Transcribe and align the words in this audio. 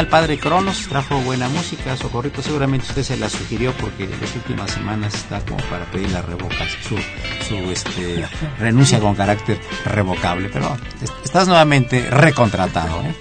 El 0.00 0.06
padre 0.06 0.38
Cronos, 0.38 0.86
trajo 0.88 1.20
buena 1.22 1.48
música, 1.48 1.96
Socorrito, 1.96 2.42
seguramente 2.42 2.86
usted 2.88 3.02
se 3.02 3.16
la 3.16 3.28
sugirió 3.28 3.72
porque 3.72 4.06
las 4.06 4.34
últimas 4.34 4.70
semanas 4.70 5.14
está 5.14 5.40
como 5.40 5.58
para 5.68 5.90
pedir 5.90 6.10
la 6.10 6.22
revocación, 6.22 7.00
su, 7.48 7.54
este, 7.70 8.24
renuncia 8.58 9.00
con 9.00 9.14
carácter 9.14 9.60
revocable, 9.84 10.50
pero 10.52 10.76
estás 11.24 11.48
nuevamente 11.48 12.10
recontratado. 12.10 13.00
¿eh? 13.02 13.14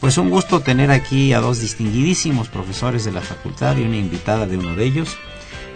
Pues 0.00 0.18
un 0.18 0.30
gusto 0.30 0.60
tener 0.60 0.90
aquí 0.90 1.32
a 1.32 1.40
dos 1.40 1.60
distinguidísimos 1.60 2.48
profesores 2.48 3.04
de 3.04 3.12
la 3.12 3.20
facultad 3.20 3.76
y 3.76 3.82
una 3.82 3.96
invitada 3.96 4.46
de 4.46 4.58
uno 4.58 4.74
de 4.74 4.84
ellos. 4.84 5.16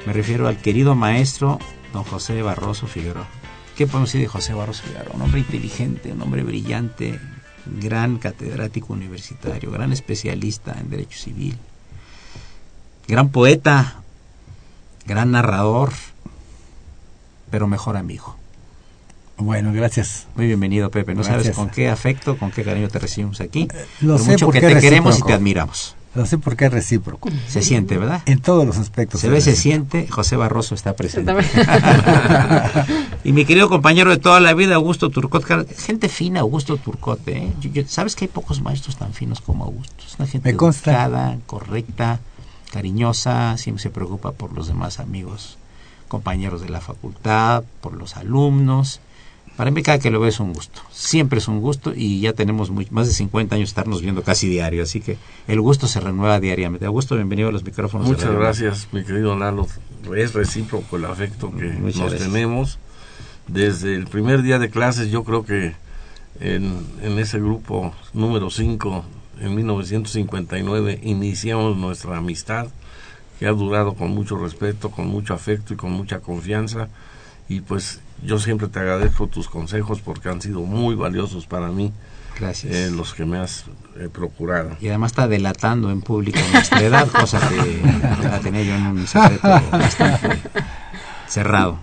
Me 0.06 0.12
refiero 0.12 0.48
al 0.48 0.58
querido 0.58 0.94
maestro 0.94 1.58
don 1.92 2.04
José 2.04 2.42
Barroso 2.42 2.86
Figueroa. 2.86 3.28
¿Qué 3.76 3.86
podemos 3.86 4.10
decir 4.10 4.20
de 4.20 4.28
José 4.28 4.52
Barroso 4.52 4.82
Figueroa? 4.82 5.14
Un 5.14 5.22
hombre 5.22 5.40
inteligente, 5.40 6.12
un 6.12 6.22
hombre 6.22 6.42
brillante, 6.42 7.18
gran 7.66 8.18
catedrático 8.18 8.92
universitario, 8.92 9.70
gran 9.70 9.92
especialista 9.92 10.76
en 10.78 10.90
derecho 10.90 11.18
civil, 11.18 11.56
gran 13.08 13.30
poeta, 13.30 13.96
gran 15.06 15.30
narrador, 15.30 15.92
pero 17.50 17.66
mejor 17.66 17.96
amigo. 17.96 18.36
Bueno, 19.36 19.72
gracias. 19.72 20.28
Muy 20.36 20.46
bienvenido, 20.46 20.90
Pepe. 20.90 21.14
No 21.14 21.24
sabes 21.24 21.50
con 21.50 21.68
qué 21.68 21.88
afecto, 21.88 22.38
con 22.38 22.50
qué 22.50 22.62
cariño 22.62 22.88
te 22.88 23.00
recibimos 23.00 23.40
aquí. 23.40 23.68
Eh, 23.72 23.86
lo 24.00 24.18
sé 24.18 24.32
mucho 24.32 24.50
que 24.50 24.60
te 24.60 24.78
queremos 24.78 25.18
y 25.18 25.22
te 25.22 25.32
admiramos. 25.32 25.96
Lo 26.14 26.26
sé 26.26 26.38
porque 26.38 26.66
es 26.66 26.72
recíproco. 26.72 27.28
Se 27.48 27.62
siente, 27.62 27.98
¿verdad? 27.98 28.22
En 28.26 28.40
todos 28.40 28.64
los 28.64 28.78
aspectos. 28.78 29.20
Se 29.20 29.28
ve, 29.28 29.40
se 29.40 29.56
siente. 29.56 30.06
José 30.08 30.36
Barroso 30.36 30.74
está 30.74 30.94
presente. 30.94 31.32
y 33.24 33.32
mi 33.32 33.44
querido 33.44 33.68
compañero 33.68 34.10
de 34.10 34.18
toda 34.18 34.38
la 34.40 34.54
vida, 34.54 34.76
Augusto 34.76 35.10
Turcot. 35.10 35.44
Gente 35.76 36.08
fina, 36.08 36.40
Augusto 36.40 36.76
Turcot. 36.76 37.20
¿eh? 37.28 37.52
Sabes 37.88 38.14
que 38.14 38.26
hay 38.26 38.28
pocos 38.28 38.62
maestros 38.62 38.96
tan 38.96 39.12
finos 39.12 39.40
como 39.40 39.64
Augusto. 39.64 40.04
Es 40.06 40.14
una 40.18 40.28
gente 40.28 40.50
educada, 40.50 41.38
correcta, 41.46 42.20
cariñosa, 42.70 43.58
siempre 43.58 43.82
se 43.82 43.90
preocupa 43.90 44.32
por 44.32 44.52
los 44.52 44.68
demás 44.68 45.00
amigos, 45.00 45.58
compañeros 46.08 46.60
de 46.60 46.68
la 46.68 46.80
facultad, 46.80 47.64
por 47.80 47.94
los 47.94 48.16
alumnos 48.16 49.00
para 49.56 49.70
mí 49.70 49.82
cada 49.82 49.98
que 49.98 50.10
lo 50.10 50.20
veo 50.20 50.28
es 50.28 50.40
un 50.40 50.52
gusto. 50.52 50.80
Siempre 50.90 51.38
es 51.38 51.48
un 51.48 51.60
gusto 51.60 51.92
y 51.94 52.20
ya 52.20 52.32
tenemos 52.32 52.70
más 52.90 53.06
de 53.06 53.12
50 53.12 53.54
años 53.54 53.68
estarnos 53.68 54.02
viendo 54.02 54.22
casi 54.22 54.48
diario, 54.48 54.82
así 54.82 55.00
que 55.00 55.16
el 55.46 55.60
gusto 55.60 55.86
se 55.86 56.00
renueva 56.00 56.40
diariamente. 56.40 56.86
Augusto, 56.86 57.14
bienvenido 57.14 57.48
a 57.48 57.52
los 57.52 57.64
micrófonos. 57.64 58.06
Muchas 58.08 58.32
gracias, 58.32 58.88
mi 58.92 59.04
querido 59.04 59.36
Lalo. 59.36 59.66
Es 60.16 60.34
recíproco 60.34 60.96
el 60.96 61.04
afecto 61.04 61.52
que 61.52 61.66
nos 61.66 62.16
tenemos. 62.16 62.78
Desde 63.46 63.94
el 63.94 64.06
primer 64.06 64.42
día 64.42 64.58
de 64.58 64.70
clases, 64.70 65.10
yo 65.10 65.22
creo 65.22 65.44
que 65.44 65.74
en, 66.40 66.84
en 67.02 67.18
ese 67.18 67.38
grupo 67.38 67.94
número 68.12 68.50
5, 68.50 69.04
en 69.40 69.54
1959, 69.54 71.00
iniciamos 71.02 71.76
nuestra 71.76 72.16
amistad, 72.16 72.68
que 73.38 73.46
ha 73.46 73.52
durado 73.52 73.94
con 73.94 74.10
mucho 74.10 74.36
respeto, 74.36 74.90
con 74.90 75.06
mucho 75.06 75.34
afecto 75.34 75.74
y 75.74 75.76
con 75.76 75.92
mucha 75.92 76.20
confianza. 76.20 76.88
Y 77.48 77.60
pues 77.60 78.00
yo 78.24 78.38
siempre 78.38 78.68
te 78.68 78.78
agradezco 78.78 79.26
tus 79.26 79.48
consejos 79.48 80.00
porque 80.00 80.28
han 80.28 80.40
sido 80.40 80.60
muy 80.60 80.94
valiosos 80.94 81.46
para 81.46 81.68
mí. 81.68 81.92
Gracias. 82.38 82.74
Eh, 82.74 82.90
los 82.90 83.14
que 83.14 83.24
me 83.24 83.38
has 83.38 83.66
eh, 83.96 84.08
procurado. 84.12 84.76
Y 84.80 84.88
además 84.88 85.12
está 85.12 85.28
delatando 85.28 85.90
en 85.90 86.00
público 86.00 86.40
nuestra 86.52 86.82
edad, 86.82 87.06
cosa 87.08 87.40
que 87.48 87.80
la 88.22 88.40
tenía 88.40 88.62
yo 88.62 88.74
en 88.74 88.86
un 88.86 89.06
secreto 89.06 89.48
bastante 89.70 90.40
cerrado. 91.28 91.78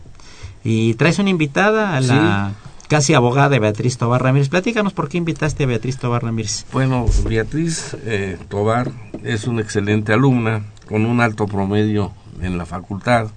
Y 0.63 0.95
traes 0.95 1.19
una 1.19 1.29
invitada 1.29 1.95
a 1.95 2.01
la 2.01 2.51
casi 2.87 3.13
abogada 3.13 3.57
Beatriz 3.57 3.97
Tobar 3.97 4.21
Ramírez. 4.21 4.49
Platícanos 4.49 4.91
por 4.91 5.07
qué 5.07 5.17
invitaste 5.17 5.63
a 5.63 5.67
Beatriz 5.67 5.97
Tobar 5.97 6.23
Ramírez. 6.23 6.65
Bueno, 6.73 7.05
Beatriz 7.23 7.95
eh, 8.03 8.37
Tobar 8.49 8.91
es 9.23 9.47
una 9.47 9.61
excelente 9.61 10.11
alumna 10.11 10.63
con 10.87 11.05
un 11.05 11.21
alto 11.21 11.47
promedio 11.47 12.11
en 12.41 12.57
la 12.57 12.65
facultad 12.65 13.29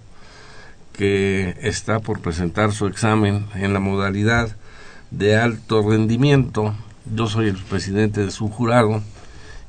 que 0.97 1.56
está 1.60 1.99
por 1.99 2.21
presentar 2.21 2.72
su 2.72 2.87
examen 2.87 3.47
en 3.55 3.72
la 3.75 3.81
modalidad 3.81 4.56
de 5.10 5.37
alto 5.37 5.88
rendimiento. 5.88 6.75
Yo 7.12 7.27
soy 7.27 7.49
el 7.49 7.56
presidente 7.56 8.25
de 8.25 8.31
su 8.31 8.49
jurado 8.49 9.03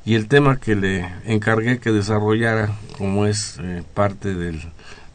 y 0.04 0.14
el 0.14 0.28
tema 0.28 0.58
que 0.58 0.76
le 0.76 1.06
encargué 1.24 1.78
que 1.78 1.90
desarrollara, 1.90 2.70
como 2.96 3.26
es 3.26 3.58
eh, 3.60 3.82
parte 3.92 4.34
del, 4.34 4.62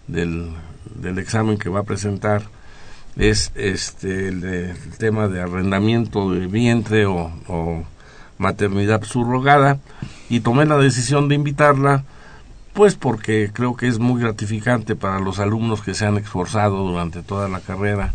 del, 0.07 1.17
examen 1.17 1.57
que 1.57 1.69
va 1.69 1.79
a 1.79 1.83
presentar, 1.83 2.43
es 3.15 3.51
este 3.55 4.27
el, 4.27 4.75
tema 4.97 5.29
de 5.29 5.41
arrendamiento 5.41 6.31
de 6.31 6.47
vientre 6.47 7.05
o, 7.05 7.31
o 7.47 7.83
maternidad 8.37 9.03
subrogada 9.03 9.79
y 10.29 10.41
tomé 10.41 10.65
la 10.65 10.77
decisión 10.77 11.29
de 11.29 11.35
invitarla 11.35 12.03
pues 12.73 12.95
porque 12.95 13.51
creo 13.53 13.75
que 13.75 13.87
es 13.87 13.99
muy 13.99 14.21
gratificante 14.21 14.95
para 14.95 15.19
los 15.19 15.39
alumnos 15.39 15.81
que 15.81 15.93
se 15.93 16.05
han 16.05 16.17
esforzado 16.17 16.77
durante 16.77 17.21
toda 17.21 17.49
la 17.49 17.59
carrera 17.59 18.13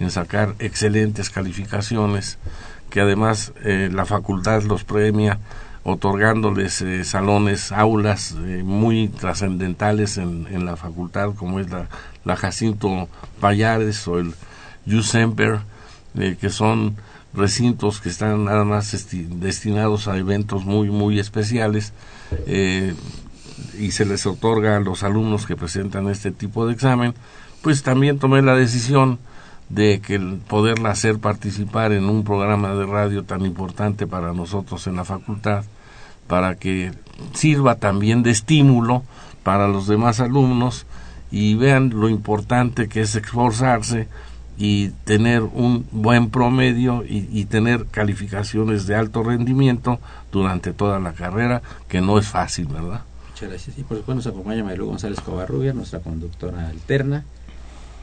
en 0.00 0.10
sacar 0.10 0.54
excelentes 0.58 1.28
calificaciones, 1.30 2.38
que 2.90 3.00
además 3.00 3.52
eh, 3.64 3.90
la 3.92 4.06
facultad 4.06 4.62
los 4.62 4.84
premia 4.84 5.38
otorgándoles 5.82 6.80
eh, 6.82 7.04
salones, 7.04 7.72
aulas 7.72 8.34
eh, 8.44 8.62
muy 8.64 9.08
trascendentales 9.08 10.16
en, 10.18 10.46
en, 10.50 10.64
la 10.64 10.76
facultad, 10.76 11.34
como 11.34 11.60
es 11.60 11.70
la, 11.70 11.88
la 12.24 12.36
Jacinto 12.36 13.08
Payares 13.40 14.06
o 14.08 14.18
el 14.18 14.34
Semper, 15.02 15.60
que 16.40 16.50
son 16.50 16.96
recintos 17.34 18.00
que 18.00 18.08
están 18.08 18.46
nada 18.46 18.64
más 18.64 19.06
destinados 19.12 20.08
a 20.08 20.16
eventos 20.16 20.64
muy, 20.64 20.88
muy 20.90 21.20
especiales 21.20 21.92
y 23.78 23.92
se 23.92 24.04
les 24.04 24.26
otorga 24.26 24.76
a 24.76 24.80
los 24.80 25.02
alumnos 25.02 25.46
que 25.46 25.56
presentan 25.56 26.08
este 26.08 26.30
tipo 26.30 26.66
de 26.66 26.72
examen, 26.72 27.14
pues 27.62 27.82
también 27.82 28.18
tomé 28.18 28.42
la 28.42 28.54
decisión 28.54 29.18
de 29.68 30.00
que 30.00 30.18
poderla 30.48 30.90
hacer 30.90 31.18
participar 31.18 31.92
en 31.92 32.04
un 32.04 32.24
programa 32.24 32.74
de 32.74 32.86
radio 32.86 33.24
tan 33.24 33.44
importante 33.44 34.06
para 34.06 34.32
nosotros 34.32 34.86
en 34.86 34.96
la 34.96 35.04
facultad, 35.04 35.64
para 36.26 36.56
que 36.56 36.92
sirva 37.34 37.76
también 37.76 38.22
de 38.22 38.30
estímulo 38.30 39.02
para 39.42 39.68
los 39.68 39.86
demás 39.86 40.20
alumnos 40.20 40.86
y 41.30 41.54
vean 41.54 41.90
lo 41.90 42.08
importante 42.08 42.88
que 42.88 43.02
es 43.02 43.14
esforzarse 43.14 44.08
y 44.56 44.88
tener 45.04 45.42
un 45.42 45.86
buen 45.92 46.30
promedio 46.30 47.04
y, 47.04 47.28
y, 47.30 47.44
tener 47.44 47.86
calificaciones 47.86 48.88
de 48.88 48.96
alto 48.96 49.22
rendimiento 49.22 50.00
durante 50.32 50.72
toda 50.72 50.98
la 50.98 51.12
carrera, 51.12 51.62
que 51.88 52.00
no 52.00 52.18
es 52.18 52.26
fácil, 52.26 52.66
¿verdad? 52.66 53.02
Muchas 53.38 53.50
gracias. 53.50 53.78
Y 53.78 53.82
por 53.84 53.96
supuesto 53.98 54.14
nos 54.16 54.26
acompaña 54.26 54.64
Marilú 54.64 54.86
González 54.86 55.20
Covarrubia, 55.20 55.72
nuestra 55.72 56.00
conductora 56.00 56.68
alterna. 56.68 57.24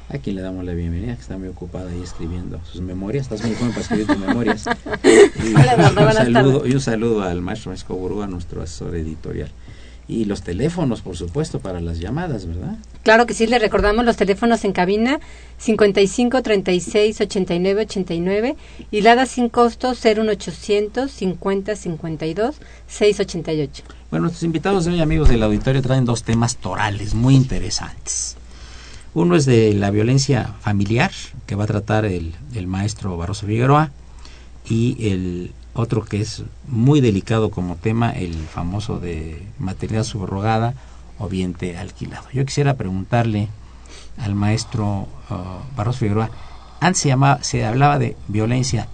a 0.08 0.18
quien 0.18 0.38
le 0.38 0.42
damos 0.42 0.64
la 0.64 0.72
bienvenida, 0.72 1.14
que 1.14 1.22
está 1.22 1.38
muy 1.38 1.50
ocupada 1.50 1.92
ahí 1.92 2.02
escribiendo 2.02 2.62
sus 2.64 2.80
memorias. 2.80 3.24
Estás 3.24 3.46
muy 3.46 3.54
joven 3.56 3.72
para 3.72 3.82
escribir 3.82 4.08
tus 4.08 4.18
memorias. 4.18 4.66
Y, 5.04 5.54
Hola, 5.54 5.76
un, 5.76 6.14
saludo, 6.14 6.66
y 6.66 6.72
un 6.72 6.80
saludo 6.80 7.24
al 7.24 7.42
maestro 7.42 7.72
Mesco 7.72 7.96
Burúa, 7.96 8.28
nuestro 8.28 8.62
asesor 8.62 8.96
editorial. 8.96 9.50
Y 10.08 10.24
los 10.24 10.42
teléfonos, 10.42 11.02
por 11.02 11.18
supuesto, 11.18 11.60
para 11.60 11.82
las 11.82 12.00
llamadas, 12.00 12.46
¿verdad? 12.46 12.78
Claro 13.04 13.26
que 13.26 13.34
sí, 13.34 13.46
le 13.46 13.60
recordamos 13.60 14.06
los 14.06 14.16
teléfonos 14.16 14.64
en 14.64 14.72
cabina 14.72 15.20
55 15.58 16.44
36 16.44 17.20
89 17.20 17.82
89 17.82 18.56
y 18.90 19.02
Lada 19.02 19.26
sin 19.26 19.50
costo 19.50 19.96
01800 20.02 21.12
50 21.12 21.76
52 21.76 22.56
688. 22.88 23.84
Bueno, 24.12 24.26
nuestros 24.26 24.44
invitados 24.44 24.86
de 24.86 24.92
hoy, 24.92 25.02
amigos 25.02 25.30
del 25.30 25.42
auditorio, 25.42 25.82
traen 25.82 26.06
dos 26.06 26.24
temas 26.24 26.58
torales 26.58 27.16
muy 27.16 27.36
interesantes. 27.36 28.38
Uno 29.16 29.36
es 29.36 29.46
de 29.46 29.74
la 29.74 29.90
violencia 29.90 30.54
familiar, 30.62 31.12
que 31.48 31.56
va 31.56 31.64
a 31.64 31.68
tratar 31.68 32.06
el, 32.06 32.36
el 32.54 32.68
maestro 32.68 33.18
Barroso 33.18 33.48
Figueroa, 33.48 33.90
y 34.70 35.10
el 35.10 35.54
otro 35.74 36.06
que 36.06 36.22
es 36.22 36.44
muy 36.68 37.02
delicado 37.02 37.50
como 37.50 37.78
tema, 37.78 38.12
el 38.12 38.36
famoso 38.36 39.00
de 39.00 39.44
maternidad 39.58 40.04
subrogada 40.04 40.76
o 41.18 41.28
vientre 41.28 41.78
alquilado. 41.78 42.28
Yo 42.32 42.46
quisiera 42.46 42.76
preguntarle 42.76 43.48
al 44.18 44.36
maestro 44.36 45.08
uh, 45.30 45.76
Barroso 45.76 46.00
Figueroa, 46.00 46.30
antes 46.80 47.02
se, 47.02 47.10
llamaba, 47.10 47.44
se 47.44 47.66
hablaba 47.66 47.98
de 47.98 48.16
violencia 48.28 48.88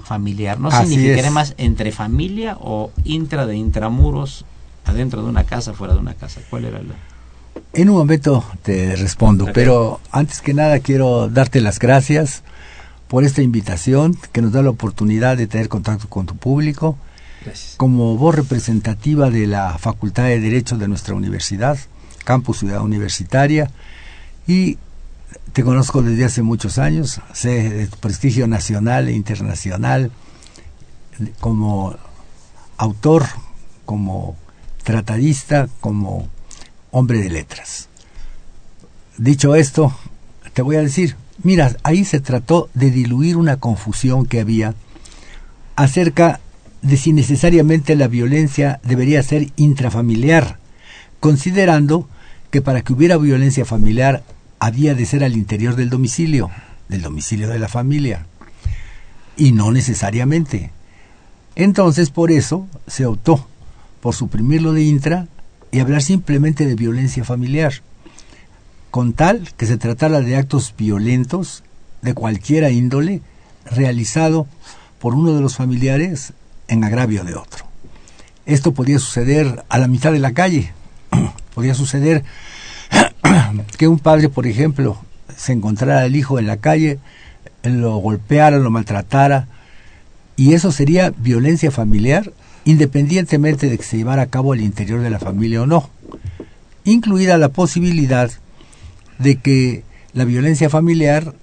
intrafamiliar, 0.00 0.58
¿no 0.58 0.68
Así 0.68 0.88
significaría 0.88 1.26
es. 1.26 1.32
más 1.32 1.54
entre 1.58 1.92
familia 1.92 2.56
o 2.60 2.90
intra 3.04 3.46
de 3.46 3.56
intramuros, 3.56 4.44
adentro 4.84 5.22
de 5.22 5.28
una 5.28 5.44
casa, 5.44 5.72
fuera 5.72 5.94
de 5.94 6.00
una 6.00 6.14
casa? 6.14 6.40
¿Cuál 6.50 6.64
era 6.64 6.78
la...? 6.82 6.94
En 7.72 7.90
un 7.90 7.96
momento 7.96 8.44
te 8.62 8.96
respondo, 8.96 9.48
pero 9.52 10.00
antes 10.10 10.40
que 10.40 10.54
nada 10.54 10.78
quiero 10.80 11.28
darte 11.28 11.60
las 11.60 11.78
gracias 11.78 12.42
por 13.08 13.24
esta 13.24 13.42
invitación 13.42 14.16
que 14.32 14.42
nos 14.42 14.52
da 14.52 14.62
la 14.62 14.70
oportunidad 14.70 15.36
de 15.36 15.46
tener 15.46 15.68
contacto 15.68 16.08
con 16.08 16.26
tu 16.26 16.36
público. 16.36 16.96
Gracias. 17.44 17.74
Como 17.76 18.16
voz 18.16 18.34
representativa 18.34 19.30
de 19.30 19.46
la 19.46 19.78
Facultad 19.78 20.24
de 20.24 20.40
Derecho 20.40 20.78
de 20.78 20.88
nuestra 20.88 21.14
universidad, 21.14 21.78
Campus 22.24 22.58
Ciudad 22.58 22.82
Universitaria, 22.82 23.70
y 24.46 24.78
te 25.52 25.64
conozco 25.64 26.02
desde 26.02 26.24
hace 26.24 26.42
muchos 26.42 26.78
años, 26.78 27.20
sé 27.32 27.70
de 27.70 27.86
prestigio 28.00 28.46
nacional 28.46 29.08
e 29.08 29.12
internacional 29.12 30.10
como 31.40 31.96
autor, 32.76 33.26
como 33.84 34.36
tratadista, 34.84 35.68
como 35.80 36.28
hombre 36.90 37.18
de 37.18 37.30
letras. 37.30 37.88
Dicho 39.18 39.54
esto, 39.54 39.94
te 40.54 40.62
voy 40.62 40.76
a 40.76 40.82
decir, 40.82 41.16
mira, 41.42 41.76
ahí 41.82 42.04
se 42.04 42.20
trató 42.20 42.70
de 42.74 42.90
diluir 42.90 43.36
una 43.36 43.56
confusión 43.56 44.26
que 44.26 44.40
había 44.40 44.74
acerca 45.76 46.40
de 46.82 46.96
si 46.96 47.12
necesariamente 47.12 47.96
la 47.96 48.08
violencia 48.08 48.80
debería 48.82 49.22
ser 49.22 49.48
intrafamiliar, 49.56 50.58
considerando 51.18 52.08
que 52.50 52.62
para 52.62 52.82
que 52.82 52.92
hubiera 52.92 53.18
violencia 53.18 53.64
familiar 53.64 54.22
había 54.60 54.94
de 54.94 55.06
ser 55.06 55.24
al 55.24 55.36
interior 55.36 55.74
del 55.74 55.90
domicilio, 55.90 56.50
del 56.88 57.02
domicilio 57.02 57.48
de 57.48 57.58
la 57.58 57.68
familia, 57.68 58.26
y 59.36 59.52
no 59.52 59.72
necesariamente. 59.72 60.70
Entonces, 61.56 62.10
por 62.10 62.30
eso 62.30 62.68
se 62.86 63.06
optó 63.06 63.46
por 64.00 64.14
suprimirlo 64.14 64.72
de 64.72 64.84
intra 64.84 65.26
y 65.72 65.80
hablar 65.80 66.02
simplemente 66.02 66.66
de 66.66 66.74
violencia 66.74 67.24
familiar, 67.24 67.72
con 68.90 69.14
tal 69.14 69.48
que 69.56 69.66
se 69.66 69.78
tratara 69.78 70.20
de 70.20 70.36
actos 70.36 70.74
violentos 70.76 71.64
de 72.02 72.14
cualquiera 72.14 72.70
índole 72.70 73.22
realizado 73.64 74.46
por 74.98 75.14
uno 75.14 75.34
de 75.34 75.40
los 75.40 75.56
familiares 75.56 76.34
en 76.68 76.84
agravio 76.84 77.24
de 77.24 77.34
otro. 77.34 77.64
Esto 78.46 78.72
podía 78.72 78.98
suceder 78.98 79.64
a 79.68 79.78
la 79.78 79.88
mitad 79.88 80.12
de 80.12 80.18
la 80.18 80.32
calle, 80.32 80.72
podía 81.54 81.74
suceder 81.74 82.24
que 83.78 83.88
un 83.88 83.98
padre, 83.98 84.28
por 84.28 84.46
ejemplo, 84.46 84.98
se 85.36 85.52
encontrara 85.52 86.04
el 86.04 86.16
hijo 86.16 86.38
en 86.38 86.46
la 86.46 86.58
calle, 86.58 86.98
lo 87.62 87.96
golpeara, 87.96 88.58
lo 88.58 88.70
maltratara, 88.70 89.48
y 90.36 90.54
eso 90.54 90.72
sería 90.72 91.10
violencia 91.10 91.70
familiar 91.70 92.32
independientemente 92.64 93.68
de 93.68 93.78
que 93.78 93.84
se 93.84 93.96
llevara 93.96 94.22
a 94.22 94.26
cabo 94.26 94.52
al 94.52 94.60
interior 94.60 95.00
de 95.00 95.10
la 95.10 95.18
familia 95.18 95.62
o 95.62 95.66
no, 95.66 95.88
incluida 96.84 97.38
la 97.38 97.48
posibilidad 97.48 98.30
de 99.18 99.36
que 99.36 99.82
la 100.12 100.24
violencia 100.24 100.68
familiar 100.68 101.34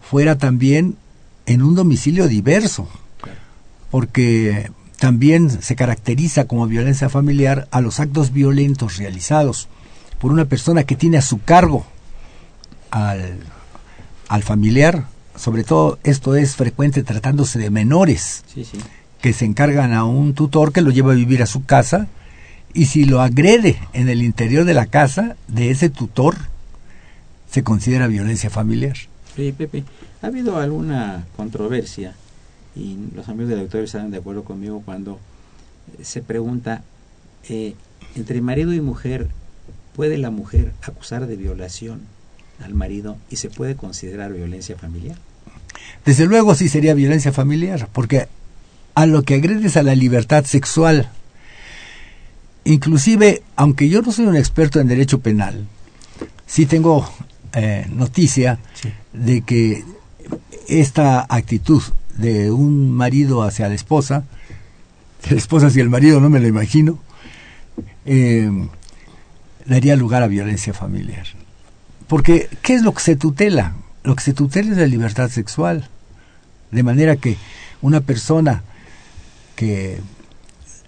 fuera 0.00 0.38
también 0.38 0.96
en 1.46 1.62
un 1.62 1.74
domicilio 1.74 2.28
diverso, 2.28 2.88
porque 3.90 4.70
también 4.98 5.50
se 5.62 5.76
caracteriza 5.76 6.46
como 6.46 6.66
violencia 6.66 7.08
familiar 7.08 7.68
a 7.70 7.80
los 7.80 8.00
actos 8.00 8.32
violentos 8.32 8.96
realizados 8.96 9.68
por 10.20 10.32
una 10.32 10.44
persona 10.46 10.84
que 10.84 10.96
tiene 10.96 11.16
a 11.18 11.22
su 11.22 11.40
cargo 11.42 11.84
al, 12.90 13.38
al 14.28 14.42
familiar, 14.42 15.04
sobre 15.36 15.64
todo 15.64 15.98
esto 16.04 16.34
es 16.34 16.56
frecuente 16.56 17.02
tratándose 17.02 17.58
de 17.58 17.70
menores, 17.70 18.42
Sí, 18.52 18.64
sí. 18.64 18.78
que 19.20 19.32
se 19.32 19.44
encargan 19.44 19.92
a 19.92 20.04
un 20.04 20.34
tutor 20.34 20.72
que 20.72 20.80
lo 20.82 20.90
lleva 20.90 21.12
a 21.12 21.16
vivir 21.16 21.42
a 21.42 21.46
su 21.46 21.64
casa 21.64 22.08
y 22.74 22.86
si 22.86 23.04
lo 23.04 23.20
agrede 23.22 23.78
en 23.92 24.08
el 24.08 24.22
interior 24.22 24.64
de 24.64 24.74
la 24.74 24.86
casa 24.86 25.36
de 25.46 25.70
ese 25.70 25.88
tutor, 25.90 26.36
se 27.50 27.62
considera 27.62 28.06
violencia 28.08 28.50
familiar. 28.50 28.96
Oye, 29.38 29.52
Pepe, 29.52 29.84
¿ha 30.22 30.26
habido 30.26 30.58
alguna 30.58 31.24
controversia? 31.36 32.14
Y 32.76 32.96
los 33.14 33.28
amigos 33.28 33.48
del 33.50 33.60
auditorio 33.60 33.84
estarán 33.86 34.10
de 34.10 34.18
acuerdo 34.18 34.44
conmigo 34.44 34.82
cuando 34.84 35.18
se 36.02 36.20
pregunta, 36.22 36.82
eh, 37.48 37.74
entre 38.16 38.40
marido 38.42 38.72
y 38.74 38.80
mujer, 38.80 39.28
¿puede 39.98 40.16
la 40.16 40.30
mujer 40.30 40.74
acusar 40.82 41.26
de 41.26 41.34
violación 41.34 42.02
al 42.64 42.72
marido 42.72 43.16
y 43.30 43.34
se 43.34 43.50
puede 43.50 43.74
considerar 43.74 44.32
violencia 44.32 44.78
familiar? 44.78 45.18
Desde 46.04 46.24
luego 46.24 46.54
sí 46.54 46.68
sería 46.68 46.94
violencia 46.94 47.32
familiar, 47.32 47.88
porque 47.92 48.28
a 48.94 49.06
lo 49.06 49.24
que 49.24 49.34
agredes 49.34 49.76
a 49.76 49.82
la 49.82 49.96
libertad 49.96 50.44
sexual, 50.44 51.10
inclusive, 52.62 53.42
aunque 53.56 53.88
yo 53.88 54.00
no 54.00 54.12
soy 54.12 54.26
un 54.26 54.36
experto 54.36 54.78
en 54.78 54.86
derecho 54.86 55.18
penal, 55.18 55.66
sí 56.46 56.66
tengo 56.66 57.10
eh, 57.54 57.84
noticia 57.90 58.60
de 59.12 59.42
que 59.42 59.82
esta 60.68 61.26
actitud 61.28 61.82
de 62.16 62.52
un 62.52 62.92
marido 62.92 63.42
hacia 63.42 63.68
la 63.68 63.74
esposa, 63.74 64.22
de 65.24 65.32
la 65.32 65.38
esposa 65.38 65.66
hacia 65.66 65.82
el 65.82 65.90
marido 65.90 66.20
no 66.20 66.30
me 66.30 66.38
lo 66.38 66.46
imagino, 66.46 67.00
eh, 68.06 68.48
daría 69.68 69.96
lugar 69.96 70.22
a 70.22 70.26
violencia 70.26 70.72
familiar. 70.72 71.26
Porque, 72.08 72.48
¿qué 72.62 72.74
es 72.74 72.82
lo 72.82 72.94
que 72.94 73.02
se 73.02 73.16
tutela? 73.16 73.74
Lo 74.02 74.16
que 74.16 74.24
se 74.24 74.32
tutela 74.32 74.72
es 74.72 74.78
la 74.78 74.86
libertad 74.86 75.28
sexual. 75.28 75.88
De 76.70 76.82
manera 76.82 77.16
que 77.16 77.36
una 77.82 78.00
persona 78.00 78.62
que 79.54 80.00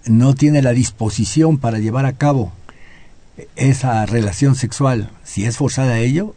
no 0.05 0.33
tiene 0.33 0.61
la 0.61 0.71
disposición 0.71 1.59
para 1.59 1.79
llevar 1.79 2.05
a 2.05 2.13
cabo 2.13 2.51
esa 3.55 4.05
relación 4.05 4.55
sexual, 4.55 5.11
si 5.23 5.45
es 5.45 5.57
forzada 5.57 5.93
a 5.93 5.99
ello, 5.99 6.35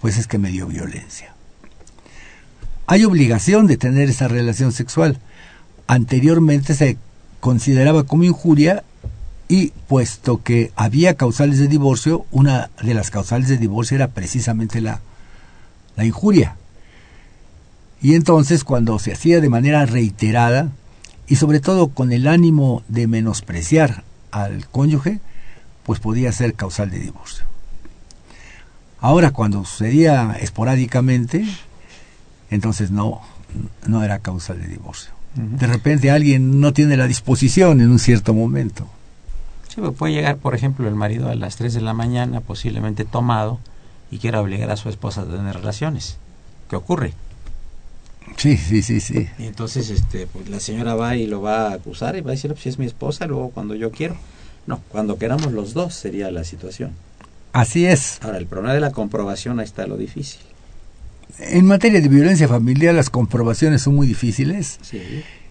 pues 0.00 0.18
es 0.18 0.26
que 0.26 0.38
me 0.38 0.50
dio 0.50 0.66
violencia. 0.66 1.34
Hay 2.88 3.04
obligación 3.04 3.66
de 3.66 3.76
tener 3.76 4.10
esa 4.10 4.28
relación 4.28 4.72
sexual. 4.72 5.18
Anteriormente 5.86 6.74
se 6.74 6.98
consideraba 7.40 8.04
como 8.04 8.24
injuria 8.24 8.84
y 9.48 9.68
puesto 9.88 10.42
que 10.42 10.72
había 10.76 11.14
causales 11.14 11.58
de 11.58 11.68
divorcio, 11.68 12.26
una 12.30 12.70
de 12.82 12.94
las 12.94 13.10
causales 13.10 13.48
de 13.48 13.58
divorcio 13.58 13.94
era 13.94 14.08
precisamente 14.08 14.80
la, 14.80 15.00
la 15.96 16.04
injuria. 16.04 16.56
Y 18.02 18.14
entonces 18.14 18.64
cuando 18.64 18.98
se 18.98 19.12
hacía 19.12 19.40
de 19.40 19.48
manera 19.48 19.86
reiterada 19.86 20.70
y 21.26 21.36
sobre 21.36 21.60
todo 21.60 21.88
con 21.88 22.12
el 22.12 22.26
ánimo 22.26 22.82
de 22.88 23.06
menospreciar 23.06 24.04
al 24.30 24.68
cónyuge, 24.68 25.20
pues 25.84 26.00
podía 26.00 26.32
ser 26.32 26.54
causal 26.54 26.90
de 26.90 26.98
divorcio. 26.98 27.44
Ahora 29.00 29.30
cuando 29.30 29.64
sucedía 29.64 30.36
esporádicamente, 30.40 31.46
entonces 32.50 32.90
no, 32.90 33.22
no 33.86 34.02
era 34.02 34.18
causal 34.18 34.60
de 34.60 34.68
divorcio. 34.68 35.12
De 35.34 35.66
repente 35.66 36.10
alguien 36.10 36.60
no 36.60 36.72
tiene 36.72 36.96
la 36.96 37.06
disposición 37.06 37.80
en 37.80 37.90
un 37.90 37.98
cierto 37.98 38.32
momento. 38.32 38.88
Sí, 39.76 39.82
puede 39.96 40.14
llegar, 40.14 40.38
por 40.38 40.54
ejemplo, 40.54 40.88
el 40.88 40.94
marido 40.94 41.28
a 41.28 41.34
las 41.34 41.56
3 41.56 41.74
de 41.74 41.82
la 41.82 41.92
mañana, 41.92 42.40
posiblemente 42.40 43.04
tomado, 43.04 43.60
y 44.10 44.18
quiera 44.18 44.40
obligar 44.40 44.70
a 44.70 44.76
su 44.76 44.88
esposa 44.88 45.20
a 45.20 45.26
tener 45.26 45.54
relaciones. 45.54 46.16
¿Qué 46.70 46.76
ocurre? 46.76 47.12
Sí, 48.36 48.56
sí, 48.56 48.82
sí, 48.82 49.00
sí. 49.00 49.28
Y 49.38 49.44
entonces 49.44 49.90
este, 49.90 50.26
pues, 50.26 50.48
la 50.48 50.60
señora 50.60 50.94
va 50.94 51.14
y 51.16 51.26
lo 51.26 51.42
va 51.42 51.68
a 51.68 51.74
acusar 51.74 52.16
y 52.16 52.22
va 52.22 52.30
a 52.30 52.34
decir, 52.34 52.50
pues 52.52 52.62
si 52.62 52.70
es 52.70 52.78
mi 52.78 52.86
esposa, 52.86 53.26
luego 53.26 53.50
cuando 53.50 53.74
yo 53.74 53.92
quiero. 53.92 54.16
No, 54.66 54.80
cuando 54.88 55.18
queramos 55.18 55.52
los 55.52 55.74
dos 55.74 55.94
sería 55.94 56.30
la 56.30 56.42
situación. 56.42 56.92
Así 57.52 57.86
es. 57.86 58.18
Ahora, 58.22 58.38
el 58.38 58.46
problema 58.46 58.74
de 58.74 58.80
la 58.80 58.90
comprobación, 58.90 59.60
ahí 59.60 59.64
está 59.64 59.86
lo 59.86 59.96
difícil. 59.96 60.40
En 61.38 61.66
materia 61.66 62.00
de 62.00 62.08
violencia 62.08 62.48
familiar 62.48 62.94
las 62.94 63.10
comprobaciones 63.10 63.82
son 63.82 63.96
muy 63.96 64.06
difíciles 64.06 64.78
Sí, 64.80 65.02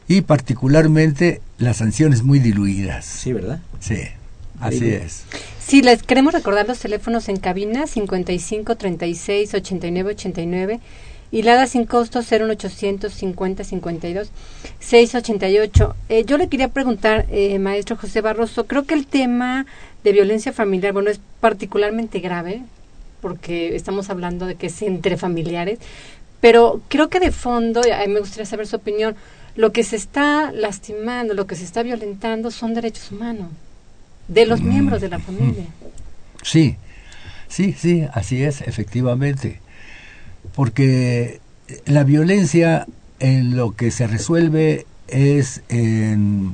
y 0.07 0.21
particularmente 0.21 1.41
las 1.57 1.77
sanciones 1.77 2.23
muy 2.23 2.39
diluidas. 2.39 3.05
sí, 3.05 3.33
¿verdad? 3.33 3.59
Sí, 3.79 4.01
así 4.59 4.79
Digo. 4.81 4.97
es. 4.97 5.23
Sí, 5.59 5.81
les 5.81 6.03
queremos 6.03 6.33
recordar 6.33 6.67
los 6.67 6.79
teléfonos 6.79 7.27
en 7.27 7.37
cabina 7.37 7.87
55 7.87 8.75
36 8.75 9.53
89 9.53 10.11
89 10.11 10.79
y 11.31 11.41
Lada 11.41 11.65
sin 11.67 11.85
costo 11.85 12.21
01800 12.21 13.11
50 13.11 13.63
52 13.63 14.29
688. 14.79 15.95
Eh, 16.09 16.23
yo 16.25 16.37
le 16.37 16.49
quería 16.49 16.67
preguntar, 16.67 17.25
eh, 17.29 17.57
maestro 17.59 17.97
José 17.97 18.21
Barroso, 18.21 18.67
creo 18.67 18.85
que 18.85 18.93
el 18.93 19.07
tema 19.07 19.65
de 20.03 20.11
violencia 20.11 20.53
familiar, 20.53 20.93
bueno, 20.93 21.09
es 21.09 21.19
particularmente 21.39 22.19
grave 22.19 22.61
porque 23.21 23.75
estamos 23.75 24.11
hablando 24.11 24.45
de 24.45 24.53
que 24.53 24.67
es 24.67 24.81
entre 24.83 25.17
familiares, 25.17 25.79
pero 26.41 26.81
creo 26.89 27.09
que 27.09 27.19
de 27.19 27.31
fondo, 27.31 27.81
y 27.83 27.89
a 27.89 27.97
mí 28.05 28.13
me 28.13 28.19
gustaría 28.19 28.45
saber 28.45 28.67
su 28.67 28.75
opinión, 28.75 29.15
lo 29.55 29.71
que 29.71 29.83
se 29.83 29.95
está 29.95 30.51
lastimando, 30.51 31.33
lo 31.33 31.47
que 31.47 31.55
se 31.55 31.63
está 31.63 31.83
violentando 31.83 32.51
son 32.51 32.73
derechos 32.73 33.11
humanos 33.11 33.47
de 34.27 34.45
los 34.45 34.61
miembros 34.61 35.01
de 35.01 35.09
la 35.09 35.19
familia. 35.19 35.65
Sí, 36.41 36.77
sí, 37.47 37.75
sí, 37.77 38.05
así 38.13 38.43
es, 38.43 38.61
efectivamente. 38.61 39.61
Porque 40.55 41.39
la 41.85 42.03
violencia 42.03 42.85
en 43.19 43.55
lo 43.55 43.75
que 43.75 43.91
se 43.91 44.07
resuelve 44.07 44.85
es 45.07 45.61
en... 45.69 46.53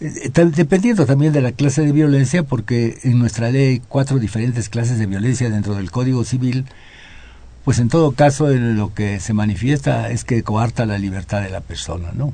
eh, 0.00 0.30
Dependiendo 0.32 1.06
también 1.06 1.32
de 1.32 1.42
la 1.42 1.52
clase 1.52 1.82
de 1.82 1.92
violencia, 1.92 2.42
porque 2.42 2.98
en 3.04 3.18
nuestra 3.18 3.50
ley 3.50 3.66
hay 3.66 3.82
cuatro 3.86 4.18
diferentes 4.18 4.68
clases 4.68 4.98
de 4.98 5.06
violencia 5.06 5.48
dentro 5.50 5.74
del 5.74 5.90
Código 5.90 6.24
Civil, 6.24 6.64
pues 7.64 7.78
en 7.78 7.88
todo 7.88 8.12
caso 8.12 8.48
lo 8.48 8.94
que 8.94 9.20
se 9.20 9.32
manifiesta 9.32 10.10
es 10.10 10.24
que 10.24 10.42
coarta 10.42 10.86
la 10.86 10.98
libertad 10.98 11.42
de 11.42 11.50
la 11.50 11.60
persona, 11.60 12.12
¿no? 12.12 12.32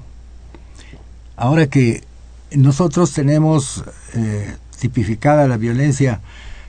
Ahora 1.36 1.66
que 1.68 2.02
nosotros 2.52 3.12
tenemos 3.12 3.84
eh, 4.14 4.56
tipificada 4.78 5.46
la 5.46 5.56
violencia 5.56 6.20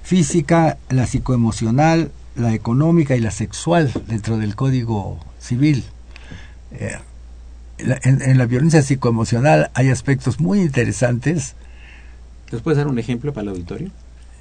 física, 0.04 0.78
la 0.90 1.08
psicoemocional, 1.08 2.12
la 2.36 2.54
económica 2.54 3.16
y 3.16 3.20
la 3.20 3.32
sexual 3.32 3.92
dentro 4.08 4.38
del 4.38 4.56
Código 4.56 5.20
Civil. 5.40 5.84
Eh, 6.72 6.98
en, 7.80 8.22
en 8.22 8.38
la 8.38 8.46
violencia 8.46 8.82
psicoemocional 8.82 9.72
hay 9.74 9.90
aspectos 9.90 10.40
muy 10.40 10.62
interesantes, 10.62 11.56
¿Les 12.52 12.62
puedes 12.62 12.78
dar 12.78 12.88
un 12.88 13.00
ejemplo 13.00 13.34
para 13.34 13.44
el 13.44 13.50
auditorio? 13.50 13.92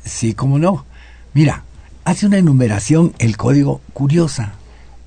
sí 0.05 0.35
como 0.35 0.59
no. 0.59 0.85
Mira, 1.33 1.62
hace 2.11 2.26
una 2.26 2.38
enumeración 2.38 3.14
el 3.19 3.37
código 3.37 3.81
curiosa 3.93 4.55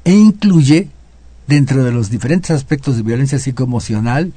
e 0.05 0.11
incluye 0.13 0.89
dentro 1.47 1.83
de 1.83 1.91
los 1.91 2.09
diferentes 2.09 2.51
aspectos 2.51 2.95
de 2.97 3.03
violencia 3.03 3.39
psicoemocional 3.39 4.33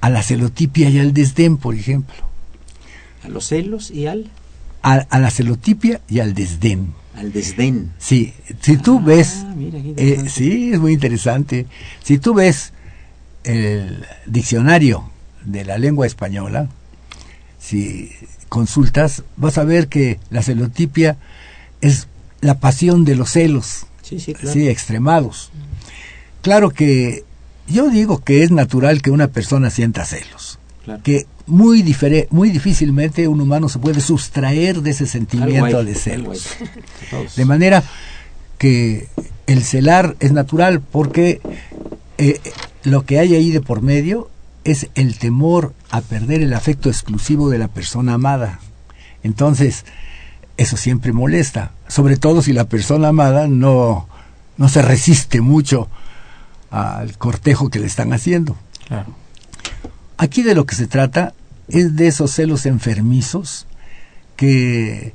a 0.00 0.10
la 0.10 0.22
celotipia 0.22 0.90
y 0.90 0.98
al 0.98 1.14
desdén, 1.14 1.56
por 1.56 1.74
ejemplo. 1.74 2.14
A 3.22 3.28
los 3.28 3.46
celos 3.48 3.90
y 3.90 4.06
al, 4.06 4.30
A, 4.82 4.94
a 5.08 5.18
la 5.18 5.30
celotipia 5.30 6.00
y 6.08 6.20
al 6.20 6.34
desdén. 6.34 6.92
al 7.16 7.32
desdén. 7.32 7.92
Sí, 7.98 8.34
si 8.60 8.76
tú 8.76 8.98
Ah, 9.00 9.06
ves, 9.06 9.44
mira, 9.56 9.80
qué 9.80 9.94
eh, 9.96 10.28
sí, 10.28 10.72
es 10.74 10.80
muy 10.80 10.92
interesante. 10.92 11.66
Si 12.02 12.18
tú 12.18 12.34
ves 12.34 12.72
el 13.44 14.04
diccionario 14.26 15.10
de 15.44 15.64
la 15.64 15.78
lengua 15.78 16.06
española, 16.06 16.68
si 17.58 18.10
consultas, 18.50 19.22
vas 19.38 19.56
a 19.56 19.64
ver 19.64 19.88
que 19.88 20.20
la 20.30 20.42
celotipia 20.42 21.16
es 21.84 22.08
la 22.40 22.58
pasión 22.58 23.04
de 23.04 23.14
los 23.16 23.30
celos, 23.30 23.86
Sí, 24.02 24.18
sí, 24.20 24.34
claro. 24.34 24.52
sí, 24.52 24.68
extremados. 24.68 25.50
Claro 26.42 26.70
que 26.70 27.24
yo 27.68 27.88
digo 27.88 28.22
que 28.22 28.42
es 28.42 28.50
natural 28.50 29.00
que 29.00 29.10
una 29.10 29.28
persona 29.28 29.70
sienta 29.70 30.04
celos, 30.04 30.58
claro. 30.84 31.02
que 31.02 31.26
muy 31.46 31.82
difere- 31.82 32.26
muy 32.30 32.50
difícilmente 32.50 33.28
un 33.28 33.40
humano 33.40 33.68
se 33.68 33.78
puede 33.78 34.00
sustraer 34.00 34.82
de 34.82 34.90
ese 34.90 35.06
sentimiento 35.06 35.84
de 35.84 35.94
celos. 35.94 36.46
De 37.36 37.44
manera 37.44 37.82
que 38.58 39.08
el 39.46 39.62
celar 39.62 40.16
es 40.20 40.32
natural 40.32 40.80
porque 40.80 41.40
eh, 42.18 42.40
lo 42.84 43.04
que 43.04 43.18
hay 43.18 43.34
ahí 43.34 43.50
de 43.50 43.60
por 43.60 43.82
medio 43.82 44.30
es 44.64 44.88
el 44.94 45.18
temor 45.18 45.74
a 45.90 46.00
perder 46.00 46.40
el 46.42 46.54
afecto 46.54 46.88
exclusivo 46.88 47.50
de 47.50 47.58
la 47.58 47.68
persona 47.68 48.14
amada. 48.14 48.60
Entonces, 49.22 49.84
eso 50.56 50.76
siempre 50.78 51.12
molesta, 51.12 51.72
sobre 51.88 52.16
todo 52.16 52.42
si 52.42 52.52
la 52.52 52.64
persona 52.64 53.08
amada 53.08 53.48
no, 53.48 54.08
no 54.56 54.68
se 54.68 54.82
resiste 54.82 55.40
mucho 55.40 55.88
al 56.70 57.16
cortejo 57.18 57.70
que 57.70 57.78
le 57.78 57.86
están 57.86 58.12
haciendo. 58.12 58.56
Claro. 58.86 59.14
Aquí 60.16 60.42
de 60.42 60.54
lo 60.54 60.66
que 60.66 60.74
se 60.74 60.86
trata 60.86 61.34
es 61.68 61.96
de 61.96 62.06
esos 62.06 62.32
celos 62.32 62.66
enfermizos 62.66 63.66
que 64.36 65.14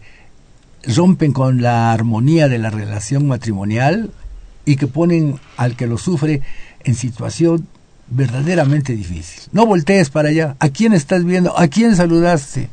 rompen 0.84 1.34
con 1.34 1.62
la 1.62 1.92
armonía 1.92 2.48
de 2.48 2.58
la 2.58 2.70
relación 2.70 3.28
matrimonial 3.28 4.12
y 4.66 4.76
que 4.76 4.88
ponen 4.88 5.40
al 5.58 5.76
que 5.76 5.88
lo 5.88 5.98
sufre 5.98 6.42
en 6.84 6.96
situación 6.96 7.68
verdaderamente 8.08 8.96
difícil. 8.96 9.44
No 9.52 9.66
voltees 9.66 10.10
para 10.10 10.30
allá. 10.30 10.56
¿A 10.60 10.70
quién 10.70 10.94
estás 10.94 11.24
viendo? 11.24 11.58
¿A 11.58 11.68
quién 11.68 11.96
saludaste? 11.96 12.70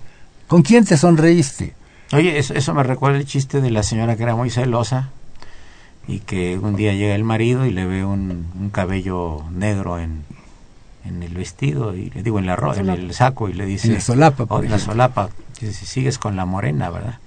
¿Con 0.46 0.62
quién 0.62 0.84
te 0.84 0.96
sonreíste? 0.96 1.74
Oye, 2.12 2.38
eso, 2.38 2.54
eso 2.54 2.72
me 2.74 2.82
recuerda 2.82 3.18
el 3.18 3.26
chiste 3.26 3.60
de 3.60 3.70
la 3.70 3.82
señora 3.82 4.16
que 4.16 4.22
era 4.22 4.36
muy 4.36 4.50
celosa 4.50 5.10
y 6.06 6.20
que 6.20 6.56
un 6.58 6.76
día 6.76 6.92
llega 6.94 7.14
el 7.14 7.24
marido 7.24 7.66
y 7.66 7.72
le 7.72 7.84
ve 7.84 8.04
un, 8.04 8.46
un 8.58 8.70
cabello 8.70 9.42
negro 9.50 9.98
en, 9.98 10.24
en 11.04 11.22
el 11.22 11.34
vestido 11.34 11.96
y 11.96 12.10
le 12.10 12.22
digo 12.22 12.38
en 12.38 12.46
la 12.46 12.54
ro- 12.54 12.74
en 12.74 12.88
el 12.90 13.12
saco 13.12 13.48
y 13.48 13.54
le 13.54 13.66
dice 13.66 13.88
En 13.88 13.94
la 13.94 14.00
solapa, 14.00 14.46
por 14.46 14.60
"Oh, 14.60 14.62
en 14.64 14.70
la 14.70 14.76
ejemplo. 14.76 14.92
solapa 14.94 15.30
dice 15.60 15.84
sigues 15.86 16.18
con 16.18 16.36
la 16.36 16.44
morena 16.46 16.90
verdad 16.90 17.18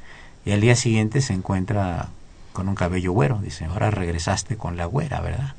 y 0.45 0.51
al 0.51 0.61
día 0.61 0.75
siguiente 0.77 1.19
se 1.21 1.33
encuentra 1.33 2.07
con 2.53 2.69
un 2.69 2.75
cabello 2.75 3.11
güero. 3.11 3.39
Dice 3.41 3.65
ahora 3.65 3.91
regresaste 3.91 4.57
con 4.57 4.77
la 4.77 4.85
güera 4.85 5.21
verdad 5.21 5.53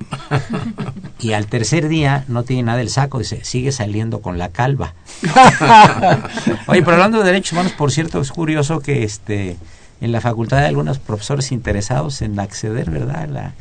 y 1.19 1.33
al 1.33 1.47
tercer 1.47 1.87
día 1.87 2.25
no 2.27 2.43
tiene 2.43 2.63
nada 2.63 2.81
el 2.81 2.89
saco. 2.89 3.19
Dice 3.19 3.43
sigue 3.43 3.71
saliendo 3.71 4.21
con 4.21 4.37
la 4.37 4.49
calva 4.49 4.93
Oye, 6.67 6.81
pero 6.81 6.93
hablando 6.93 7.19
de 7.19 7.25
derechos 7.25 7.53
humanos, 7.53 7.73
por 7.73 7.91
cierto, 7.91 8.21
es 8.21 8.31
curioso 8.31 8.79
que 8.79 9.03
este 9.03 9.57
en 9.99 10.11
la 10.11 10.21
facultad 10.21 10.59
hay 10.59 10.65
algunos 10.65 10.99
profesores 10.99 11.51
interesados 11.51 12.21
en 12.21 12.39
acceder, 12.39 12.89
¿verdad? 12.89 13.21
A 13.21 13.27
la, 13.27 13.53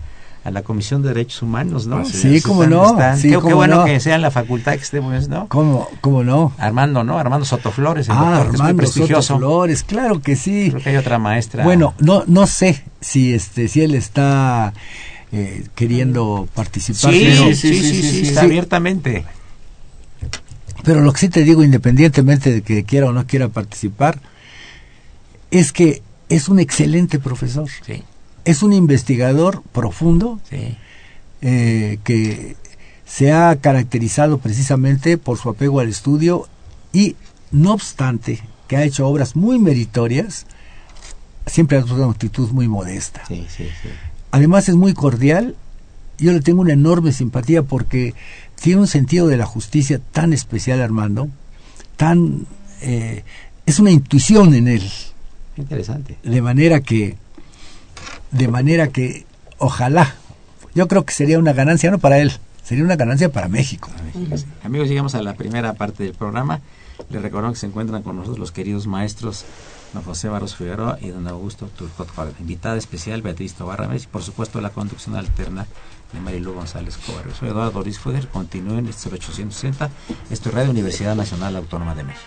a 0.43 0.51
la 0.51 0.63
Comisión 0.63 1.03
de 1.03 1.09
Derechos 1.09 1.43
Humanos, 1.43 1.87
¿no? 1.87 2.05
Sí, 2.05 2.37
es. 2.37 2.43
cómo 2.43 2.65
no. 2.67 2.97
sí, 3.17 3.29
qué, 3.29 3.35
qué 3.35 3.41
cómo 3.41 3.57
bueno 3.57 3.77
no. 3.77 3.85
que 3.85 4.01
sea 4.01 4.15
en 4.15 4.23
la 4.23 4.31
facultad 4.31 4.73
que 4.73 4.83
estemos, 4.83 5.29
¿no? 5.29 5.49
¿Cómo, 5.49 5.89
cómo 6.01 6.25
no? 6.25 6.53
Armando, 6.59 7.05
¿no? 7.05 7.19
Armando 7.19 7.45
Sotoflores, 7.45 8.09
el 8.09 8.15
Ah, 8.17 8.21
doctor, 8.21 8.51
que 8.51 8.55
es 8.57 8.61
muy 8.61 8.69
Armando 8.71 8.87
Soto 8.87 8.95
prestigioso. 8.95 9.37
Flores, 9.39 9.83
claro 9.83 10.21
que 10.23 10.37
sí. 10.37 10.69
Creo 10.71 10.83
que 10.83 10.91
hay 10.91 10.97
otra 10.97 11.19
maestra. 11.19 11.65
Bueno, 11.65 11.95
no 11.99 12.25
no 12.27 12.47
sé 12.47 12.83
si 13.01 13.35
este 13.35 13.69
si 13.69 13.83
él 13.83 13.95
está 13.95 14.73
eh, 15.33 15.67
queriendo 15.75 16.49
participar, 16.55 17.13
sí, 17.13 17.25
pero, 17.29 17.47
sí, 17.49 17.55
sí, 17.55 17.75
sí, 17.83 18.03
sí, 18.03 18.29
está 18.29 18.41
sí. 18.41 18.47
abiertamente. 18.47 19.25
pero 20.83 21.03
lo 21.03 21.13
que 21.13 21.21
sí 21.21 21.29
te 21.29 21.45
digo, 21.45 21.63
independientemente 21.63 22.51
de 22.51 22.63
que 22.63 22.85
quiera 22.85 23.07
o 23.09 23.13
no 23.13 23.27
quiera 23.27 23.49
participar, 23.49 24.19
es 25.51 25.73
que 25.73 26.03
es 26.31 26.49
un 26.49 26.59
excelente 26.61 27.19
profesor, 27.19 27.69
Sí, 27.85 28.03
es 28.45 28.63
un 28.63 28.73
investigador 28.73 29.63
profundo 29.73 30.41
sí. 30.49 30.77
eh, 31.43 31.99
que 32.05 32.57
se 33.05 33.33
ha 33.33 33.57
caracterizado 33.57 34.39
precisamente 34.39 35.19
por 35.19 35.39
su 35.39 35.49
apego 35.49 35.81
al 35.81 35.89
estudio 35.89 36.49
y, 36.93 37.17
no 37.51 37.73
obstante, 37.73 38.41
que 38.69 38.77
ha 38.77 38.85
hecho 38.85 39.07
obras 39.07 39.35
muy 39.37 39.59
meritorias, 39.59 40.47
siempre 41.47 41.79
ha 41.79 41.83
tenido 41.83 42.05
una 42.05 42.13
actitud 42.13 42.51
muy 42.51 42.69
modesta. 42.69 43.23
Sí, 43.27 43.47
sí, 43.49 43.65
sí. 43.83 43.89
Además 44.31 44.69
es 44.69 44.77
muy 44.77 44.95
cordial. 44.95 45.57
Yo 46.19 46.33
le 46.33 46.41
tengo 46.41 46.61
una 46.61 46.75
enorme 46.75 47.13
simpatía 47.13 47.63
porque 47.63 48.15
tiene 48.61 48.83
un 48.83 48.87
sentido 48.87 49.27
de 49.27 49.37
la 49.37 49.47
justicia 49.47 50.01
tan 50.13 50.33
especial, 50.33 50.81
Armando, 50.81 51.29
tan 51.97 52.47
eh, 52.83 53.25
es 53.67 53.79
una 53.79 53.91
intuición 53.91 54.55
en 54.55 54.69
él, 54.69 54.91
Interesante. 55.57 56.17
de 56.23 56.43
manera 56.43 56.81
que, 56.81 57.17
de 58.31 58.49
manera 58.49 58.89
que, 58.89 59.27
ojalá, 59.59 60.15
yo 60.75 60.89
creo 60.89 61.05
que 61.05 61.13
sería 61.13 61.39
una 61.39 61.53
ganancia 61.53 61.91
no 61.91 61.99
para 61.99 62.19
él, 62.19 62.33
sería 62.63 62.85
una 62.85 62.97
ganancia 62.97 63.31
para 63.33 63.49
México. 63.49 63.91
Amigos, 64.63 64.89
llegamos 64.89 65.15
a 65.15 65.23
la 65.23 65.35
primera 65.35 65.75
parte 65.75 66.05
del 66.05 66.15
programa. 66.15 66.61
Les 67.09 67.23
recuerdo 67.23 67.51
que 67.51 67.59
se 67.59 67.67
encuentran 67.67 68.03
con 68.03 68.17
nosotros 68.17 68.39
los 68.39 68.53
queridos 68.53 68.87
maestros 68.87 69.45
don 69.93 70.03
José 70.03 70.29
Barros 70.29 70.55
Figueroa 70.55 70.99
y 71.01 71.09
don 71.09 71.27
Augusto 71.27 71.67
Turcot 71.67 72.15
Juárez. 72.15 72.35
Invitada 72.41 72.77
especial 72.77 73.23
Beatriz 73.23 73.55
Tobarra 73.55 73.87
Méndez 73.87 74.05
y 74.05 74.07
por 74.07 74.23
supuesto 74.23 74.61
la 74.61 74.71
conducción 74.71 75.17
alterna 75.17 75.67
de 76.13 76.21
Marilu 76.21 76.53
González 76.53 76.97
Cobarro. 76.99 77.35
Soy 77.35 77.49
Eduardo 77.49 77.83
Ruiz 77.83 77.99
Fueder. 77.99 78.29
Continúen 78.29 78.87
este 78.87 79.09
0860. 79.11 79.91
Esto 80.31 80.49
es 80.49 80.55
Radio 80.55 80.71
Universidad 80.71 81.17
Nacional 81.17 81.57
Autónoma 81.57 81.95
de 81.95 82.05
México. 82.05 82.27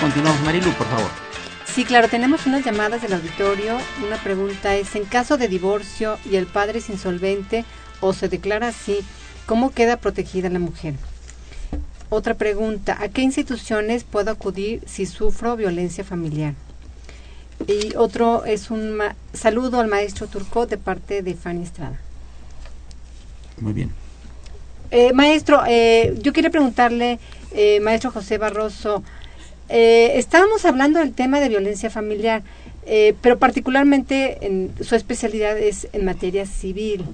Continuamos. 0.00 0.40
Marilu, 0.42 0.70
por 0.72 0.86
favor. 0.86 1.10
Sí, 1.64 1.84
claro, 1.84 2.08
tenemos 2.08 2.46
unas 2.46 2.64
llamadas 2.64 3.02
del 3.02 3.12
auditorio. 3.12 3.76
Una 4.06 4.16
pregunta 4.16 4.74
es, 4.74 4.94
en 4.96 5.04
caso 5.04 5.36
de 5.36 5.48
divorcio 5.48 6.18
y 6.30 6.36
el 6.36 6.46
padre 6.46 6.78
es 6.78 6.88
insolvente 6.88 7.64
o 8.00 8.12
se 8.12 8.28
declara 8.28 8.68
así, 8.68 9.00
¿cómo 9.46 9.70
queda 9.70 9.98
protegida 9.98 10.48
la 10.48 10.58
mujer? 10.58 10.94
Otra 12.08 12.34
pregunta, 12.34 12.96
¿a 13.00 13.08
qué 13.08 13.22
instituciones 13.22 14.04
puedo 14.04 14.30
acudir 14.30 14.82
si 14.86 15.06
sufro 15.06 15.56
violencia 15.56 16.04
familiar? 16.04 16.54
Y 17.66 17.96
otro 17.96 18.44
es 18.44 18.70
un 18.70 18.98
saludo 19.32 19.80
al 19.80 19.88
maestro 19.88 20.26
Turcot 20.28 20.68
de 20.68 20.78
parte 20.78 21.22
de 21.22 21.34
Fanny 21.34 21.64
Estrada. 21.64 21.98
Muy 23.60 23.72
bien. 23.72 23.92
Eh, 24.90 25.12
maestro, 25.14 25.62
eh, 25.66 26.14
yo 26.22 26.32
quería 26.32 26.50
preguntarle, 26.50 27.18
eh, 27.52 27.80
maestro 27.80 28.10
José 28.12 28.38
Barroso, 28.38 29.02
eh, 29.68 30.12
estábamos 30.14 30.64
hablando 30.64 31.00
del 31.00 31.12
tema 31.12 31.40
de 31.40 31.48
violencia 31.48 31.90
familiar, 31.90 32.42
eh, 32.86 33.14
pero 33.20 33.38
particularmente 33.38 34.46
en, 34.46 34.72
su 34.80 34.94
especialidad 34.94 35.58
es 35.58 35.88
en 35.92 36.04
materia 36.04 36.46
civil. 36.46 37.04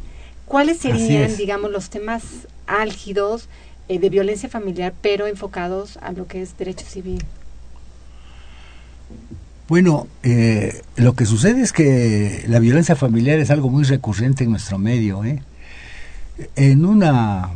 ¿Cuáles 0.47 0.79
serían, 0.79 1.35
digamos, 1.37 1.71
los 1.71 1.89
temas 1.89 2.23
álgidos 2.67 3.49
eh, 3.89 3.99
de 3.99 4.11
violencia 4.11 4.49
familiar, 4.49 4.93
pero 5.01 5.27
enfocados 5.27 5.97
a 6.03 6.13
lo 6.13 6.27
que 6.27 6.43
es 6.43 6.57
derecho 6.59 6.87
civil? 6.87 7.25
Bueno, 9.69 10.07
eh, 10.23 10.83
lo 10.97 11.15
que 11.15 11.25
sucede 11.25 11.63
es 11.63 11.73
que 11.73 12.45
la 12.49 12.59
violencia 12.59 12.97
familiar 12.97 13.39
es 13.39 13.51
algo 13.51 13.71
muy 13.71 13.85
recurrente 13.85 14.45
en 14.45 14.51
nuestro 14.51 14.79
medio. 14.79 15.25
¿eh? 15.25 15.43
En, 16.57 16.85
una, 16.85 17.51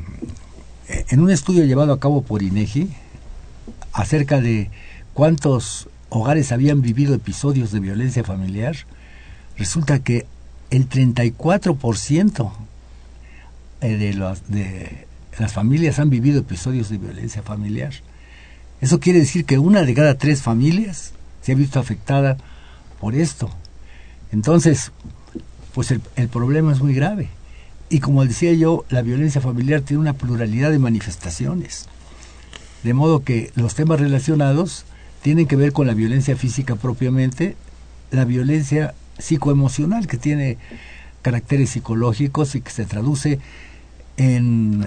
en 0.89 1.21
un 1.21 1.31
estudio 1.31 1.65
llevado 1.65 1.93
a 1.93 2.01
cabo 2.01 2.23
por 2.23 2.43
INEGI 2.43 2.89
acerca 3.93 4.41
de 4.41 4.71
cuántos 5.17 5.89
hogares 6.11 6.53
habían 6.53 6.83
vivido 6.83 7.15
episodios 7.15 7.73
de 7.73 7.81
violencia 7.81 8.23
familiar, 8.23 8.77
resulta 9.57 10.01
que 10.01 10.27
el 10.69 10.91
34% 10.91 12.53
eh, 13.81 13.97
de, 13.97 14.37
de 14.49 15.07
las 15.39 15.55
familias 15.55 15.99
han 15.99 16.11
vivido 16.11 16.41
episodios 16.41 16.91
de 16.91 16.99
violencia 16.99 17.43
familiar. 17.43 17.95
Eso 18.83 19.01
quiere 19.01 19.21
decir 19.21 19.47
que 19.47 19.59
una 19.59 19.85
de 19.85 19.95
cada 19.95 20.19
tres 20.19 20.43
familias 20.43 21.13
se 21.41 21.53
ha 21.53 21.55
visto 21.55 21.81
afectada 21.81 22.37
por 23.01 23.15
esto. 23.15 23.49
Entonces, 24.33 24.93
pues 25.73 25.93
el, 25.93 26.29
problema 26.29 26.73
es 26.73 26.83
muy 26.83 26.93
grave. 26.93 27.31
Y 27.89 28.01
como 28.01 28.23
decía 28.27 28.53
yo, 28.53 28.85
la 28.91 29.01
violencia 29.01 29.41
familiar 29.41 29.81
tiene 29.81 30.03
una 30.03 30.13
pluralidad 30.13 30.71
de 30.71 30.79
manifestaciones. 30.79 31.87
De 32.83 32.93
modo 32.93 33.25
que 33.25 33.51
los 33.55 33.75
temas 33.75 33.99
relacionados 33.99 34.85
tienen 35.27 35.49
que 35.49 35.57
ver 35.57 35.73
con 35.73 35.89
la 35.89 35.95
violencia 35.95 36.37
física 36.37 36.77
propiamente, 36.77 37.57
la 38.13 38.25
violencia 38.25 38.95
psicoemocional 39.19 40.07
que 40.07 40.19
tiene 40.19 40.57
caracteres 41.21 41.71
psicológicos 41.71 42.55
y 42.55 42.61
que 42.61 42.71
se 42.71 42.85
traduce 42.85 43.41
en 44.19 44.87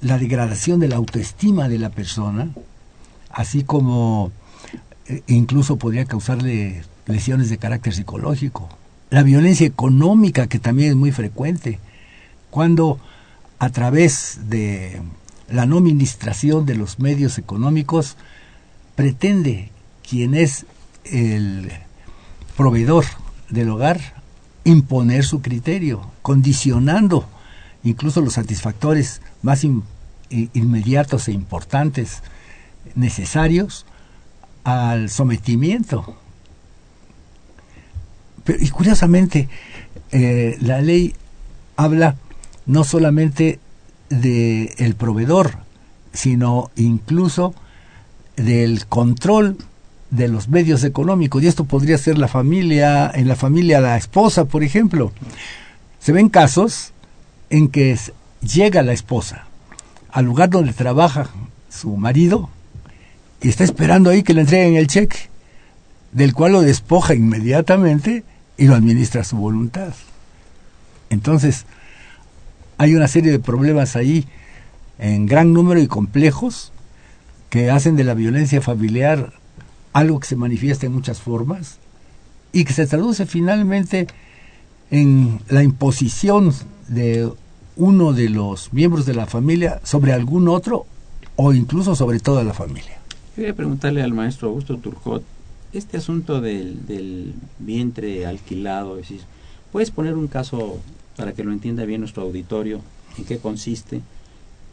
la 0.00 0.16
degradación 0.16 0.80
de 0.80 0.88
la 0.88 0.96
autoestima 0.96 1.68
de 1.68 1.78
la 1.78 1.90
persona, 1.90 2.48
así 3.28 3.62
como 3.62 4.32
eh, 5.06 5.20
incluso 5.26 5.76
podría 5.76 6.06
causarle 6.06 6.82
lesiones 7.04 7.50
de 7.50 7.58
carácter 7.58 7.92
psicológico. 7.92 8.70
La 9.10 9.22
violencia 9.22 9.66
económica, 9.66 10.46
que 10.46 10.58
también 10.58 10.88
es 10.88 10.96
muy 10.96 11.12
frecuente, 11.12 11.78
cuando 12.48 12.98
a 13.58 13.68
través 13.68 14.48
de 14.48 15.02
la 15.50 15.66
no 15.66 15.76
administración 15.76 16.64
de 16.64 16.74
los 16.74 17.00
medios 17.00 17.36
económicos 17.36 18.16
pretende 18.94 19.73
quien 20.08 20.34
es 20.34 20.66
el 21.04 21.72
proveedor 22.56 23.04
del 23.50 23.70
hogar 23.70 24.00
imponer 24.64 25.24
su 25.24 25.42
criterio, 25.42 26.10
condicionando 26.22 27.28
incluso 27.82 28.20
los 28.20 28.34
satisfactores 28.34 29.20
más 29.42 29.64
in, 29.64 29.82
inmediatos 30.30 31.28
e 31.28 31.32
importantes 31.32 32.22
necesarios 32.94 33.86
al 34.64 35.10
sometimiento. 35.10 36.16
Pero, 38.44 38.62
y 38.62 38.68
curiosamente, 38.70 39.48
eh, 40.10 40.56
la 40.60 40.80
ley 40.80 41.14
habla 41.76 42.16
no 42.66 42.84
solamente 42.84 43.58
del 44.08 44.70
el 44.78 44.94
proveedor, 44.94 45.58
sino 46.12 46.70
incluso 46.76 47.54
del 48.36 48.86
control 48.86 49.58
de 50.14 50.28
los 50.28 50.48
medios 50.48 50.84
económicos 50.84 51.42
y 51.42 51.48
esto 51.48 51.64
podría 51.64 51.98
ser 51.98 52.18
la 52.18 52.28
familia 52.28 53.10
en 53.12 53.26
la 53.26 53.34
familia 53.34 53.80
la 53.80 53.96
esposa 53.96 54.44
por 54.44 54.62
ejemplo. 54.62 55.12
Se 55.98 56.12
ven 56.12 56.28
casos 56.28 56.92
en 57.50 57.68
que 57.68 57.98
llega 58.42 58.82
la 58.82 58.92
esposa 58.92 59.46
al 60.10 60.26
lugar 60.26 60.50
donde 60.50 60.72
trabaja 60.72 61.28
su 61.68 61.96
marido 61.96 62.48
y 63.42 63.48
está 63.48 63.64
esperando 63.64 64.10
ahí 64.10 64.22
que 64.22 64.34
le 64.34 64.42
entreguen 64.42 64.76
el 64.76 64.86
cheque 64.86 65.28
del 66.12 66.32
cual 66.32 66.52
lo 66.52 66.60
despoja 66.60 67.14
inmediatamente 67.14 68.22
y 68.56 68.68
lo 68.68 68.76
administra 68.76 69.22
a 69.22 69.24
su 69.24 69.36
voluntad. 69.36 69.94
Entonces 71.10 71.66
hay 72.78 72.94
una 72.94 73.08
serie 73.08 73.32
de 73.32 73.40
problemas 73.40 73.96
ahí 73.96 74.26
en 75.00 75.26
gran 75.26 75.52
número 75.52 75.80
y 75.80 75.88
complejos 75.88 76.72
que 77.50 77.70
hacen 77.70 77.96
de 77.96 78.04
la 78.04 78.14
violencia 78.14 78.60
familiar 78.60 79.32
algo 79.94 80.20
que 80.20 80.26
se 80.26 80.36
manifiesta 80.36 80.84
en 80.84 80.92
muchas 80.92 81.20
formas 81.20 81.78
y 82.52 82.64
que 82.64 82.74
se 82.74 82.86
traduce 82.86 83.24
finalmente 83.24 84.06
en 84.90 85.40
la 85.48 85.62
imposición 85.62 86.52
de 86.88 87.30
uno 87.76 88.12
de 88.12 88.28
los 88.28 88.72
miembros 88.72 89.06
de 89.06 89.14
la 89.14 89.26
familia 89.26 89.80
sobre 89.84 90.12
algún 90.12 90.48
otro 90.48 90.84
o 91.36 91.52
incluso 91.52 91.94
sobre 91.94 92.20
toda 92.20 92.44
la 92.44 92.52
familia. 92.52 92.98
Quería 93.34 93.54
preguntarle 93.54 94.02
al 94.02 94.12
maestro 94.12 94.48
Augusto 94.48 94.76
Turcot, 94.76 95.24
este 95.72 95.96
asunto 95.96 96.40
del, 96.40 97.34
vientre 97.58 98.26
alquilado, 98.26 98.98
¿puedes 99.72 99.90
poner 99.90 100.14
un 100.14 100.28
caso 100.28 100.78
para 101.16 101.32
que 101.32 101.42
lo 101.42 101.52
entienda 101.52 101.84
bien 101.84 102.00
nuestro 102.00 102.24
auditorio 102.24 102.80
en 103.16 103.24
qué 103.24 103.38
consiste? 103.38 104.00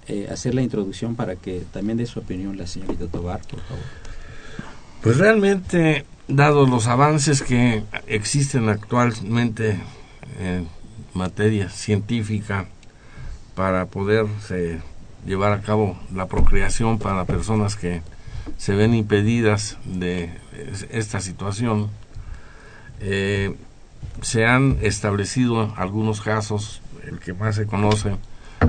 Eh, 0.08 0.28
hacer 0.32 0.56
la 0.56 0.64
introducción 0.64 1.16
para 1.16 1.36
que 1.36 1.62
también 1.72 1.98
dé 1.98 2.08
su 2.08 2.20
opinión 2.20 2.58
la 2.58 2.66
señorita 2.66 3.06
Tobar, 3.06 3.42
por 3.42 3.62
favor. 3.62 4.01
Pues 5.02 5.18
realmente, 5.18 6.06
dados 6.28 6.70
los 6.70 6.86
avances 6.86 7.42
que 7.42 7.84
existen 8.06 8.70
actualmente 8.70 9.80
en 10.40 10.68
materia 11.16 11.70
científica 11.70 12.68
para 13.56 13.88
poder 13.88 14.28
llevar 15.26 15.54
a 15.54 15.62
cabo 15.62 15.98
la 16.14 16.28
procreación 16.28 17.00
para 17.00 17.26
personas 17.26 17.76
que 17.76 18.04
se 18.58 18.76
ven 18.76 18.94
impedidas 18.94 19.80
de 19.86 20.38
esta 20.92 21.20
situación, 21.20 21.90
eh, 23.00 23.56
se 24.22 24.46
han 24.46 24.78
establecido 24.84 25.74
algunos 25.78 26.22
casos, 26.22 26.84
el 27.08 27.20
que 27.20 27.34
más 27.34 27.56
se 27.56 27.66
conoce 27.66 28.18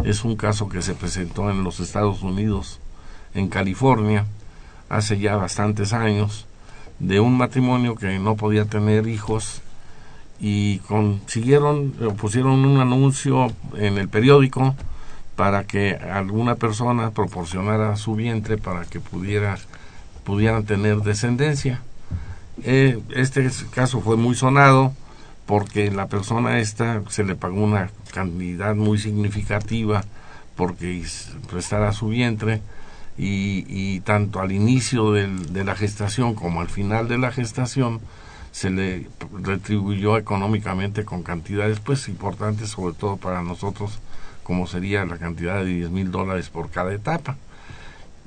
es 0.03 0.25
un 0.25 0.37
caso 0.37 0.71
que 0.71 0.81
se 0.81 0.95
presentó 0.95 1.51
en 1.51 1.63
los 1.63 1.79
Estados 1.79 2.23
Unidos, 2.23 2.81
en 3.35 3.49
California, 3.49 4.25
hace 4.93 5.19
ya 5.19 5.37
bastantes 5.37 5.95
años, 5.95 6.47
de 6.99 7.19
un 7.19 7.37
matrimonio 7.37 7.97
que 7.97 8.19
no 8.19 8.37
podía 8.37 8.67
tener 8.67 9.09
hijos 9.09 9.63
y 10.39 10.79
consiguieron, 10.81 11.93
pusieron 12.19 12.65
un 12.67 12.79
anuncio 12.79 13.51
en 13.77 13.97
el 13.97 14.09
periódico 14.11 14.77
para 15.35 15.65
que 15.65 15.95
alguna 15.95 16.57
persona 16.57 17.11
proporcionara 17.11 17.97
su 17.97 18.15
vientre 18.17 18.59
para 18.59 18.85
que 18.85 19.01
pudiera, 19.01 19.57
pudieran 20.25 20.65
tener 20.65 20.99
descendencia. 20.99 21.81
Eh, 22.63 23.01
este 23.17 23.51
caso 23.71 24.03
fue 24.03 24.19
muy 24.19 24.35
sonado 24.35 24.93
porque 25.47 25.91
la 25.91 26.07
persona 26.07 26.59
esta 26.59 27.03
se 27.09 27.25
le 27.25 27.35
pagó 27.35 27.65
una 27.65 27.91
cantidad 28.13 28.75
muy 28.75 28.99
significativa 28.99 30.05
porque 30.55 31.03
prestara 31.51 31.93
su 31.93 32.09
vientre 32.09 32.61
y, 33.19 33.65
y 33.69 34.01
tanto 34.01 34.41
al 34.41 34.53
inicio 34.53 35.13
del, 35.13 35.53
de 35.53 35.65
la 35.65 35.75
gestación 35.75 36.35
como 36.35 36.61
al 36.61 36.69
final 36.69 37.09
de 37.09 37.19
la 37.19 37.31
gestación 37.31 38.01
se 38.53 38.71
le 38.71 39.09
retribuyó 39.43 40.19
económicamente 40.19 41.05
con 41.05 41.23
cantidades 41.23 41.81
pues 41.81 42.09
importantes 42.09 42.71
sobre 42.71 42.95
todo 42.95 43.17
para 43.17 43.43
nosotros 43.43 43.99
como 44.43 44.67
sería 44.67 45.05
la 45.05 45.19
cantidad 45.19 45.59
de 45.59 45.67
10 45.67 45.91
mil 45.91 46.11
dólares 46.11 46.51
por 46.51 46.71
cada 46.71 46.93
etapa. 46.93 47.37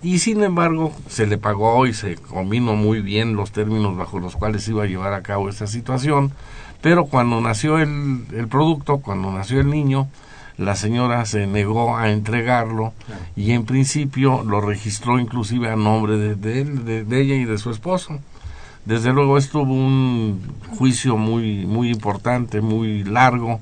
Y 0.02 0.20
sin 0.20 0.44
embargo 0.44 0.94
se 1.10 1.26
le 1.26 1.38
pagó 1.38 1.88
y 1.88 1.94
se 1.94 2.16
combinó 2.16 2.76
muy 2.76 3.02
bien 3.02 3.36
los 3.36 3.52
términos 3.52 3.98
bajo 3.98 4.20
los 4.20 4.36
cuales 4.36 4.68
iba 4.68 4.84
a 4.84 4.88
llevar 4.88 5.14
a 5.14 5.22
cabo 5.22 5.50
esta 5.50 5.68
situación. 5.68 6.32
Pero 6.82 7.06
cuando 7.06 7.42
nació 7.42 7.80
el, 7.80 8.26
el 8.34 8.48
producto 8.48 9.00
cuando 9.00 9.32
nació 9.32 9.60
el 9.60 9.70
niño 9.70 10.08
la 10.58 10.76
señora 10.76 11.26
se 11.26 11.48
negó 11.48 11.98
a 11.98 12.12
entregarlo 12.12 12.94
y 13.36 13.52
en 13.52 13.66
principio 13.66 14.44
lo 14.44 14.62
registró 14.62 15.20
inclusive 15.20 15.70
a 15.70 15.76
nombre 15.76 16.18
de, 16.18 16.62
él, 16.62 16.86
de, 16.86 17.22
ella 17.22 17.36
y 17.36 17.46
de 17.46 17.58
su 17.58 17.72
esposo. 17.72 18.20
Desde 18.86 19.12
luego 19.12 19.38
esto 19.38 19.62
hubo 19.62 19.74
un 19.74 20.42
juicio 20.78 21.18
muy, 21.18 21.66
muy 21.66 21.90
importante, 21.90 22.62
muy 22.62 23.04
largo, 23.04 23.60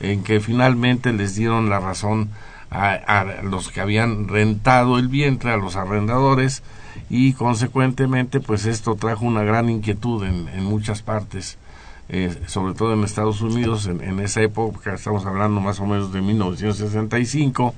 en 0.00 0.22
que 0.22 0.40
finalmente 0.40 1.12
les 1.12 1.34
dieron 1.34 1.70
la 1.70 1.80
razón 1.80 2.28
a, 2.70 2.92
a 2.92 3.42
los 3.42 3.70
que 3.70 3.80
habían 3.80 4.28
rentado 4.28 4.98
el 4.98 5.08
vientre, 5.08 5.50
a 5.50 5.56
los 5.56 5.74
arrendadores, 5.74 6.62
y 7.10 7.32
consecuentemente 7.32 8.40
pues 8.40 8.66
esto 8.66 8.94
trajo 8.94 9.24
una 9.24 9.42
gran 9.42 9.70
inquietud 9.70 10.24
en, 10.24 10.48
en 10.48 10.64
muchas 10.64 11.02
partes 11.02 11.56
eh, 12.10 12.34
sobre 12.46 12.74
todo 12.74 12.94
en 12.94 13.04
Estados 13.04 13.42
Unidos 13.42 13.86
en, 13.86 14.20
esa 14.20 14.40
época 14.40 14.94
estamos 14.94 15.26
hablando 15.26 15.60
más 15.60 15.78
o 15.80 15.86
menos 15.86 16.12
de 16.12 16.22
1965 16.22 17.74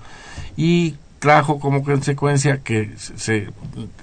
y 0.57 0.95
trajo 1.19 1.59
como 1.59 1.83
consecuencia 1.83 2.59
que 2.59 2.93
se 2.97 3.49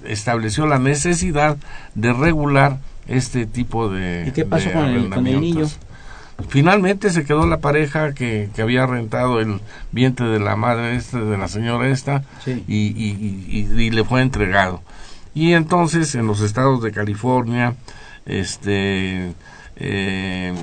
estableció 0.04 0.66
la 0.66 0.78
necesidad 0.78 1.56
de 1.94 2.12
regular 2.12 2.78
este 3.06 3.46
tipo 3.46 3.88
de 3.88 4.26
¿Y 4.28 4.32
qué 4.32 4.44
pasó 4.44 4.70
con, 4.70 4.84
el, 4.84 5.40
niño? 5.40 5.66
Finalmente 6.48 7.10
se 7.10 7.24
quedó 7.24 7.46
la 7.46 7.58
pareja 7.58 8.12
que, 8.12 8.48
que, 8.54 8.62
había 8.62 8.86
rentado 8.86 9.40
el 9.40 9.60
vientre 9.90 10.28
de 10.28 10.38
la 10.38 10.54
madre 10.54 10.94
esta, 10.94 11.18
de 11.18 11.36
la 11.36 11.48
señora 11.48 11.88
esta, 11.88 12.22
y, 12.46 12.54
y, 12.68 13.66
y, 13.76 13.90
le 13.90 14.04
fue 14.04 14.22
entregado. 14.22 14.80
Y 15.34 15.54
entonces 15.54 16.14
en 16.14 16.28
los 16.28 16.40
estados 16.40 16.80
de 16.82 16.92
California, 16.92 17.74
este, 18.24 19.32
eh, 19.78 20.54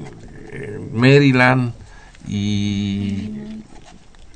Maryland 0.93 1.73
y 2.27 3.31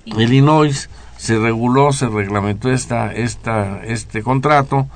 Illinois 0.06 0.89
se 1.18 1.38
reguló, 1.38 1.92
se 1.92 2.08
reglamentó 2.08 2.72
esta, 2.72 3.13
esta, 3.13 3.84
este 3.84 4.24
contrato 4.24 4.88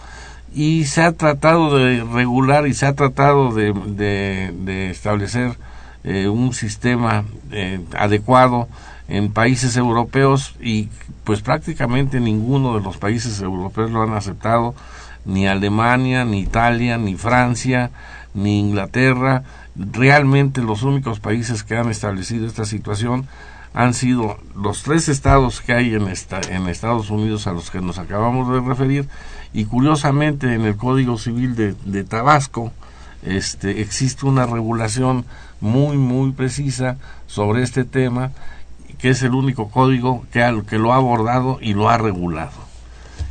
y 0.53 0.85
se 0.85 1.01
ha 1.01 1.11
tratado 1.13 1.77
de 1.77 2.03
regular 2.03 2.67
y 2.67 2.73
se 2.73 2.85
ha 2.85 2.93
tratado 2.93 3.53
de, 3.53 3.73
de, 3.73 4.89
establecer 4.89 5.57
eh, 6.03 6.27
un 6.27 6.53
sistema 6.53 7.25
eh, 7.51 7.81
adecuado 7.97 8.67
en 9.07 9.31
países 9.31 9.75
europeos 9.75 10.55
y 10.61 10.89
pues 11.23 11.41
prácticamente 11.41 12.19
ninguno 12.19 12.75
de 12.75 12.81
los 12.81 12.97
países 12.97 13.41
europeos 13.41 13.91
lo 13.91 14.03
han 14.03 14.13
aceptado 14.13 14.75
ni 15.25 15.47
Alemania, 15.47 16.25
ni 16.25 16.41
Italia, 16.41 16.97
ni 16.97 17.15
Francia, 17.15 17.91
ni 18.33 18.59
Inglaterra. 18.59 19.43
Realmente 19.75 20.61
los 20.61 20.83
únicos 20.83 21.19
países 21.19 21.63
que 21.63 21.77
han 21.77 21.89
establecido 21.89 22.45
esta 22.45 22.65
situación 22.65 23.27
han 23.73 23.93
sido 23.95 24.37
los 24.55 24.83
tres 24.83 25.09
estados 25.09 25.61
que 25.61 25.73
hay 25.73 25.95
en, 25.95 26.07
esta, 26.07 26.39
en 26.41 26.67
Estados 26.67 27.09
Unidos 27.09 27.47
a 27.47 27.53
los 27.53 27.71
que 27.71 27.81
nos 27.81 27.97
acabamos 27.97 28.51
de 28.53 28.61
referir. 28.61 29.07
Y 29.51 29.65
curiosamente 29.65 30.53
en 30.53 30.61
el 30.61 30.75
Código 30.75 31.17
Civil 31.17 31.55
de, 31.55 31.75
de 31.85 32.03
Tabasco 32.03 32.71
este, 33.23 33.81
existe 33.81 34.25
una 34.25 34.45
regulación 34.45 35.25
muy 35.61 35.97
muy 35.97 36.33
precisa 36.33 36.97
sobre 37.25 37.63
este 37.63 37.85
tema 37.85 38.31
que 38.97 39.09
es 39.09 39.23
el 39.23 39.33
único 39.33 39.69
código 39.69 40.25
que, 40.31 40.63
que 40.67 40.77
lo 40.77 40.91
ha 40.91 40.97
abordado 40.97 41.57
y 41.61 41.73
lo 41.73 41.89
ha 41.89 41.97
regulado 41.97 42.72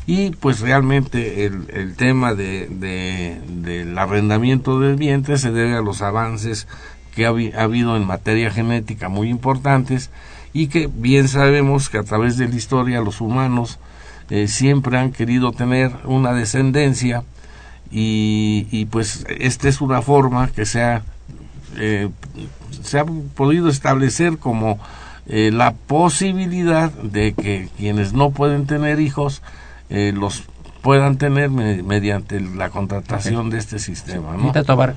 y 0.07 0.31
pues 0.31 0.61
realmente 0.61 1.47
el, 1.47 1.67
el 1.73 1.95
tema 1.95 2.35
de, 2.35 2.67
de, 2.69 3.41
del 3.49 3.97
arrendamiento 3.97 4.81
del 4.81 4.97
vientre 4.97 5.38
se 5.38 5.53
debe 5.53 5.77
a 5.77 5.81
los 5.81 6.03
avances 6.03 6.67
que 7.15 7.27
ha, 7.27 7.62
habido 7.62 7.97
en 7.97 8.07
materia 8.07 8.51
genética 8.51 9.09
muy 9.09 9.29
importantes 9.29 10.11
y 10.53 10.67
que 10.67 10.88
bien 10.93 11.29
sabemos 11.29 11.88
que 11.88 11.99
a 11.99 12.03
través 12.03 12.37
de 12.37 12.49
la 12.49 12.57
historia 12.57 13.01
los 13.01 13.21
humanos 13.21 13.79
eh, 14.31 14.49
siempre 14.49 14.99
han 14.99 15.12
querido 15.12 15.53
tener 15.53 15.93
una 16.05 16.33
descendencia 16.33 17.23
y, 17.91 18.67
y, 18.71 18.87
pues 18.87 19.27
esta 19.29 19.69
es 19.69 19.83
una 19.83 20.01
forma 20.01 20.49
que 20.49 20.65
se 20.65 20.83
ha, 20.83 21.03
eh, 21.77 22.09
se 22.83 22.99
ha 22.99 23.05
podido 23.05 23.69
establecer 23.69 24.38
como 24.38 24.79
eh, 25.27 25.51
la 25.53 25.73
posibilidad 25.75 26.91
de 26.91 27.35
que 27.35 27.69
quienes 27.77 28.15
no 28.15 28.31
pueden 28.31 28.67
tener 28.67 28.99
hijos 28.99 29.43
eh, 29.93 30.13
los 30.15 30.45
puedan 30.81 31.17
tener 31.17 31.51
mediante 31.51 32.41
la 32.41 32.71
contratación 32.71 33.51
de 33.51 33.59
este 33.59 33.79
sistema. 33.79 34.37
¿no? 34.37 34.53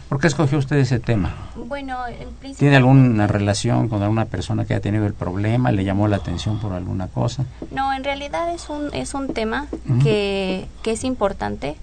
¿por 0.09 0.19
qué 0.19 0.27
escogió 0.27 0.57
usted 0.57 0.77
ese 0.77 0.99
tema? 0.99 1.35
Bueno, 1.55 1.97
principio... 2.39 2.55
¿Tiene 2.57 2.77
alguna 2.77 3.27
relación 3.27 3.87
con 3.87 4.01
alguna 4.01 4.25
persona 4.25 4.65
que 4.65 4.73
ha 4.73 4.79
tenido 4.79 5.05
el 5.05 5.13
problema? 5.13 5.71
¿Le 5.71 5.83
llamó 5.83 6.07
la 6.07 6.15
atención 6.15 6.59
por 6.59 6.73
alguna 6.73 7.07
cosa? 7.07 7.45
No, 7.71 7.93
en 7.93 8.03
realidad 8.03 8.51
es 8.51 8.69
un, 8.69 8.89
es 8.93 9.13
un 9.13 9.33
tema 9.33 9.67
que, 10.01 10.65
que 10.81 10.91
es 10.91 11.03
importante 11.03 11.75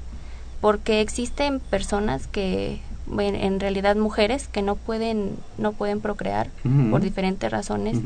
porque 0.62 1.00
existen 1.00 1.60
personas 1.60 2.26
que 2.26 2.80
en 3.18 3.60
realidad 3.60 3.96
mujeres 3.96 4.48
que 4.48 4.62
no 4.62 4.76
pueden 4.76 5.36
no 5.58 5.72
pueden 5.72 6.00
procrear 6.00 6.48
por 6.90 7.02
diferentes 7.02 7.50
razones 7.50 7.98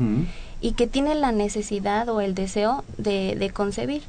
y 0.59 0.73
que 0.73 0.87
tienen 0.87 1.21
la 1.21 1.31
necesidad 1.31 2.09
o 2.09 2.19
el 2.19 2.35
deseo 2.35 2.83
de, 2.97 3.35
de 3.39 3.51
concebir 3.51 4.01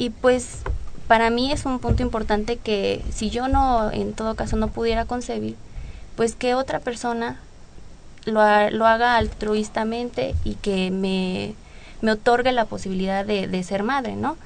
y 0.00 0.08
pues 0.08 0.62
para 1.08 1.28
mí 1.28 1.52
es 1.52 1.66
un 1.66 1.78
punto 1.78 2.02
importante 2.02 2.56
que 2.56 3.04
si 3.12 3.28
yo 3.28 3.48
no, 3.48 3.92
en 3.92 4.14
todo 4.14 4.34
caso, 4.34 4.56
no 4.56 4.68
pudiera 4.68 5.04
concebir, 5.04 5.56
pues 6.16 6.34
que 6.34 6.54
otra 6.54 6.78
persona 6.78 7.38
lo, 8.24 8.40
lo 8.70 8.86
haga 8.86 9.18
altruistamente 9.18 10.34
y 10.42 10.54
que 10.54 10.90
me, 10.90 11.54
me 12.00 12.12
otorgue 12.12 12.50
la 12.52 12.64
posibilidad 12.64 13.26
de, 13.26 13.46
de 13.46 13.62
ser 13.62 13.82
madre, 13.82 14.16
¿no? 14.16 14.38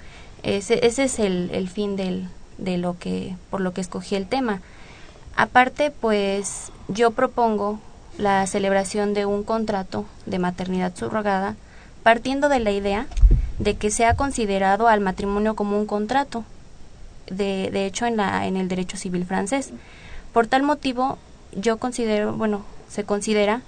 Ese, 0.43 0.85
ese 0.85 1.05
es 1.05 1.21
el, 1.21 1.51
el 1.53 1.69
fin 1.69 1.95
del, 1.95 2.27
de 2.59 2.77
lo 2.77 2.99
que, 2.99 3.37
por 3.49 3.61
lo 3.61 3.73
que 3.73 3.81
escogí 3.81 4.17
el 4.17 4.27
tema. 4.27 4.61
Aparte, 5.37 5.93
pues 5.93 6.73
yo 6.89 7.13
propongo 7.13 7.79
la 8.19 8.45
celebración 8.49 9.15
de 9.15 9.25
un 9.25 9.45
contrato 9.45 10.05
de 10.27 10.41
maternidad 10.41 10.97
subrogada 10.97 11.55
partiendo 12.05 12.49
de 12.49 12.61
la 12.61 12.71
idea 12.71 13.09
de 13.59 13.75
que 13.75 13.91
sea 13.91 14.15
considerado 14.15 14.87
al 14.87 15.01
matrimonio 15.01 15.57
como 15.57 15.77
un 15.79 15.87
contrato, 15.87 16.45
de, 17.27 17.71
de 17.73 17.87
hecho 17.87 18.07
en, 18.07 18.17
la, 18.17 18.47
en 18.47 18.57
el 18.57 18.69
derecho 18.69 18.97
civil 18.97 19.25
francés. 19.25 19.71
Por 20.33 20.47
tal 20.47 20.63
motivo, 20.63 21.19
yo 21.57 21.79
considero, 21.79 22.35
bueno, 22.35 22.65
se 22.89 23.03
considera 23.05 23.63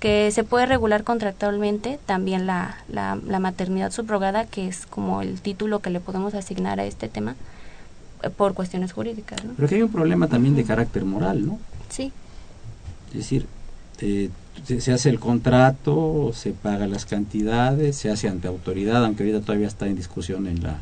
que 0.00 0.30
se 0.30 0.44
puede 0.44 0.66
regular 0.66 1.02
contractualmente 1.02 1.98
también 2.06 2.46
la, 2.46 2.76
la, 2.88 3.16
maternidad 3.40 3.90
subrogada, 3.90 4.44
que 4.44 4.68
es 4.68 4.86
como 4.86 5.22
el 5.22 5.40
título 5.40 5.80
que 5.80 5.90
le 5.90 5.98
podemos 6.00 6.34
asignar 6.34 6.78
a 6.78 6.84
este 6.84 7.08
tema 7.08 7.34
eh, 8.22 8.30
por 8.30 8.54
cuestiones 8.54 8.92
jurídicas. 8.92 9.44
¿no? 9.44 9.54
Pero 9.56 9.68
que 9.68 9.74
hay 9.76 9.82
un 9.82 9.90
problema 9.90 10.28
también 10.28 10.54
de 10.54 10.64
carácter 10.64 11.04
moral, 11.04 11.46
¿no? 11.46 11.58
Sí. 11.88 12.12
Es 13.08 13.14
decir, 13.14 13.46
eh, 14.00 14.30
se, 14.64 14.92
hace 14.92 15.08
el 15.08 15.18
contrato, 15.18 16.32
se 16.34 16.52
paga 16.52 16.86
las 16.86 17.06
cantidades, 17.06 17.96
se 17.96 18.10
hace 18.10 18.28
ante 18.28 18.48
autoridad, 18.48 19.04
aunque 19.04 19.22
ahorita 19.22 19.40
todavía 19.40 19.66
está 19.66 19.86
en 19.86 19.96
discusión 19.96 20.46
en 20.46 20.62
la 20.62 20.78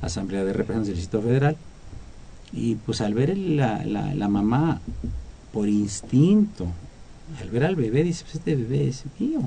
Asamblea 0.00 0.44
de 0.44 0.52
Representantes 0.52 0.88
del 0.88 0.96
Distrito 0.96 1.22
Federal. 1.26 1.56
Y 2.52 2.74
pues 2.74 3.00
al 3.00 3.14
ver 3.14 3.36
la, 3.36 3.84
la, 3.84 4.28
mamá 4.28 4.80
por 5.52 5.68
instinto, 5.68 6.66
al 7.40 7.48
ver 7.50 7.64
al 7.64 7.76
bebé, 7.76 8.02
dice, 8.02 8.24
pues 8.24 8.36
este 8.36 8.56
bebé 8.56 8.88
es 8.88 9.04
mío. 9.18 9.40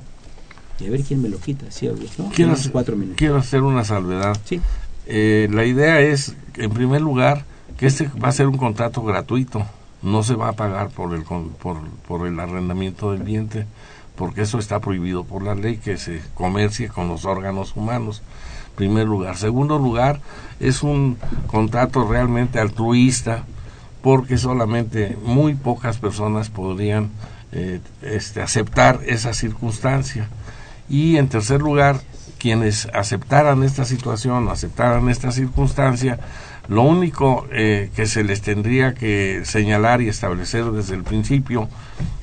Y 0.80 0.88
a 0.88 0.90
ver 0.90 1.04
quién 1.04 1.22
me 1.22 1.30
lo 1.30 1.38
quita, 1.38 1.70
¿sí. 1.70 1.88
Quiero, 2.34 2.54
hacer, 2.54 2.72
cuatro 2.72 2.96
minutos. 2.96 3.18
quiero 3.18 3.38
hacer 3.38 3.62
una 3.62 3.86
salvedad. 3.86 4.38
Sí. 4.46 4.60
Eh, 5.06 5.48
la 5.52 5.66
idea 5.66 6.02
es, 6.02 6.36
en 6.56 6.72
primer 6.72 7.02
lugar, 7.02 7.46
que 7.78 7.86
este 7.86 8.10
va 8.22 8.30
a 8.30 8.32
ser 8.32 8.48
un 8.48 8.58
contrato 8.58 9.04
gratuito 9.04 9.66
no 10.06 10.24
se 10.24 10.36
va 10.36 10.50
a 10.50 10.54
pagar 10.54 10.90
por 10.90 11.14
el, 11.14 11.24
por, 11.24 11.78
por 12.08 12.28
el 12.28 12.40
arrendamiento 12.40 13.12
del 13.12 13.24
vientre, 13.24 13.66
porque 14.16 14.44
eso 14.44 14.60
está 14.60 14.80
prohibido 14.80 15.24
por 15.24 15.42
la 15.44 15.56
ley 15.56 15.78
que 15.78 15.98
se 15.98 16.22
comercie 16.36 16.90
con 16.90 17.08
los 17.08 17.26
órganos 17.26 17.76
humanos. 17.76 18.22
Primer 18.76 19.08
lugar. 19.08 19.36
Segundo 19.36 19.80
lugar, 19.80 20.22
es 20.60 20.84
un 20.84 21.18
contrato 21.48 22.08
realmente 22.08 22.60
altruista, 22.60 23.46
porque 24.02 24.38
solamente 24.38 25.18
muy 25.26 25.56
pocas 25.56 25.98
personas 25.98 26.50
podrían 26.50 27.10
eh, 27.52 27.80
este, 28.04 28.42
aceptar 28.42 29.00
esa 29.08 29.34
circunstancia. 29.34 30.30
Y 30.88 31.18
en 31.18 31.30
tercer 31.30 31.62
lugar, 31.62 32.00
quienes 32.38 32.88
aceptaran 32.94 33.64
esta 33.64 33.86
situación, 33.86 34.50
aceptaran 34.50 35.10
esta 35.10 35.32
circunstancia, 35.32 36.20
lo 36.68 36.82
único 36.84 37.46
eh, 37.52 37.90
que 37.96 38.08
se 38.08 38.24
les 38.24 38.42
tendría 38.42 38.94
que 38.94 39.42
señalar 39.44 40.02
y 40.02 40.10
establecer 40.10 40.66
desde 40.66 40.96
el 40.96 41.04
principio 41.04 41.70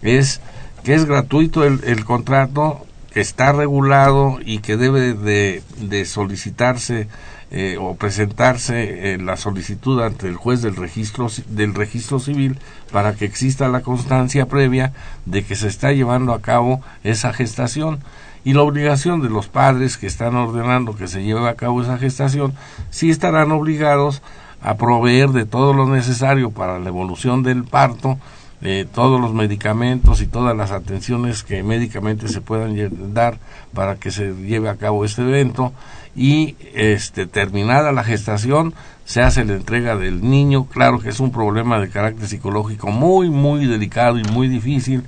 es 0.02 0.40
que 0.84 0.94
es 0.94 1.04
gratuito 1.04 1.64
el, 1.64 2.04
contrato, 2.04 2.84
que 3.12 3.20
está 3.20 3.52
regulado 3.52 4.38
y 4.44 4.58
que 4.58 4.76
debe 4.76 5.14
de, 5.14 6.04
solicitarse 6.04 7.06
eh, 7.52 7.76
o 7.78 7.94
presentarse 7.94 9.12
eh, 9.12 9.18
la 9.18 9.36
solicitud 9.36 10.02
ante 10.02 10.26
el 10.26 10.36
juez 10.36 10.62
del 10.62 10.74
registro 10.74 11.28
del 11.48 11.74
registro 11.74 12.18
civil 12.18 12.58
para 12.90 13.14
que 13.14 13.26
exista 13.26 13.68
la 13.68 13.82
constancia 13.82 14.46
previa 14.46 14.94
de 15.26 15.44
que 15.44 15.54
se 15.54 15.68
está 15.68 15.92
llevando 15.92 16.32
a 16.32 16.40
cabo 16.40 16.80
esa 17.04 17.32
gestación 17.34 18.00
y 18.44 18.54
la 18.54 18.62
obligación 18.62 19.22
de 19.22 19.30
los 19.30 19.48
padres 19.48 19.96
que 19.96 20.06
están 20.06 20.34
ordenando 20.34 20.96
que 20.96 21.08
se 21.08 21.22
lleve 21.22 21.48
a 21.48 21.54
cabo 21.54 21.82
esa 21.82 21.98
gestación, 21.98 22.54
sí 22.90 23.10
estarán 23.10 23.52
obligados 23.52 24.22
a 24.60 24.76
proveer 24.76 25.30
de 25.30 25.44
todo 25.44 25.72
lo 25.72 25.86
necesario 25.86 26.50
para 26.50 26.78
la 26.78 26.88
evolución 26.88 27.42
del 27.42 27.64
parto, 27.64 28.18
de 28.60 28.84
todos 28.84 29.20
los 29.20 29.34
medicamentos 29.34 30.20
y 30.22 30.28
todas 30.28 30.56
las 30.56 30.70
atenciones 30.70 31.42
que 31.42 31.64
médicamente 31.64 32.28
se 32.28 32.40
puedan 32.40 32.76
dar 33.12 33.38
para 33.74 33.96
que 33.96 34.12
se 34.12 34.34
lleve 34.34 34.68
a 34.68 34.76
cabo 34.76 35.04
este 35.04 35.22
evento. 35.22 35.72
Y 36.14 36.56
este 36.74 37.26
terminada 37.26 37.90
la 37.90 38.04
gestación 38.04 38.74
se 39.04 39.20
hace 39.20 39.44
la 39.44 39.54
entrega 39.54 39.96
del 39.96 40.22
niño. 40.22 40.66
Claro 40.66 41.00
que 41.00 41.08
es 41.08 41.18
un 41.18 41.32
problema 41.32 41.80
de 41.80 41.88
carácter 41.88 42.28
psicológico 42.28 42.90
muy 42.90 43.30
muy 43.30 43.66
delicado 43.66 44.18
y 44.18 44.24
muy 44.24 44.46
difícil 44.46 45.04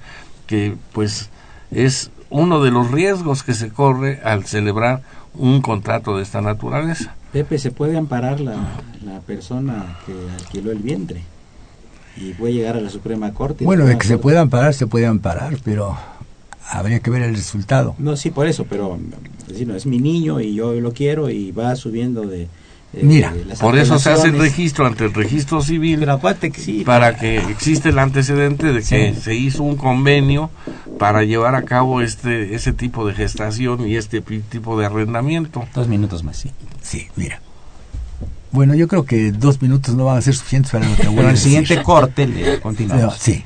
que 0.48 0.74
pues 0.92 1.30
es 1.70 2.10
uno 2.34 2.62
de 2.62 2.70
los 2.70 2.90
riesgos 2.90 3.42
que 3.42 3.54
se 3.54 3.70
corre 3.70 4.20
al 4.24 4.44
celebrar 4.44 5.02
un 5.34 5.62
contrato 5.62 6.16
de 6.16 6.22
esta 6.22 6.40
naturaleza 6.40 7.14
Pepe 7.32 7.58
se 7.58 7.72
puede 7.72 7.96
amparar 7.96 8.40
la, 8.40 8.56
la 9.04 9.20
persona 9.20 9.98
que 10.06 10.12
alquiló 10.38 10.70
el 10.70 10.78
vientre 10.78 11.22
y 12.16 12.32
puede 12.32 12.54
llegar 12.54 12.76
a 12.76 12.80
la 12.80 12.90
Suprema 12.90 13.34
Corte. 13.34 13.64
Bueno, 13.64 13.86
de 13.86 13.98
que 13.98 14.06
se 14.06 14.18
puedan 14.18 14.50
parar, 14.50 14.72
se 14.72 14.86
pueden 14.86 15.18
parar, 15.18 15.56
pero 15.64 15.96
habría 16.70 17.00
que 17.00 17.10
ver 17.10 17.22
el 17.22 17.34
resultado. 17.34 17.96
No, 17.98 18.16
sí, 18.16 18.30
por 18.30 18.46
eso, 18.46 18.66
pero 18.70 18.96
es, 19.52 19.66
no, 19.66 19.74
es 19.74 19.84
mi 19.84 19.98
niño 19.98 20.40
y 20.40 20.54
yo 20.54 20.74
lo 20.74 20.92
quiero 20.92 21.28
y 21.28 21.50
va 21.50 21.74
subiendo 21.76 22.22
de... 22.22 22.48
Mira, 23.02 23.32
por 23.60 23.76
eso 23.76 23.98
se 23.98 24.10
hace 24.10 24.28
el 24.28 24.38
registro 24.38 24.86
ante 24.86 25.04
el 25.04 25.14
registro 25.14 25.60
civil 25.62 26.00
pero 26.00 26.20
que 26.20 26.52
sí, 26.52 26.84
para 26.84 27.16
que 27.16 27.36
existe 27.36 27.88
el 27.88 27.98
antecedente 27.98 28.72
de 28.72 28.82
que 28.82 29.14
se 29.14 29.34
hizo 29.34 29.62
un 29.62 29.76
convenio 29.76 30.50
para 30.98 31.24
llevar 31.24 31.54
a 31.54 31.62
cabo 31.62 32.00
este 32.00 32.54
ese 32.54 32.72
tipo 32.72 33.06
de 33.06 33.14
gestación 33.14 33.86
y 33.86 33.96
este 33.96 34.20
tipo 34.20 34.78
de 34.78 34.86
arrendamiento. 34.86 35.64
Dos 35.74 35.88
minutos 35.88 36.22
más, 36.24 36.36
sí. 36.36 36.50
Sí, 36.82 37.08
mira. 37.16 37.40
Bueno, 38.52 38.74
yo 38.74 38.86
creo 38.86 39.04
que 39.04 39.32
dos 39.32 39.60
minutos 39.60 39.94
no 39.94 40.04
van 40.04 40.18
a 40.18 40.22
ser 40.22 40.34
suficientes 40.34 40.70
para 40.70 40.88
lo 40.88 40.96
que 40.96 41.08
voy 41.08 41.24
el 41.24 41.38
siguiente 41.38 41.82
corte 41.82 42.26
le 42.26 42.60
continuamos. 42.60 43.16
Sí. 43.18 43.44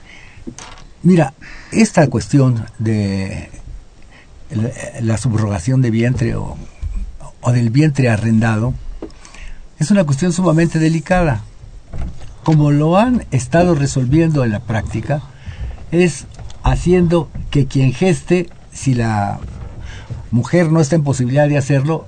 Mira, 1.03 1.33
esta 1.73 2.07
cuestión 2.09 2.67
de 2.79 3.49
la, 4.51 4.71
la 5.01 5.17
subrogación 5.17 5.81
de 5.81 5.91
vientre 5.91 6.35
o, 6.35 6.57
o 7.41 7.53
del 7.53 7.71
vientre 7.71 8.11
arrendado 8.11 8.75
es 9.79 9.91
una 9.91 10.05
cuestión 10.05 10.33
sumamente 10.33 10.79
delicada. 10.79 11.43
Como 12.45 12.71
lo 12.71 12.97
han 12.97 13.27
estado 13.31 13.75
resolviendo 13.75 14.45
en 14.45 14.51
la 14.51 14.61
práctica, 14.61 15.23
es 15.91 16.27
haciendo 16.63 17.31
que 17.51 17.67
quien 17.67 17.93
geste, 17.93 18.49
si 18.73 18.95
la 18.95 19.39
mujer 20.31 20.71
no 20.73 20.81
está 20.81 20.97
en 20.97 21.05
posibilidad 21.05 21.49
de 21.49 21.59
hacerlo, 21.59 22.07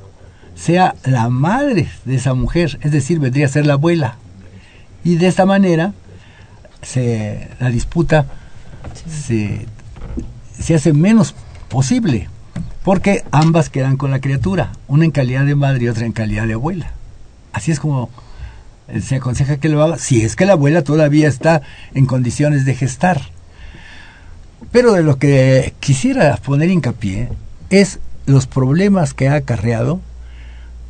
sea 0.54 0.94
la 1.04 1.28
madre 1.28 1.88
de 2.04 2.16
esa 2.16 2.35
mujer, 2.35 2.78
es 2.83 2.92
decir, 2.92 3.18
vendría 3.18 3.46
a 3.46 3.50
ser 3.50 3.66
la 3.66 3.74
abuela. 3.74 4.16
Y 5.04 5.16
de 5.16 5.28
esta 5.28 5.46
manera 5.46 5.94
se, 6.83 7.48
la 7.61 7.70
disputa 7.70 8.26
se, 9.09 9.66
se 10.59 10.74
hace 10.74 10.92
menos 10.92 11.35
posible, 11.68 12.28
porque 12.85 13.24
ambas 13.30 13.70
quedan 13.70 13.96
con 13.96 14.11
la 14.11 14.20
criatura, 14.20 14.72
una 14.88 15.04
en 15.04 15.11
calidad 15.11 15.44
de 15.44 15.54
madre 15.54 15.85
y 15.85 15.88
otra 15.88 16.06
en 16.06 16.12
calidad 16.12 16.46
de 16.46 16.54
abuela. 16.54 16.92
Así 17.52 17.72
es 17.72 17.80
como 17.80 18.10
eh, 18.88 19.00
se 19.00 19.16
aconseja 19.16 19.58
que 19.58 19.68
lo 19.68 19.82
haga, 19.82 19.98
si 19.98 20.22
es 20.22 20.36
que 20.36 20.46
la 20.46 20.52
abuela 20.52 20.82
todavía 20.82 21.28
está 21.28 21.62
en 21.94 22.06
condiciones 22.06 22.64
de 22.64 22.74
gestar. 22.74 23.20
Pero 24.72 24.92
de 24.92 25.02
lo 25.02 25.18
que 25.18 25.74
quisiera 25.80 26.36
poner 26.36 26.70
hincapié 26.70 27.28
es 27.70 27.98
los 28.26 28.46
problemas 28.46 29.14
que 29.14 29.28
ha 29.28 29.34
acarreado 29.34 30.00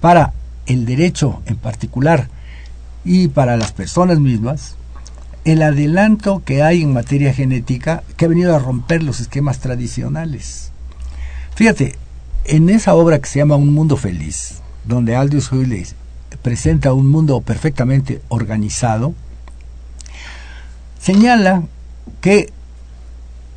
para 0.01 0.33
el 0.67 0.87
derecho 0.87 1.43
en 1.47 1.57
particular 1.57 2.29
y 3.05 3.29
para 3.29 3.57
las 3.57 3.73
personas 3.73 4.19
mismas 4.19 4.77
el 5.45 5.63
adelanto 5.63 6.43
que 6.45 6.63
hay 6.63 6.83
en 6.83 6.93
materia 6.93 7.33
genética 7.33 8.03
que 8.17 8.27
ha 8.27 8.29
venido 8.29 8.55
a 8.55 8.59
romper 8.59 9.03
los 9.03 9.21
esquemas 9.21 9.59
tradicionales. 9.59 10.71
Fíjate, 11.55 11.97
en 12.45 12.69
esa 12.69 12.95
obra 12.95 13.19
que 13.19 13.29
se 13.29 13.39
llama 13.39 13.57
Un 13.57 13.73
Mundo 13.73 13.97
Feliz, 13.97 14.57
donde 14.85 15.17
Aldous 15.17 15.51
Huxley 15.51 15.87
presenta 16.43 16.93
un 16.93 17.09
mundo 17.09 17.41
perfectamente 17.41 18.21
organizado, 18.29 19.15
señala 20.99 21.63
que 22.21 22.53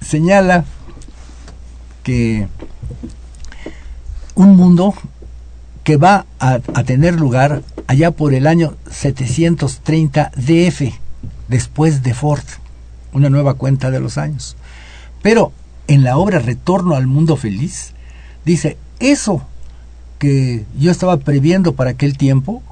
señala 0.01 0.65
que 2.03 2.47
un 4.35 4.55
mundo 4.55 4.93
que 5.83 5.97
va 5.97 6.25
a, 6.39 6.59
a, 6.73 6.83
tener 6.83 7.15
lugar 7.15 7.61
allá 7.87 8.11
por 8.11 8.33
el 8.33 8.47
año 8.47 8.75
730 8.89 10.31
DF, 10.35 10.93
después 11.47 12.03
de 12.03 12.13
Ford, 12.13 12.43
una 13.11 13.29
nueva 13.29 13.55
cuenta 13.55 13.91
de 13.91 13.99
los 13.99 14.17
años. 14.17 14.55
Pero 15.21 15.51
en 15.87 16.03
la 16.03 16.17
obra 16.17 16.39
Retorno 16.39 16.95
al 16.95 17.07
Mundo 17.07 17.35
Feliz, 17.35 17.93
dice, 18.45 18.77
eso 18.99 19.45
que 20.19 20.65
yo 20.79 20.91
estaba 20.91 21.17
previendo 21.17 21.73
para 21.73 21.91
aquel 21.91 22.17
tiempo, 22.17 22.63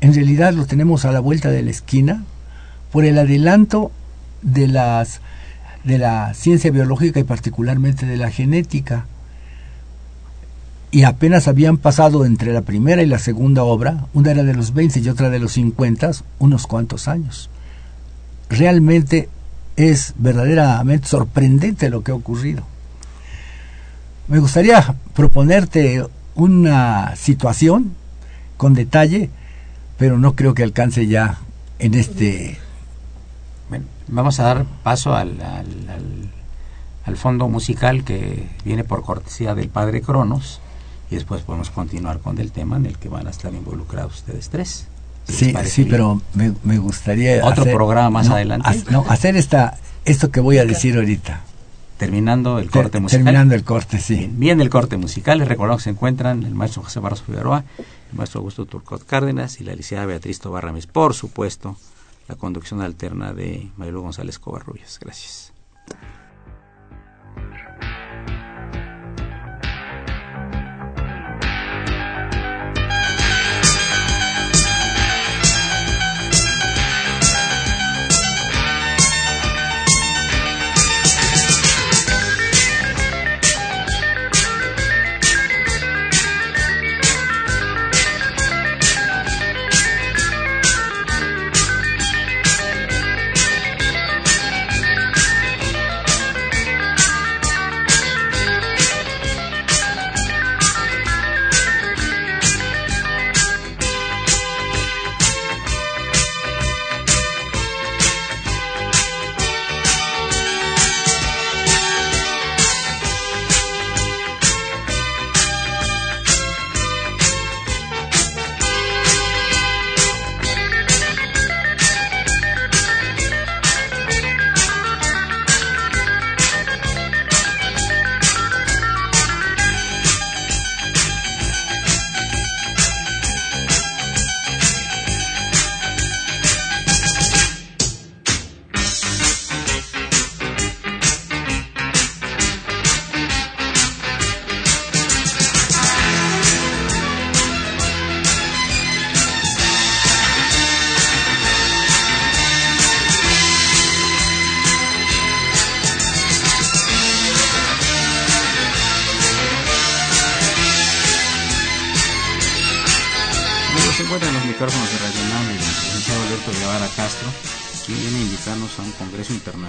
en 0.00 0.14
realidad 0.14 0.52
lo 0.52 0.66
tenemos 0.66 1.04
a 1.04 1.12
la 1.12 1.20
vuelta 1.20 1.50
de 1.50 1.62
la 1.62 1.70
esquina 1.70 2.24
por 2.92 3.04
el 3.04 3.18
adelanto 3.18 3.90
de 4.42 4.68
las 4.68 5.20
de 5.84 5.98
la 5.98 6.34
ciencia 6.34 6.72
biológica 6.72 7.20
y 7.20 7.24
particularmente 7.24 8.06
de 8.06 8.16
la 8.16 8.30
genética. 8.30 9.06
Y 10.90 11.04
apenas 11.04 11.46
habían 11.46 11.78
pasado 11.78 12.24
entre 12.24 12.52
la 12.52 12.62
primera 12.62 13.02
y 13.02 13.06
la 13.06 13.20
segunda 13.20 13.62
obra, 13.62 14.06
una 14.12 14.32
era 14.32 14.42
de 14.42 14.54
los 14.54 14.74
20 14.74 14.98
y 14.98 15.08
otra 15.08 15.30
de 15.30 15.38
los 15.38 15.52
50, 15.52 16.10
unos 16.40 16.66
cuantos 16.66 17.06
años. 17.06 17.50
Realmente 18.50 19.28
es 19.76 20.14
verdaderamente 20.16 21.06
sorprendente 21.06 21.88
lo 21.88 22.02
que 22.02 22.10
ha 22.10 22.16
ocurrido. 22.16 22.64
Me 24.26 24.40
gustaría 24.40 24.96
proponerte 25.14 26.04
una 26.34 27.14
situación 27.14 27.92
con 28.56 28.74
detalle, 28.74 29.30
pero 29.98 30.18
no 30.18 30.34
creo 30.34 30.54
que 30.54 30.62
alcance 30.62 31.06
ya 31.06 31.38
en 31.78 31.94
este 31.94 32.58
bueno, 33.68 33.86
vamos 34.08 34.38
a 34.40 34.44
dar 34.44 34.64
paso 34.82 35.14
al, 35.14 35.40
al, 35.40 35.88
al, 35.88 36.30
al, 37.04 37.16
fondo 37.16 37.48
musical 37.48 38.04
que 38.04 38.48
viene 38.64 38.84
por 38.84 39.02
cortesía 39.02 39.54
del 39.54 39.68
padre 39.68 40.02
Cronos 40.02 40.60
y 41.10 41.16
después 41.16 41.42
podemos 41.42 41.70
continuar 41.70 42.20
con 42.20 42.38
el 42.38 42.52
tema 42.52 42.76
en 42.76 42.86
el 42.86 42.98
que 42.98 43.08
van 43.08 43.26
a 43.26 43.30
estar 43.30 43.52
involucrados 43.52 44.16
ustedes 44.16 44.48
tres. 44.48 44.86
Sí, 45.28 45.52
sí, 45.64 45.84
pero 45.84 46.20
me, 46.34 46.52
me, 46.62 46.78
gustaría 46.78 47.44
otro 47.44 47.62
hacer, 47.62 47.74
programa 47.74 48.10
más 48.10 48.28
no, 48.28 48.34
adelante. 48.36 48.68
Ha, 48.68 48.92
no, 48.92 49.04
hacer 49.08 49.36
esta 49.36 49.76
esto 50.04 50.30
que 50.30 50.38
voy 50.38 50.58
a 50.58 50.64
decir 50.64 50.94
ahorita. 50.94 51.40
Terminando 51.98 52.58
el 52.58 52.70
corte 52.70 52.90
Ter, 52.90 53.00
musical. 53.00 53.24
Terminando 53.24 53.54
el 53.54 53.64
corte, 53.64 53.98
sí. 53.98 54.16
Bien, 54.16 54.38
bien, 54.38 54.60
el 54.60 54.70
corte 54.70 54.96
musical. 54.96 55.38
Les 55.38 55.48
recordamos 55.48 55.80
que 55.80 55.84
se 55.84 55.90
encuentran 55.90 56.42
el 56.42 56.54
maestro 56.54 56.82
José 56.82 57.00
Barros 57.00 57.22
Figueroa, 57.22 57.64
el 57.78 58.16
maestro 58.16 58.40
Augusto 58.40 58.66
Turcot 58.66 59.06
Cárdenas 59.06 59.60
y 59.60 59.64
la 59.64 59.72
licenciada 59.72 60.06
Beatriz 60.06 60.38
Tobar 60.40 60.64
Ramis, 60.64 60.86
por 60.86 61.14
supuesto, 61.14 61.76
la 62.28 62.34
conducción 62.34 62.82
alterna 62.82 63.32
de 63.32 63.70
Marilu 63.76 64.02
González 64.02 64.38
Covarrubias. 64.38 64.98
Gracias. 65.00 65.52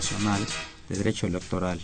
Internacional 0.08 0.48
de 0.88 0.96
Derecho 0.96 1.28
Electoral, 1.28 1.80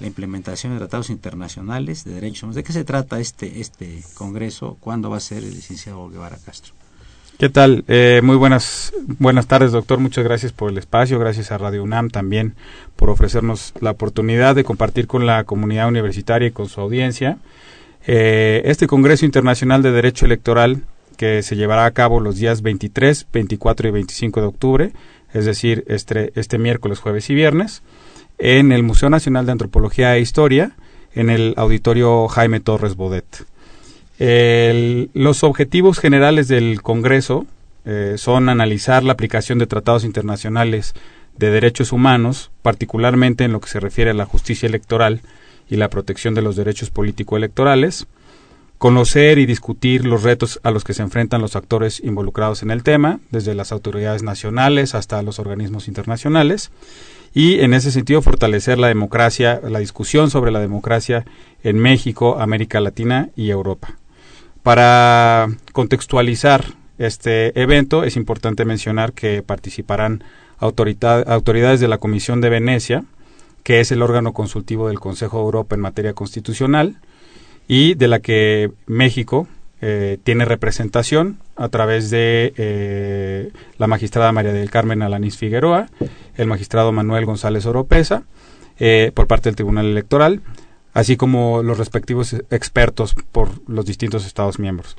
la 0.00 0.06
implementación 0.06 0.72
de 0.72 0.78
tratados 0.78 1.10
internacionales 1.10 2.04
de 2.04 2.14
derechos 2.14 2.42
humanos. 2.44 2.56
¿De 2.56 2.64
qué 2.64 2.72
se 2.72 2.84
trata 2.84 3.20
este, 3.20 3.60
este 3.60 4.02
Congreso? 4.14 4.78
¿Cuándo 4.80 5.10
va 5.10 5.18
a 5.18 5.20
ser 5.20 5.38
el 5.38 5.50
licenciado 5.50 6.08
Guevara 6.08 6.38
Castro? 6.42 6.72
¿Qué 7.38 7.50
tal? 7.50 7.84
Eh, 7.86 8.22
muy 8.24 8.36
buenas, 8.36 8.94
buenas 9.18 9.46
tardes, 9.46 9.72
doctor. 9.72 9.98
Muchas 9.98 10.24
gracias 10.24 10.52
por 10.52 10.70
el 10.70 10.78
espacio. 10.78 11.18
Gracias 11.18 11.52
a 11.52 11.58
Radio 11.58 11.82
UNAM 11.82 12.08
también 12.08 12.54
por 12.96 13.10
ofrecernos 13.10 13.74
la 13.80 13.90
oportunidad 13.90 14.54
de 14.54 14.64
compartir 14.64 15.06
con 15.06 15.26
la 15.26 15.44
comunidad 15.44 15.88
universitaria 15.88 16.48
y 16.48 16.52
con 16.52 16.70
su 16.70 16.80
audiencia 16.80 17.36
eh, 18.06 18.62
este 18.64 18.86
Congreso 18.86 19.26
Internacional 19.26 19.82
de 19.82 19.90
Derecho 19.90 20.24
Electoral 20.24 20.82
que 21.16 21.42
se 21.42 21.56
llevará 21.56 21.86
a 21.86 21.90
cabo 21.90 22.20
los 22.20 22.36
días 22.36 22.62
23, 22.62 23.26
24 23.32 23.88
y 23.88 23.90
25 23.90 24.40
de 24.40 24.46
octubre, 24.46 24.92
es 25.36 25.44
decir, 25.44 25.84
este, 25.86 26.32
este 26.34 26.56
miércoles, 26.56 26.98
jueves 26.98 27.28
y 27.28 27.34
viernes, 27.34 27.82
en 28.38 28.72
el 28.72 28.82
Museo 28.82 29.10
Nacional 29.10 29.44
de 29.44 29.52
Antropología 29.52 30.16
e 30.16 30.20
Historia, 30.20 30.72
en 31.14 31.28
el 31.28 31.52
Auditorio 31.56 32.26
Jaime 32.28 32.60
Torres 32.60 32.96
Bodet. 32.96 33.44
Los 34.18 35.44
objetivos 35.44 35.98
generales 35.98 36.48
del 36.48 36.80
Congreso 36.80 37.46
eh, 37.84 38.14
son 38.16 38.48
analizar 38.48 39.04
la 39.04 39.12
aplicación 39.12 39.58
de 39.58 39.66
tratados 39.66 40.04
internacionales 40.04 40.94
de 41.36 41.50
derechos 41.50 41.92
humanos, 41.92 42.50
particularmente 42.62 43.44
en 43.44 43.52
lo 43.52 43.60
que 43.60 43.68
se 43.68 43.80
refiere 43.80 44.12
a 44.12 44.14
la 44.14 44.24
justicia 44.24 44.66
electoral 44.66 45.20
y 45.68 45.76
la 45.76 45.90
protección 45.90 46.34
de 46.34 46.40
los 46.40 46.56
derechos 46.56 46.88
político-electorales, 46.88 48.06
conocer 48.78 49.38
y 49.38 49.46
discutir 49.46 50.04
los 50.04 50.22
retos 50.22 50.60
a 50.62 50.70
los 50.70 50.84
que 50.84 50.94
se 50.94 51.02
enfrentan 51.02 51.40
los 51.40 51.56
actores 51.56 52.00
involucrados 52.04 52.62
en 52.62 52.70
el 52.70 52.82
tema, 52.82 53.20
desde 53.30 53.54
las 53.54 53.72
autoridades 53.72 54.22
nacionales 54.22 54.94
hasta 54.94 55.22
los 55.22 55.38
organismos 55.38 55.88
internacionales, 55.88 56.70
y 57.32 57.60
en 57.60 57.74
ese 57.74 57.90
sentido 57.90 58.22
fortalecer 58.22 58.78
la 58.78 58.88
democracia, 58.88 59.60
la 59.62 59.78
discusión 59.78 60.30
sobre 60.30 60.50
la 60.50 60.60
democracia 60.60 61.24
en 61.62 61.78
México, 61.78 62.38
América 62.38 62.80
Latina 62.80 63.30
y 63.36 63.50
Europa. 63.50 63.96
Para 64.62 65.48
contextualizar 65.72 66.64
este 66.98 67.60
evento, 67.60 68.04
es 68.04 68.16
importante 68.16 68.64
mencionar 68.64 69.12
que 69.12 69.42
participarán 69.42 70.24
autoridades 70.58 71.80
de 71.80 71.88
la 71.88 71.98
Comisión 71.98 72.40
de 72.40 72.48
Venecia, 72.48 73.04
que 73.62 73.80
es 73.80 73.92
el 73.92 74.00
órgano 74.00 74.32
consultivo 74.32 74.88
del 74.88 75.00
Consejo 75.00 75.38
de 75.38 75.44
Europa 75.44 75.74
en 75.74 75.82
materia 75.82 76.14
constitucional, 76.14 76.96
y 77.68 77.94
de 77.94 78.08
la 78.08 78.20
que 78.20 78.70
México 78.86 79.48
eh, 79.80 80.18
tiene 80.22 80.44
representación 80.44 81.38
a 81.54 81.68
través 81.68 82.10
de 82.10 82.54
eh, 82.56 83.52
la 83.78 83.86
magistrada 83.86 84.32
María 84.32 84.52
del 84.52 84.70
Carmen 84.70 85.02
Alanís 85.02 85.36
Figueroa, 85.36 85.88
el 86.36 86.46
magistrado 86.46 86.92
Manuel 86.92 87.26
González 87.26 87.66
Oropesa, 87.66 88.24
eh, 88.78 89.10
por 89.14 89.26
parte 89.26 89.48
del 89.48 89.56
Tribunal 89.56 89.86
Electoral, 89.86 90.42
así 90.92 91.16
como 91.16 91.62
los 91.62 91.78
respectivos 91.78 92.34
expertos 92.50 93.14
por 93.32 93.50
los 93.68 93.84
distintos 93.84 94.26
Estados 94.26 94.58
miembros. 94.58 94.96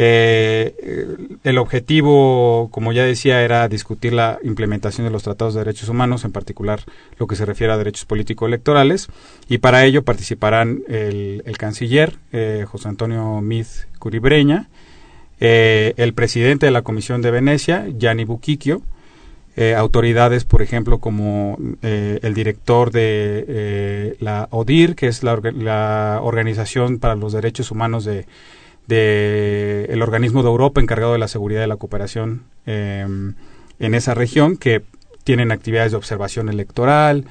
Eh, 0.00 1.16
el 1.42 1.58
objetivo, 1.58 2.68
como 2.70 2.92
ya 2.92 3.02
decía, 3.02 3.42
era 3.42 3.66
discutir 3.66 4.12
la 4.12 4.38
implementación 4.44 5.04
de 5.04 5.10
los 5.10 5.24
tratados 5.24 5.54
de 5.54 5.60
derechos 5.60 5.88
humanos, 5.88 6.24
en 6.24 6.30
particular 6.30 6.82
lo 7.18 7.26
que 7.26 7.34
se 7.34 7.44
refiere 7.44 7.72
a 7.72 7.76
derechos 7.76 8.04
político-electorales, 8.04 9.08
y 9.48 9.58
para 9.58 9.84
ello 9.84 10.04
participarán 10.04 10.82
el, 10.86 11.42
canciller 11.58 12.14
eh, 12.30 12.64
José 12.68 12.86
Antonio 12.86 13.40
Miz 13.40 13.88
Curibreña, 13.98 14.68
eh, 15.40 15.94
el 15.96 16.14
presidente 16.14 16.66
de 16.66 16.72
la 16.72 16.82
Comisión 16.82 17.20
de 17.20 17.32
Venecia, 17.32 17.88
Gianni 17.98 18.24
Buquiquio, 18.24 18.82
autoridades, 19.76 20.44
por 20.44 20.62
ejemplo, 20.62 20.98
como 20.98 21.58
el 21.82 22.32
director 22.32 22.92
de 22.92 24.16
la 24.20 24.46
ODIR, 24.52 24.94
que 24.94 25.08
es 25.08 25.24
la, 25.24 26.20
Organización 26.22 27.00
para 27.00 27.16
los 27.16 27.32
Derechos 27.32 27.72
Humanos 27.72 28.04
de, 28.04 28.26
el 28.96 30.02
organismo 30.02 30.42
de 30.42 30.48
Europa 30.48 30.80
encargado 30.80 31.12
de 31.12 31.18
la 31.18 31.28
seguridad 31.28 31.64
y 31.64 31.68
la 31.68 31.76
cooperación 31.76 32.44
em, 32.66 33.34
en 33.78 33.94
esa 33.94 34.14
región, 34.14 34.56
que 34.56 34.82
tienen 35.24 35.52
actividades 35.52 35.92
de 35.92 35.98
observación 35.98 36.48
electoral, 36.48 37.26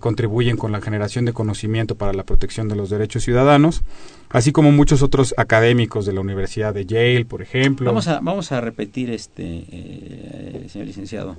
contribuyen 0.00 0.56
con 0.56 0.72
la 0.72 0.80
generación 0.80 1.26
de 1.26 1.34
conocimiento 1.34 1.94
para 1.94 2.14
la 2.14 2.24
protección 2.24 2.70
de 2.70 2.74
los 2.74 2.88
derechos 2.88 3.22
ciudadanos, 3.22 3.82
así 4.30 4.50
como 4.50 4.72
muchos 4.72 5.02
otros 5.02 5.34
académicos 5.36 6.06
de 6.06 6.14
la 6.14 6.22
Universidad 6.22 6.72
de 6.72 6.86
Yale, 6.86 7.26
por 7.26 7.42
ejemplo. 7.42 7.84
Vamos 7.84 8.08
a, 8.08 8.20
vamos 8.20 8.50
a 8.50 8.62
repetir, 8.62 9.10
este, 9.10 10.64
señor 10.70 10.86
licenciado, 10.86 11.36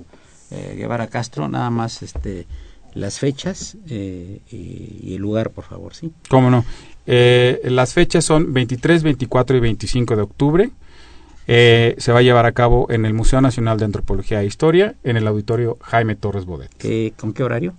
eh, 0.50 0.74
Guevara 0.76 1.06
Castro, 1.06 1.48
nada 1.48 1.70
más 1.70 2.02
este 2.02 2.46
las 2.92 3.20
fechas 3.20 3.76
eh, 3.88 4.40
y, 4.50 5.14
el 5.14 5.22
lugar, 5.22 5.50
por 5.50 5.62
favor, 5.62 5.94
¿sí? 5.94 6.10
Cómo 6.28 6.50
no. 6.50 6.64
Eh, 7.06 7.60
las 7.64 7.94
fechas 7.94 8.24
son 8.24 8.52
23, 8.52 9.02
24 9.02 9.56
y 9.56 9.60
25 9.60 10.16
de 10.16 10.22
octubre. 10.22 10.70
se 11.46 12.12
va 12.12 12.18
a 12.20 12.22
llevar 12.22 12.46
a 12.46 12.52
cabo 12.52 12.86
en 12.90 13.04
el 13.04 13.14
Museo 13.14 13.40
Nacional 13.40 13.78
de 13.78 13.86
Antropología 13.86 14.42
e 14.42 14.46
Historia, 14.46 14.94
en 15.02 15.16
el 15.16 15.26
auditorio 15.26 15.78
Jaime 15.82 16.14
Torres 16.14 16.44
Bodet. 16.44 16.70
¿Con 17.16 17.32
qué 17.32 17.42
horario? 17.42 17.74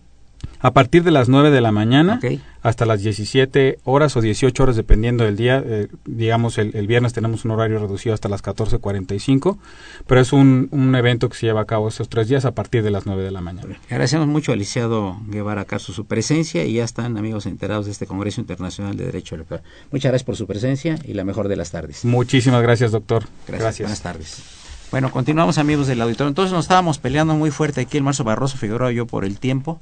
A 0.59 0.73
partir 0.73 1.03
de 1.03 1.11
las 1.11 1.27
9 1.27 1.49
de 1.49 1.61
la 1.61 1.71
mañana 1.71 2.19
hasta 2.61 2.85
las 2.85 3.01
17 3.01 3.79
horas 3.83 4.15
o 4.15 4.21
18 4.21 4.61
horas, 4.61 4.75
dependiendo 4.75 5.23
del 5.23 5.35
día. 5.35 5.63
Eh, 5.65 5.87
digamos, 6.05 6.57
el, 6.57 6.87
viernes 6.87 7.13
tenemos 7.13 7.45
un 7.45 7.51
horario 7.51 7.79
reducido 7.79 8.13
hasta 8.13 8.29
las 8.29 8.43
14.45, 8.43 9.57
pero 10.05 10.21
es 10.21 10.31
un, 10.33 10.67
un, 10.71 10.93
evento 10.95 11.29
que 11.29 11.37
se 11.37 11.47
lleva 11.47 11.61
a 11.61 11.65
cabo 11.65 11.87
esos 11.87 12.09
tres 12.09 12.27
días 12.27 12.45
a 12.45 12.51
partir 12.51 12.83
de 12.83 12.91
las 12.91 13.05
9 13.05 13.23
de 13.23 13.31
la 13.31 13.41
mañana. 13.41 13.79
Agradecemos 13.89 14.27
mucho 14.27 14.51
al 14.51 14.59
licenciado 14.59 15.17
Guevara 15.27 15.65
Caso 15.65 15.93
su 15.93 16.05
presencia 16.05 16.63
y 16.63 16.73
ya 16.73 16.83
están 16.83 17.17
amigos 17.17 17.47
enterados 17.47 17.85
de 17.85 17.91
este 17.91 18.05
Congreso 18.05 18.41
Internacional 18.41 18.95
de 18.95 19.05
Derecho 19.05 19.35
Electoral. 19.35 19.63
Muchas 19.91 20.11
gracias 20.11 20.25
por 20.25 20.35
su 20.35 20.45
presencia 20.45 20.99
y 21.03 21.13
la 21.13 21.23
mejor 21.23 21.47
de 21.47 21.55
las 21.55 21.71
tardes. 21.71 22.05
Muchísimas 22.05 22.61
gracias, 22.61 22.91
doctor. 22.91 23.25
Gracias. 23.47 23.79
Buenas 23.79 24.01
tardes. 24.01 24.43
Bueno, 24.91 25.09
continuamos 25.09 25.57
amigos 25.57 25.87
del 25.87 26.01
auditorio. 26.01 26.27
Entonces 26.27 26.53
nos 26.53 26.65
estábamos 26.65 26.99
peleando 26.99 27.33
muy 27.33 27.49
fuerte 27.49 27.81
aquí 27.81 27.97
el 27.97 28.03
Marzo 28.03 28.23
Barroso 28.23 28.57
Figueroa 28.57 28.91
y 28.91 28.95
yo 28.95 29.07
por 29.07 29.25
el 29.25 29.39
tiempo. 29.39 29.79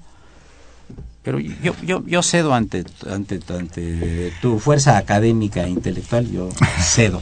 Pero 1.24 1.40
yo, 1.40 1.76
yo, 1.86 2.06
yo 2.06 2.24
cedo 2.24 2.54
ante, 2.54 2.86
ante, 3.10 3.40
ante 3.50 4.32
tu 4.42 4.60
fuerza 4.60 4.98
académica 4.98 5.64
e 5.66 5.70
intelectual, 5.70 6.30
yo 6.32 6.50
cedo. 6.80 7.22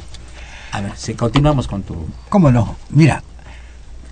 A 0.71 0.81
ver, 0.81 0.91
si 0.95 1.13
continuamos 1.13 1.67
con 1.67 1.83
tu... 1.83 1.95
¿Cómo 2.29 2.51
no? 2.51 2.75
Mira, 2.89 3.23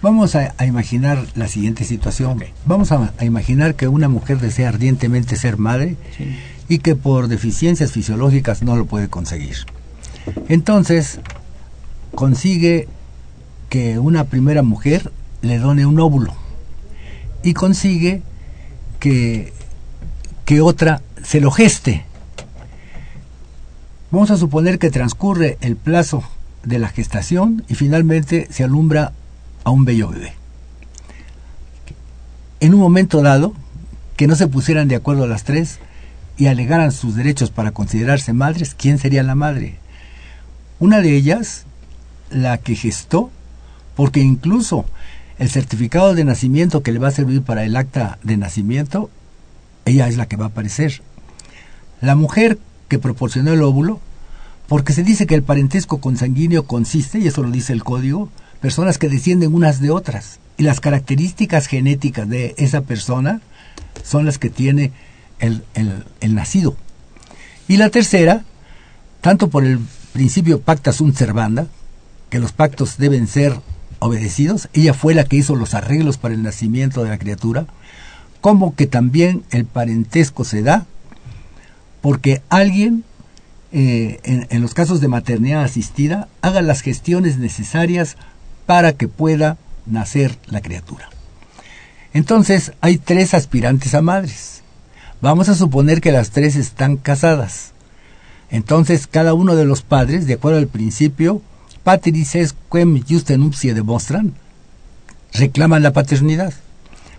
vamos 0.02 0.36
a, 0.36 0.54
imaginar 0.66 1.26
la 1.36 1.48
siguiente 1.48 1.84
situación. 1.84 2.44
Vamos 2.66 2.92
a, 2.92 3.14
imaginar 3.22 3.76
que 3.76 3.88
una 3.88 4.10
mujer 4.10 4.40
desea 4.40 4.70
ardientemente 4.70 5.36
ser 5.36 5.58
madre 5.58 5.98
y 6.68 6.80
que 6.80 6.96
por 6.96 7.28
deficiencias 7.28 7.92
fisiológicas 7.92 8.64
no 8.64 8.76
lo 8.76 8.86
puede 8.86 9.10
conseguir. 9.10 9.58
Entonces, 10.48 11.20
consigue 12.14 12.88
que 13.70 14.00
una 14.00 14.24
primera 14.26 14.64
mujer 14.64 15.12
le 15.42 15.58
done 15.60 15.86
un 15.86 16.00
óvulo 16.00 16.34
y 17.44 17.54
consigue 17.54 18.24
que 20.46 20.62
otra 20.62 21.02
se 21.24 21.40
lo 21.40 21.52
geste. 21.52 22.06
Vamos 24.12 24.32
a 24.32 24.38
suponer 24.38 24.80
que 24.80 24.90
transcurre 24.90 25.58
el 25.62 25.76
plazo 25.76 26.24
de 26.64 26.80
la 26.80 26.90
gestación 26.90 27.64
y 27.68 27.76
finalmente 27.76 28.48
se 28.50 28.64
alumbra 28.64 29.14
a 29.64 29.70
un 29.70 29.86
bello 29.86 30.10
bebé. 30.10 30.34
En 32.60 32.74
un 32.74 32.80
momento 32.80 33.22
dado, 33.22 33.54
que 34.16 34.28
no 34.28 34.36
se 34.36 34.48
pusieran 34.48 34.88
de 34.88 34.96
acuerdo 34.96 35.28
las 35.28 35.44
tres 35.44 35.80
y 36.38 36.48
alegaran 36.48 36.92
sus 36.92 37.16
derechos 37.16 37.52
para 37.52 37.72
considerarse 37.72 38.34
madres, 38.34 38.76
¿quién 38.76 38.98
sería 38.98 39.24
la 39.24 39.36
madre? 39.36 39.78
Una 40.80 41.02
de 41.02 41.16
ellas, 41.16 41.66
la 42.32 42.58
que 42.58 42.76
gestó, 42.76 43.30
porque 43.96 44.22
incluso 44.22 44.86
el 45.40 45.50
certificado 45.50 46.14
de 46.14 46.24
nacimiento 46.24 46.82
que 46.84 46.92
le 46.92 47.00
va 47.00 47.10
a 47.10 47.12
servir 47.12 47.42
para 47.42 47.64
el 47.64 47.76
acta 47.76 48.20
de 48.24 48.38
nacimiento 48.38 49.10
ella 49.86 50.08
es 50.08 50.18
la 50.18 50.28
que 50.28 50.36
va 50.36 50.46
a 50.46 50.50
aparecer. 50.50 51.02
La 52.02 52.16
mujer 52.16 52.58
que 52.90 53.00
proporcionó 53.00 53.54
el 53.54 53.62
óvulo, 53.62 54.02
porque 54.68 54.94
se 54.94 55.04
dice 55.04 55.28
que 55.28 55.36
el 55.36 55.44
parentesco 55.44 56.00
consanguíneo 56.00 56.66
consiste, 56.66 57.20
y 57.20 57.28
eso 57.28 57.44
lo 57.44 57.52
dice 57.52 57.72
el 57.72 57.84
código, 57.84 58.30
personas 58.62 58.98
que 58.98 59.10
descienden 59.10 59.54
unas 59.54 59.80
de 59.80 59.92
otras. 59.92 60.40
Y 60.58 60.64
las 60.64 60.80
características 60.80 61.68
genéticas 61.68 62.28
de 62.28 62.56
esa 62.58 62.82
persona 62.82 63.42
son 64.04 64.26
las 64.26 64.40
que 64.40 64.50
tiene 64.50 64.92
el, 65.40 65.64
el, 65.76 66.36
nacido. 66.36 66.76
Y 67.68 67.78
la 67.78 67.90
tercera, 67.90 68.44
tanto 69.22 69.50
por 69.50 69.64
el 69.64 69.80
principio 70.14 70.62
pacta 70.62 70.94
sunt 70.94 71.16
servanda, 71.16 71.68
que 72.30 72.40
los 72.40 72.54
pactos 72.54 72.98
deben 72.98 73.28
ser 73.28 73.60
obedecidos, 74.06 74.70
ella 74.74 74.94
fue 74.94 75.14
la 75.14 75.24
que 75.24 75.38
hizo 75.38 75.56
los 75.56 75.74
arreglos 75.74 76.18
para 76.18 76.34
el 76.34 76.44
nacimiento 76.44 77.04
de 77.04 77.10
la 77.10 77.18
criatura, 77.18 77.66
como 78.42 78.76
que 78.76 78.88
también 78.88 79.44
el 79.52 79.66
parentesco 79.66 80.44
se 80.44 80.62
da 80.62 80.86
porque 82.02 82.42
alguien 82.50 83.04
eh, 83.78 84.22
en, 84.24 84.48
en 84.52 84.62
los 84.62 84.74
casos 84.74 85.02
de 85.02 85.10
maternidad 85.10 85.62
asistida, 85.62 86.30
haga 86.42 86.62
las 86.62 86.80
gestiones 86.80 87.40
necesarias 87.40 88.16
para 88.66 88.94
que 88.94 89.10
pueda 89.10 89.58
nacer 89.86 90.38
la 90.48 90.62
criatura. 90.62 91.10
Entonces, 92.14 92.72
hay 92.80 92.98
tres 92.98 93.34
aspirantes 93.34 93.94
a 93.94 94.02
madres. 94.02 94.62
Vamos 95.20 95.50
a 95.50 95.56
suponer 95.56 96.00
que 96.00 96.14
las 96.14 96.30
tres 96.30 96.56
están 96.56 96.96
casadas. 96.96 97.74
Entonces, 98.50 99.08
cada 99.08 99.34
uno 99.34 99.58
de 99.58 99.66
los 99.66 99.82
padres, 99.82 100.26
de 100.26 100.36
acuerdo 100.36 100.60
al 100.60 100.68
principio, 100.68 101.42
patris 101.86 102.34
es 102.36 102.56
quem 102.72 103.00
nuptie 103.38 103.74
demostran, 103.74 104.34
reclaman 105.34 105.84
la 105.84 105.94
paternidad. 105.94 106.54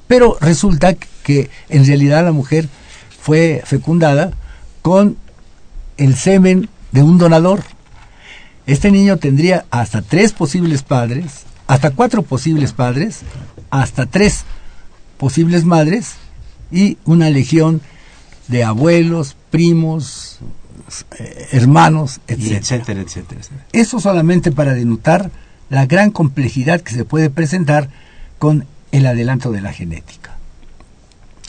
Pero 0.09 0.37
resulta 0.41 0.95
que 0.95 1.49
en 1.69 1.87
realidad 1.87 2.25
la 2.25 2.33
mujer 2.33 2.69
fue 3.21 3.63
fecundada 3.65 4.33
con 4.83 5.17
el 5.97 6.17
semen 6.17 6.69
de 6.93 7.03
un 7.03 7.17
donador. 7.17 7.63
Este 8.67 8.91
niño 8.91 9.17
tendría 9.19 9.65
hasta 9.71 10.03
tres 10.03 10.33
posibles 10.33 10.83
padres, 10.83 11.45
hasta 11.69 11.93
cuatro 11.93 12.23
posibles 12.23 12.73
padres, 12.73 13.21
hasta 13.71 14.07
tres 14.07 14.45
posibles 15.17 15.65
madres 15.65 16.15
y 16.73 16.99
una 17.05 17.31
legión 17.31 17.81
de 18.49 18.65
abuelos, 18.65 19.37
primos, 19.51 20.41
eh, 21.19 21.49
hermanos, 21.53 22.21
etcétera. 22.27 22.59
etcétera, 22.59 23.01
etcétera, 23.01 23.41
etcétera. 23.41 23.67
Eso 23.73 24.01
solamente 24.01 24.53
para 24.53 24.75
denotar 24.75 25.31
la 25.71 25.87
gran 25.87 26.11
complejidad 26.11 26.81
que 26.81 26.95
se 26.95 27.05
puede 27.05 27.31
presentar 27.31 27.89
con 28.39 28.67
el 28.93 29.07
adelanto 29.07 29.51
de 29.53 29.61
la 29.61 29.73
genética. 29.73 30.37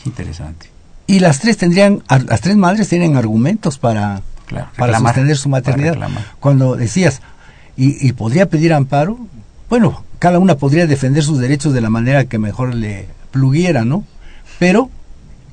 Interesante. 0.05 0.69
Y 1.05 1.19
las 1.19 1.39
tres 1.39 1.57
tendrían, 1.57 2.03
las 2.27 2.41
tres 2.41 2.57
madres 2.57 2.89
tienen 2.89 3.15
argumentos 3.15 3.77
para, 3.77 4.21
Claro, 4.45 4.69
para 4.77 4.93
reclamar, 4.93 5.13
sostener 5.13 5.37
su 5.37 5.49
maternidad. 5.49 5.97
Cuando 6.39 6.75
decías, 6.75 7.21
y, 7.75 8.05
y 8.05 8.13
podría 8.13 8.49
pedir 8.49 8.73
amparo, 8.73 9.17
bueno, 9.69 10.03
cada 10.19 10.39
una 10.39 10.55
podría 10.55 10.87
defender 10.87 11.23
sus 11.23 11.39
derechos 11.39 11.73
de 11.73 11.81
la 11.81 11.89
manera 11.89 12.25
que 12.25 12.39
mejor 12.39 12.73
le 12.73 13.07
pluguiera, 13.31 13.85
¿no? 13.85 14.03
Pero 14.59 14.89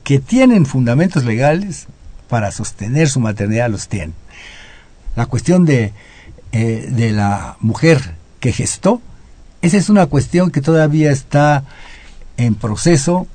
que 0.04 0.18
tienen 0.18 0.66
fundamentos 0.66 1.24
legales 1.24 1.86
para 2.34 2.50
sostener 2.50 3.08
su 3.08 3.20
maternidad, 3.20 3.70
los 3.70 3.86
tienen. 3.86 4.12
La 5.14 5.26
cuestión 5.26 5.64
de, 5.64 5.92
eh, 6.50 6.88
de 6.90 7.12
la 7.12 7.56
mujer 7.60 8.16
que 8.40 8.50
gestó, 8.50 9.00
esa 9.62 9.76
es 9.76 9.88
una 9.88 10.06
cuestión 10.06 10.50
que 10.50 10.60
todavía 10.60 11.12
está 11.12 11.62
en 12.36 12.56
proceso 12.56 13.28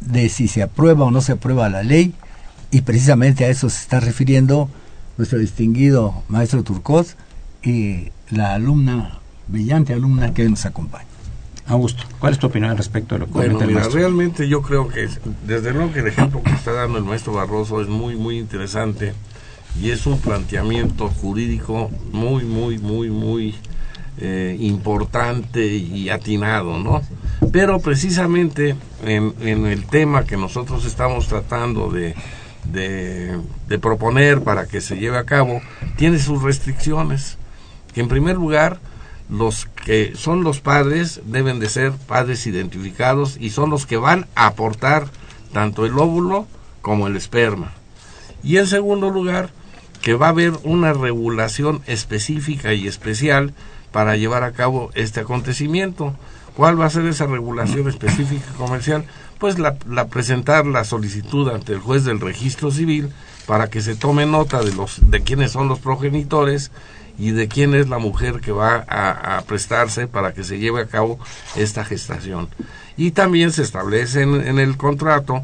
de 0.00 0.30
si 0.30 0.48
se 0.48 0.62
aprueba 0.62 1.04
o 1.04 1.10
no 1.10 1.20
se 1.20 1.32
aprueba 1.32 1.68
la 1.68 1.82
ley, 1.82 2.14
y 2.70 2.80
precisamente 2.80 3.44
a 3.44 3.48
eso 3.48 3.68
se 3.68 3.82
está 3.82 4.00
refiriendo 4.00 4.70
nuestro 5.18 5.38
distinguido 5.38 6.24
maestro 6.28 6.62
Turcot 6.62 7.14
y 7.62 8.10
la 8.30 8.54
alumna, 8.54 9.18
brillante 9.48 9.92
alumna 9.92 10.32
que 10.32 10.44
hoy 10.44 10.48
nos 10.48 10.64
acompaña. 10.64 11.15
Augusto, 11.68 12.04
¿cuál 12.20 12.32
es 12.32 12.38
tu 12.38 12.46
opinión 12.46 12.70
al 12.70 12.76
respecto 12.76 13.14
de 13.16 13.20
lo 13.20 13.26
que 13.26 13.32
Bueno, 13.32 13.54
comenta 13.54 13.64
el 13.64 13.68
mira, 13.70 13.80
maestro? 13.80 14.00
realmente 14.00 14.48
yo 14.48 14.62
creo 14.62 14.88
que, 14.88 15.04
es- 15.04 15.20
desde 15.46 15.72
luego 15.72 15.92
que 15.92 15.98
el 16.00 16.06
ejemplo 16.06 16.42
que 16.42 16.52
está 16.52 16.72
dando 16.72 16.98
el 16.98 17.04
maestro 17.04 17.32
Barroso 17.32 17.80
es 17.80 17.88
muy, 17.88 18.14
muy 18.14 18.38
interesante 18.38 19.14
y 19.80 19.90
es 19.90 20.06
un 20.06 20.18
planteamiento 20.20 21.08
jurídico 21.08 21.90
muy, 22.12 22.44
muy, 22.44 22.78
muy, 22.78 23.10
muy 23.10 23.54
eh, 24.18 24.56
importante 24.60 25.66
y 25.66 26.08
atinado, 26.08 26.78
¿no? 26.78 27.02
Pero 27.52 27.80
precisamente 27.80 28.76
en, 29.04 29.34
en 29.40 29.66
el 29.66 29.84
tema 29.86 30.24
que 30.24 30.36
nosotros 30.36 30.86
estamos 30.86 31.26
tratando 31.28 31.90
de, 31.90 32.14
de, 32.72 33.36
de 33.68 33.78
proponer 33.78 34.40
para 34.42 34.66
que 34.66 34.80
se 34.80 34.96
lleve 34.96 35.18
a 35.18 35.24
cabo, 35.24 35.60
tiene 35.96 36.18
sus 36.18 36.42
restricciones. 36.42 37.36
Que 37.92 38.00
en 38.00 38.08
primer 38.08 38.36
lugar, 38.36 38.78
los 39.28 39.66
que 39.84 40.12
son 40.16 40.44
los 40.44 40.60
padres 40.60 41.20
deben 41.24 41.58
de 41.58 41.68
ser 41.68 41.92
padres 41.92 42.46
identificados 42.46 43.36
y 43.40 43.50
son 43.50 43.70
los 43.70 43.86
que 43.86 43.96
van 43.96 44.26
a 44.34 44.46
aportar 44.46 45.08
tanto 45.52 45.86
el 45.86 45.98
óvulo 45.98 46.46
como 46.82 47.06
el 47.06 47.16
esperma. 47.16 47.72
Y 48.42 48.58
en 48.58 48.66
segundo 48.66 49.10
lugar, 49.10 49.50
que 50.02 50.14
va 50.14 50.26
a 50.26 50.30
haber 50.30 50.52
una 50.62 50.92
regulación 50.92 51.82
específica 51.86 52.72
y 52.74 52.86
especial 52.86 53.54
para 53.90 54.16
llevar 54.16 54.44
a 54.44 54.52
cabo 54.52 54.90
este 54.94 55.20
acontecimiento. 55.20 56.14
¿Cuál 56.54 56.80
va 56.80 56.86
a 56.86 56.90
ser 56.90 57.06
esa 57.06 57.26
regulación 57.26 57.88
específica 57.88 58.46
comercial? 58.56 59.04
Pues 59.38 59.58
la 59.58 59.74
presentar 60.08 60.64
la 60.64 60.84
solicitud 60.84 61.48
ante 61.48 61.72
el 61.72 61.80
juez 61.80 62.04
del 62.04 62.20
registro 62.20 62.70
civil 62.70 63.10
para 63.46 63.68
que 63.68 63.80
se 63.80 63.94
tome 63.94 64.26
nota 64.26 64.62
de 64.62 64.72
los 64.72 65.10
de 65.10 65.22
quiénes 65.22 65.52
son 65.52 65.68
los 65.68 65.78
progenitores 65.78 66.70
y 67.18 67.30
de 67.30 67.48
quién 67.48 67.74
es 67.74 67.88
la 67.88 67.98
mujer 67.98 68.40
que 68.40 68.52
va 68.52 68.84
a, 68.88 69.42
prestarse 69.42 70.06
para 70.06 70.34
que 70.34 70.44
se 70.44 70.58
lleve 70.58 70.82
a 70.82 70.86
cabo 70.86 71.18
esta 71.56 71.84
gestación. 71.84 72.48
Y 72.96 73.12
también 73.12 73.52
se 73.52 73.62
establece 73.62 74.22
en, 74.22 74.46
en 74.46 74.58
el 74.58 74.76
contrato 74.76 75.42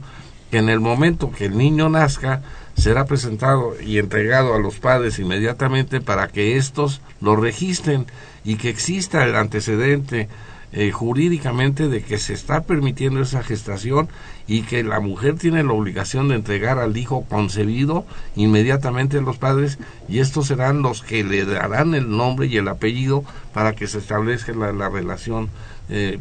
que 0.51 0.59
en 0.59 0.69
el 0.69 0.81
momento 0.81 1.31
que 1.31 1.47
el 1.47 1.57
niño 1.57 1.89
nazca 1.89 2.43
será 2.75 3.05
presentado 3.05 3.75
y 3.81 3.99
entregado 3.99 4.55
a 4.55 4.59
los 4.59 4.77
padres 4.77 5.19
inmediatamente 5.19 6.01
para 6.01 6.29
que 6.29 6.57
estos 6.57 7.01
lo 7.21 7.37
registren 7.37 8.07
y 8.45 8.57
que 8.57 8.69
exista 8.69 9.25
el 9.25 9.37
antecedente 9.37 10.29
eh, 10.75 10.91
jurídicamente 10.91 11.89
de 11.89 12.03
que 12.03 12.17
se 12.17 12.33
está 12.33 12.63
permitiendo 12.63 13.21
esa 13.21 13.43
gestación 13.43 14.09
y 14.49 14.63
que 14.63 14.83
la 14.83 15.01
mujer 15.01 15.37
tiene 15.37 15.63
la 15.63 15.73
obligación 15.73 16.29
de 16.29 16.35
entregar 16.35 16.79
al 16.79 16.97
hijo 16.97 17.25
concebido 17.29 18.05
inmediatamente 18.37 19.19
a 19.19 19.23
los 19.23 19.37
padres 19.39 19.79
y 20.09 20.19
estos 20.19 20.49
serán 20.49 20.83
los 20.83 21.03
que 21.03 21.23
le 21.25 21.45
darán 21.45 21.95
el 21.95 22.11
nombre 22.11 22.47
y 22.47 22.57
el 22.57 22.69
apellido 22.69 23.25
para 23.55 23.75
que 23.75 23.87
se 23.87 23.99
establezca 23.99 24.53
la, 24.53 24.73
la 24.73 24.89
relación 24.89 25.49
eh, 25.89 26.19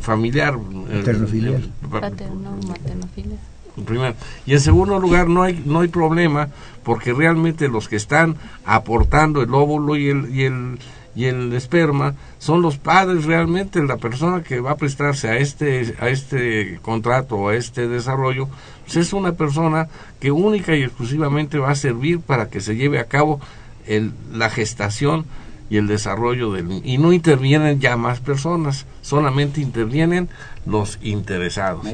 familiar. 0.00 0.54
eh, 0.90 0.96
Paternofilial. 0.98 1.54
eh, 1.54 1.68
pa- 1.90 2.00
Paterno, 2.02 2.56
maternofilia. 2.68 3.36
en 3.76 3.84
primer. 3.84 4.14
Y 4.46 4.52
en 4.52 4.60
segundo 4.60 4.98
lugar, 4.98 5.28
no 5.28 5.42
hay, 5.42 5.62
no 5.64 5.80
hay 5.80 5.88
problema 5.88 6.48
porque 6.84 7.12
realmente 7.12 7.68
los 7.68 7.88
que 7.88 7.96
están 7.96 8.36
aportando 8.64 9.42
el 9.42 9.52
óvulo 9.54 9.96
y 9.96 10.08
el, 10.08 10.34
y 10.34 10.42
el, 10.44 10.78
y 11.16 11.24
el 11.24 11.52
esperma 11.54 12.14
son 12.38 12.60
los 12.62 12.76
padres 12.76 13.24
realmente, 13.24 13.82
la 13.82 13.96
persona 13.96 14.42
que 14.42 14.60
va 14.60 14.72
a 14.72 14.76
prestarse 14.76 15.28
a 15.28 15.38
este, 15.38 15.94
a 15.98 16.08
este 16.10 16.78
contrato 16.82 17.36
o 17.36 17.48
a 17.48 17.56
este 17.56 17.88
desarrollo, 17.88 18.48
pues 18.84 18.96
es 18.98 19.12
una 19.12 19.32
persona 19.32 19.88
que 20.20 20.30
única 20.30 20.76
y 20.76 20.82
exclusivamente 20.82 21.58
va 21.58 21.70
a 21.70 21.74
servir 21.74 22.20
para 22.20 22.48
que 22.50 22.60
se 22.60 22.76
lleve 22.76 22.98
a 23.00 23.04
cabo 23.04 23.40
el, 23.86 24.12
la 24.32 24.50
gestación 24.50 25.24
y 25.70 25.78
el 25.78 25.86
desarrollo 25.88 26.52
del 26.52 26.68
niño. 26.68 26.82
Y 26.84 26.98
no 26.98 27.12
intervienen 27.12 27.80
ya 27.80 27.96
más 27.96 28.20
personas, 28.20 28.84
solamente 29.02 29.60
intervienen 29.60 30.28
los 30.66 30.98
interesados. 31.02 31.84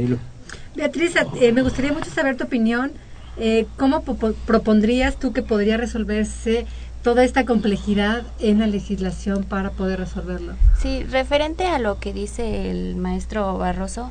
Beatriz, 0.74 1.14
eh, 1.40 1.52
me 1.52 1.62
gustaría 1.62 1.92
mucho 1.92 2.10
saber 2.10 2.36
tu 2.36 2.44
opinión. 2.44 2.90
Eh, 3.38 3.66
¿Cómo 3.78 4.02
po- 4.04 4.34
propondrías 4.46 5.16
tú 5.18 5.32
que 5.32 5.42
podría 5.42 5.76
resolverse 5.78 6.66
toda 7.02 7.24
esta 7.24 7.44
complejidad 7.44 8.22
en 8.40 8.60
la 8.60 8.66
legislación 8.66 9.44
para 9.44 9.70
poder 9.70 9.98
resolverlo? 9.98 10.54
Sí, 10.78 11.04
referente 11.04 11.66
a 11.66 11.78
lo 11.78 11.98
que 11.98 12.12
dice 12.12 12.70
el 12.70 12.96
maestro 12.96 13.58
Barroso 13.58 14.10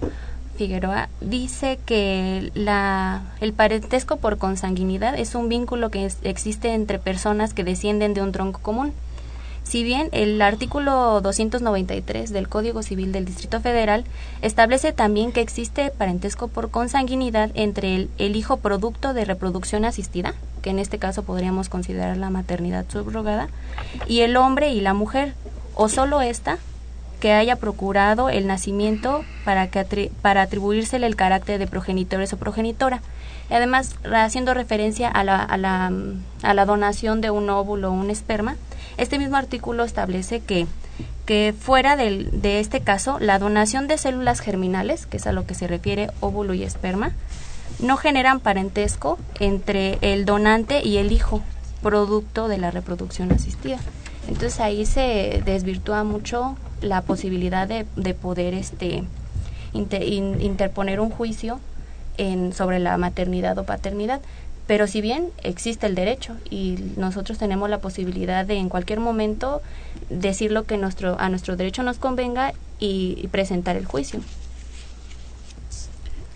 Figueroa, 0.57 1.09
dice 1.21 1.79
que 1.85 2.51
la, 2.53 3.21
el 3.39 3.53
parentesco 3.53 4.17
por 4.17 4.37
consanguinidad 4.37 5.17
es 5.17 5.33
un 5.33 5.49
vínculo 5.49 5.89
que 5.89 6.09
existe 6.23 6.73
entre 6.73 6.99
personas 6.99 7.53
que 7.53 7.63
descienden 7.63 8.13
de 8.13 8.21
un 8.21 8.31
tronco 8.31 8.59
común. 8.61 8.93
Si 9.71 9.83
bien 9.83 10.09
el 10.11 10.41
artículo 10.41 11.21
293 11.21 12.33
del 12.33 12.49
Código 12.49 12.83
Civil 12.83 13.13
del 13.13 13.23
Distrito 13.23 13.61
Federal 13.61 14.03
establece 14.41 14.91
también 14.91 15.31
que 15.31 15.39
existe 15.39 15.91
parentesco 15.97 16.49
por 16.49 16.71
consanguinidad 16.71 17.51
entre 17.53 18.09
el, 18.17 18.35
hijo 18.35 18.57
producto 18.57 19.13
de 19.13 19.23
reproducción 19.23 19.85
asistida, 19.85 20.33
que 20.61 20.71
en 20.71 20.79
este 20.79 20.99
caso 20.99 21.23
podríamos 21.23 21.69
considerar 21.69 22.17
la 22.17 22.29
maternidad 22.29 22.83
subrogada, 22.89 23.47
y 24.07 24.19
el 24.19 24.35
hombre 24.35 24.73
y 24.73 24.81
la 24.81 24.93
mujer, 24.93 25.35
o 25.73 25.87
solo 25.87 26.19
esta, 26.19 26.57
que 27.21 27.31
haya 27.31 27.55
procurado 27.55 28.29
el 28.29 28.47
nacimiento 28.47 29.23
para, 29.45 29.69
que 29.69 30.11
para 30.21 30.41
atribuírsele 30.41 31.07
el 31.07 31.15
carácter 31.15 31.59
de 31.59 31.67
progenitores 31.67 32.33
o 32.33 32.37
progenitora. 32.37 33.01
Y 33.49 33.53
además, 33.53 33.95
haciendo 34.13 34.53
referencia 34.53 35.07
a 35.07 35.23
la, 35.23 35.41
a, 35.41 35.55
la, 35.55 35.93
a 36.43 36.53
la 36.53 36.65
donación 36.65 37.21
de 37.21 37.31
un 37.31 37.49
óvulo 37.49 37.89
o 37.89 37.93
un 37.93 38.09
esperma, 38.09 38.57
este 38.97 39.17
mismo 39.19 39.37
artículo 39.37 39.83
establece 39.83 40.39
que, 40.39 40.67
que 41.25 41.53
fuera 41.57 41.95
de 41.95 42.59
este 42.59 42.81
caso, 42.81 43.19
la 43.19 43.39
donación 43.39 43.87
de 43.87 43.97
células 43.97 44.39
germinales, 44.39 45.05
que 45.05 45.17
es 45.17 45.27
a 45.27 45.31
lo 45.31 45.45
que 45.45 45.53
se 45.55 45.67
refiere 45.67 46.09
óvulo 46.19 46.53
y 46.53 46.63
esperma, 46.63 47.11
no 47.79 47.97
generan 47.97 48.39
parentesco 48.39 49.17
entre 49.39 49.97
el 50.01 50.25
donante 50.25 50.81
y 50.85 50.97
el 50.97 51.11
hijo, 51.11 51.41
producto 51.81 52.47
de 52.47 52.57
la 52.57 52.69
reproducción 52.69 53.31
asistida. 53.31 53.79
Entonces 54.27 54.59
ahí 54.59 54.85
se 54.85 55.41
desvirtúa 55.45 56.03
mucho 56.03 56.55
la 56.81 57.01
posibilidad 57.01 57.67
de, 57.67 57.85
de 57.95 58.13
poder 58.13 58.53
este 58.53 59.03
inter- 59.73 60.03
in- 60.03 60.41
interponer 60.41 60.99
un 60.99 61.09
juicio 61.09 61.59
en, 62.17 62.53
sobre 62.53 62.77
la 62.79 62.97
maternidad 62.97 63.57
o 63.57 63.63
paternidad. 63.63 64.21
Pero 64.67 64.87
si 64.87 65.01
bien 65.01 65.27
existe 65.43 65.87
el 65.87 65.95
derecho 65.95 66.37
y 66.49 66.77
nosotros 66.97 67.37
tenemos 67.37 67.69
la 67.69 67.79
posibilidad 67.79 68.45
de 68.45 68.55
en 68.55 68.69
cualquier 68.69 68.99
momento 68.99 69.61
decir 70.09 70.51
lo 70.51 70.63
que 70.63 70.77
nuestro, 70.77 71.19
a 71.19 71.29
nuestro 71.29 71.55
derecho 71.55 71.83
nos 71.83 71.97
convenga 71.97 72.53
y, 72.79 73.27
presentar 73.31 73.75
el 73.75 73.85
juicio. 73.85 74.21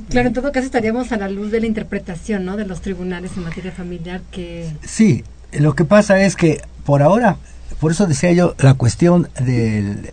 Claro, 0.09 0.27
en 0.27 0.33
todo 0.33 0.51
caso 0.51 0.65
estaríamos 0.65 1.11
a 1.11 1.17
la 1.17 1.29
luz 1.29 1.51
de 1.51 1.61
la 1.61 1.65
interpretación 1.65 2.45
¿no? 2.45 2.57
de 2.57 2.65
los 2.65 2.81
tribunales 2.81 3.31
en 3.37 3.43
materia 3.43 3.71
familiar 3.71 4.21
que... 4.31 4.69
Sí, 4.83 5.23
lo 5.53 5.73
que 5.73 5.85
pasa 5.85 6.21
es 6.21 6.35
que 6.35 6.61
por 6.85 7.01
ahora, 7.01 7.37
por 7.79 7.91
eso 7.91 8.05
decía 8.05 8.31
yo 8.33 8.53
la 8.59 8.73
cuestión 8.73 9.29
del, 9.39 10.11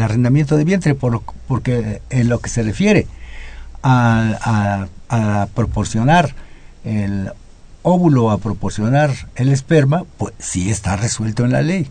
arrendamiento 0.00 0.56
de 0.56 0.64
vientre, 0.64 0.94
por, 0.94 1.22
porque 1.46 2.00
en 2.10 2.28
lo 2.28 2.40
que 2.40 2.48
se 2.48 2.62
refiere 2.62 3.06
a, 3.82 4.88
a, 5.08 5.42
a 5.42 5.46
proporcionar 5.54 6.34
el 6.84 7.30
óvulo, 7.82 8.30
a 8.30 8.38
proporcionar 8.38 9.10
el 9.36 9.48
esperma, 9.48 10.04
pues 10.18 10.34
sí 10.38 10.70
está 10.70 10.96
resuelto 10.96 11.44
en 11.44 11.52
la 11.52 11.62
ley. 11.62 11.90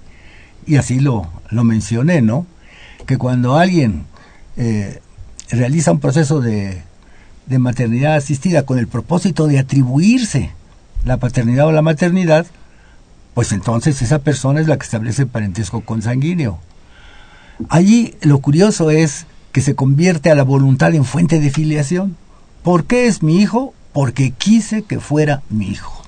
Y 0.66 0.76
así 0.76 1.00
lo, 1.00 1.30
lo 1.50 1.64
mencioné, 1.64 2.22
¿no? 2.22 2.46
Que 3.06 3.18
cuando 3.18 3.58
alguien 3.58 4.06
eh, 4.58 5.02
realiza 5.50 5.92
un 5.92 6.00
proceso 6.00 6.42
de, 6.42 6.84
de 7.48 7.60
maternidad 7.60 8.16
asistida 8.16 8.64
con 8.64 8.78
el 8.78 8.88
propósito 8.88 9.48
de 9.48 9.60
atribuirse 9.60 10.52
la 11.06 11.18
paternidad 11.18 11.68
o 11.68 11.72
la 11.72 11.82
maternidad, 11.82 12.46
pues 13.34 13.52
entonces 13.52 14.02
esa 14.02 14.20
persona 14.20 14.60
es 14.60 14.68
la 14.68 14.78
que 14.78 14.84
establece 14.84 15.24
el 15.24 15.28
parentesco 15.30 15.82
consanguíneo. 15.82 16.60
Allí 17.70 18.16
lo 18.22 18.40
curioso 18.40 18.92
es 18.92 19.26
que 19.52 19.62
se 19.62 19.76
convierte 19.76 20.30
a 20.30 20.36
la 20.36 20.44
voluntad 20.44 20.94
en 20.94 21.06
fuente 21.06 21.40
de 21.40 21.50
filiación. 21.50 22.16
¿Por 22.64 22.86
qué 22.86 23.08
es 23.08 23.24
mi 23.24 23.42
hijo? 23.42 23.74
Porque 23.94 24.32
quise 24.32 24.84
que 24.84 25.00
fuera 25.00 25.42
mi 25.50 25.68
hijo. 25.68 26.04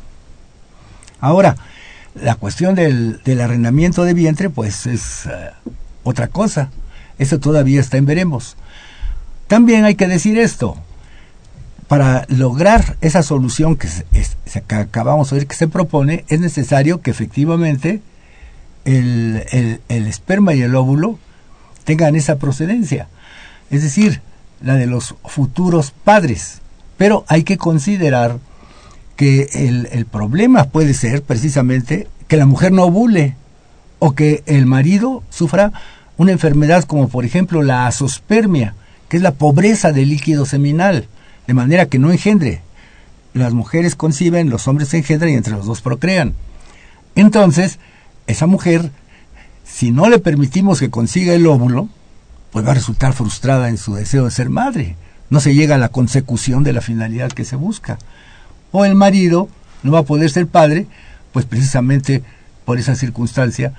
Ahora, 1.19 1.55
la 2.15 2.35
cuestión 2.35 2.75
del, 2.75 3.21
arrendamiento 3.41 4.03
de 4.03 4.13
vientre, 4.13 4.49
pues 4.49 4.85
es 4.85 5.25
eh, 5.25 5.51
otra 6.03 6.27
cosa. 6.27 6.69
Eso 7.19 7.39
todavía 7.39 7.79
está 7.79 7.97
en 7.97 8.05
veremos. 8.05 8.57
También 9.47 9.85
hay 9.85 9.95
que 9.95 10.07
decir 10.07 10.37
esto. 10.37 10.77
Para 11.87 12.25
lograr 12.29 12.95
esa 13.01 13.21
solución 13.21 13.75
que, 13.75 13.89
acabamos 14.69 15.29
de 15.29 15.37
ver 15.37 15.47
que 15.47 15.55
se 15.55 15.67
propone, 15.67 16.23
es 16.29 16.39
necesario 16.39 17.01
que 17.01 17.11
efectivamente 17.11 18.01
el, 18.85 19.43
el 19.89 20.07
esperma 20.07 20.53
y 20.53 20.61
el 20.61 20.73
óvulo 20.73 21.19
tengan 21.83 22.15
esa 22.15 22.37
procedencia. 22.37 23.09
Es 23.69 23.83
decir, 23.83 24.21
la 24.61 24.75
de 24.75 24.87
los 24.87 25.15
futuros 25.25 25.91
padres. 25.91 26.60
Pero 27.01 27.25
hay 27.27 27.41
que 27.41 27.57
considerar 27.57 28.37
que 29.15 29.49
el, 29.53 29.89
el 29.91 30.05
problema 30.05 30.65
puede 30.65 30.93
ser 30.93 31.23
precisamente 31.23 32.07
que 32.27 32.37
la 32.37 32.45
mujer 32.45 32.71
no 32.71 32.83
ovule 32.83 33.35
o 33.97 34.13
que 34.13 34.43
el 34.45 34.67
marido 34.67 35.23
sufra 35.31 35.73
una 36.17 36.31
enfermedad 36.31 36.83
como 36.83 37.09
por 37.09 37.25
ejemplo 37.25 37.63
la 37.63 37.87
asospermia, 37.87 38.75
que 39.09 39.17
es 39.17 39.23
la 39.23 39.31
pobreza 39.31 39.91
del 39.91 40.09
líquido 40.09 40.45
seminal, 40.45 41.07
de 41.47 41.55
manera 41.55 41.87
que 41.87 41.97
no 41.97 42.11
engendre. 42.11 42.61
Las 43.33 43.53
mujeres 43.53 43.95
conciben, 43.95 44.51
los 44.51 44.67
hombres 44.67 44.93
engendran 44.93 45.31
y 45.31 45.37
entre 45.37 45.53
los 45.53 45.65
dos 45.65 45.81
procrean. 45.81 46.35
Entonces, 47.15 47.79
esa 48.27 48.45
mujer, 48.45 48.91
si 49.65 49.89
no 49.89 50.07
le 50.07 50.19
permitimos 50.19 50.79
que 50.79 50.91
consiga 50.91 51.33
el 51.33 51.47
óvulo, 51.47 51.89
pues 52.51 52.63
va 52.63 52.73
a 52.73 52.75
resultar 52.75 53.13
frustrada 53.13 53.69
en 53.69 53.77
su 53.77 53.95
deseo 53.95 54.25
de 54.25 54.29
ser 54.29 54.51
madre. 54.51 54.97
No 55.31 55.39
se 55.39 55.55
llega 55.55 55.75
a 55.75 55.79
la 55.79 55.89
consecución 55.89 56.63
de 56.63 56.73
la 56.73 56.81
finalidad 56.81 57.31
que 57.31 57.45
se 57.45 57.55
busca 57.55 57.97
o 58.71 58.85
el 58.85 58.95
marido 58.95 59.49
no 59.81 59.91
va 59.91 59.99
a 59.99 60.03
poder 60.03 60.29
ser 60.29 60.45
padre, 60.45 60.87
pues 61.33 61.45
precisamente 61.45 62.21
por 62.65 62.77
esa 62.77 62.95
circunstancia 62.95 63.73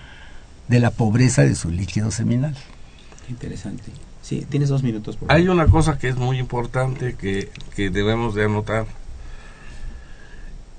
de 0.68 0.80
la 0.80 0.90
pobreza 0.90 1.42
de 1.42 1.54
su 1.54 1.70
líquido 1.70 2.10
seminal. 2.10 2.56
Interesante. 3.28 3.84
Sí, 4.22 4.46
tienes 4.48 4.68
dos 4.68 4.82
minutos. 4.82 5.16
Por 5.16 5.30
Hay 5.30 5.48
una 5.48 5.66
cosa 5.66 5.98
que 5.98 6.08
es 6.08 6.16
muy 6.16 6.38
importante 6.38 7.14
que, 7.14 7.50
que 7.76 7.90
debemos 7.90 8.34
de 8.34 8.44
anotar. 8.44 8.86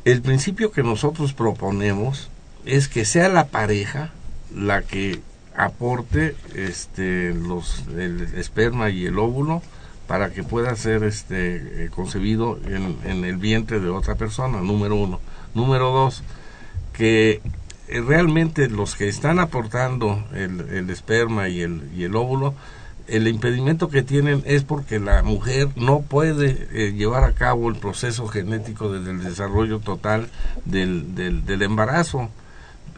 El 0.05 0.21
principio 0.21 0.71
que 0.71 0.83
nosotros 0.83 1.33
proponemos 1.33 2.29
es 2.65 2.87
que 2.87 3.05
sea 3.05 3.29
la 3.29 3.47
pareja 3.47 4.11
la 4.53 4.81
que 4.81 5.21
aporte 5.55 6.35
este 6.55 7.33
los 7.33 7.83
el 7.95 8.21
esperma 8.35 8.89
y 8.89 9.05
el 9.05 9.19
óvulo 9.19 9.61
para 10.07 10.31
que 10.31 10.43
pueda 10.43 10.75
ser 10.75 11.03
este 11.03 11.85
eh, 11.85 11.89
concebido 11.89 12.59
en, 12.65 13.23
el 13.23 13.37
vientre 13.37 13.79
de 13.79 13.89
otra 13.89 14.15
persona, 14.15 14.61
número 14.61 14.95
uno. 14.95 15.19
Número 15.53 15.91
dos, 15.91 16.23
que 16.93 17.41
eh, 17.87 18.01
realmente 18.01 18.69
los 18.69 18.95
que 18.95 19.07
están 19.07 19.39
aportando 19.39 20.23
el, 20.33 20.89
esperma 20.89 21.49
y 21.49 21.61
el, 21.61 21.89
y 21.95 22.03
el 22.03 22.15
óvulo, 22.15 22.53
el 23.07 23.27
impedimento 23.27 23.89
que 23.89 24.01
tienen 24.01 24.43
es 24.45 24.63
porque 24.63 24.99
la 24.99 25.23
mujer 25.23 25.69
no 25.75 26.01
puede 26.01 26.67
eh, 26.71 26.93
llevar 26.93 27.23
a 27.23 27.33
cabo 27.33 27.69
el 27.69 27.75
proceso 27.75 28.27
genético 28.27 28.91
del 28.91 29.21
desarrollo 29.23 29.79
total 29.79 30.29
del, 30.65 31.13
del, 31.15 31.45
del 31.45 31.61
embarazo 31.63 32.29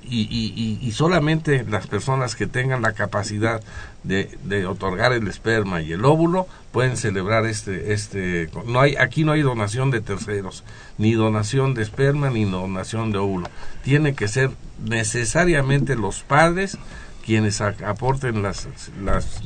y, 0.09 0.77
y, 0.81 0.91
solamente 0.91 1.65
las 1.69 1.87
personas 1.87 2.35
que 2.35 2.47
tengan 2.47 2.81
la 2.81 2.93
capacidad 2.93 3.61
de, 4.03 4.37
de, 4.43 4.65
otorgar 4.65 5.13
el 5.13 5.27
esperma 5.27 5.81
y 5.81 5.91
el 5.91 6.05
óvulo 6.05 6.47
pueden 6.71 6.97
celebrar 6.97 7.45
este 7.45 7.93
este 7.93 8.49
no 8.65 8.79
hay 8.79 8.95
aquí 8.95 9.23
no 9.23 9.31
hay 9.31 9.41
donación 9.41 9.91
de 9.91 10.01
terceros 10.01 10.63
ni 10.97 11.13
donación 11.13 11.73
de 11.73 11.81
esperma 11.81 12.29
ni 12.29 12.45
donación 12.45 13.11
de 13.11 13.17
óvulo. 13.17 13.47
Tiene 13.83 14.13
que 14.13 14.27
ser 14.27 14.51
necesariamente 14.83 15.95
los 15.95 16.23
padres 16.23 16.77
quienes 17.25 17.59
aporten 17.59 18.43
las 18.43 18.67
las 19.03 19.41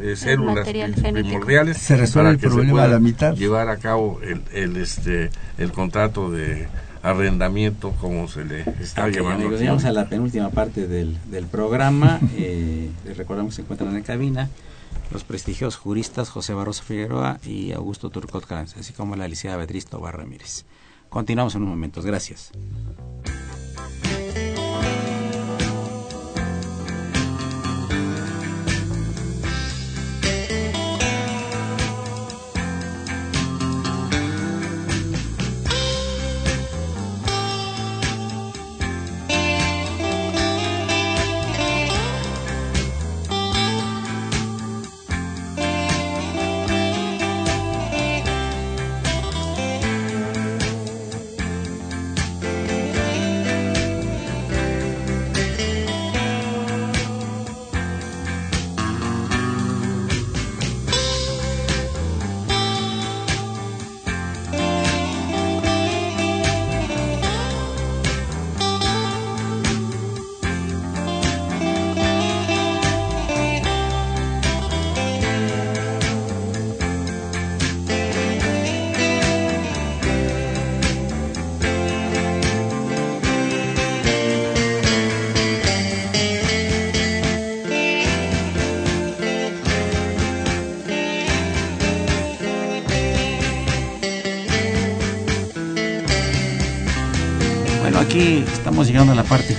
eh, 0.00 0.16
células 0.16 0.66
primordiales 0.66 1.78
se 1.78 1.96
resuelve 1.96 2.30
el 2.30 2.38
problema 2.38 2.84
a 2.84 2.88
la 2.88 2.98
mitad. 2.98 3.34
llevar 3.34 3.68
a 3.68 3.76
cabo 3.76 4.20
el, 4.22 4.42
el 4.52 4.76
este 4.76 5.30
el 5.56 5.70
contrato 5.70 6.30
de 6.30 6.66
arrendamiento, 7.02 7.92
como 8.00 8.28
se 8.28 8.44
le 8.44 8.60
está 8.80 9.08
llamando. 9.08 9.50
llegamos 9.50 9.84
a 9.84 9.92
la 9.92 10.08
penúltima 10.08 10.50
parte 10.50 10.86
del, 10.86 11.18
del 11.30 11.46
programa. 11.46 12.20
Eh, 12.36 12.90
les 13.04 13.16
recordamos 13.16 13.52
que 13.52 13.56
se 13.56 13.62
encuentran 13.62 13.94
en 13.96 14.02
cabina 14.02 14.48
los 15.10 15.24
prestigiosos 15.24 15.76
juristas 15.76 16.30
José 16.30 16.54
Barroso 16.54 16.82
Figueroa 16.82 17.38
y 17.44 17.72
Augusto 17.72 18.10
Turcot 18.10 18.50
así 18.52 18.92
como 18.92 19.16
la 19.16 19.28
licenciada 19.28 19.56
Beatriz 19.58 19.86
Tobar 19.86 20.16
Ramírez. 20.16 20.64
Continuamos 21.08 21.54
en 21.54 21.62
unos 21.62 21.74
momentos. 21.74 22.06
Gracias. 22.06 22.52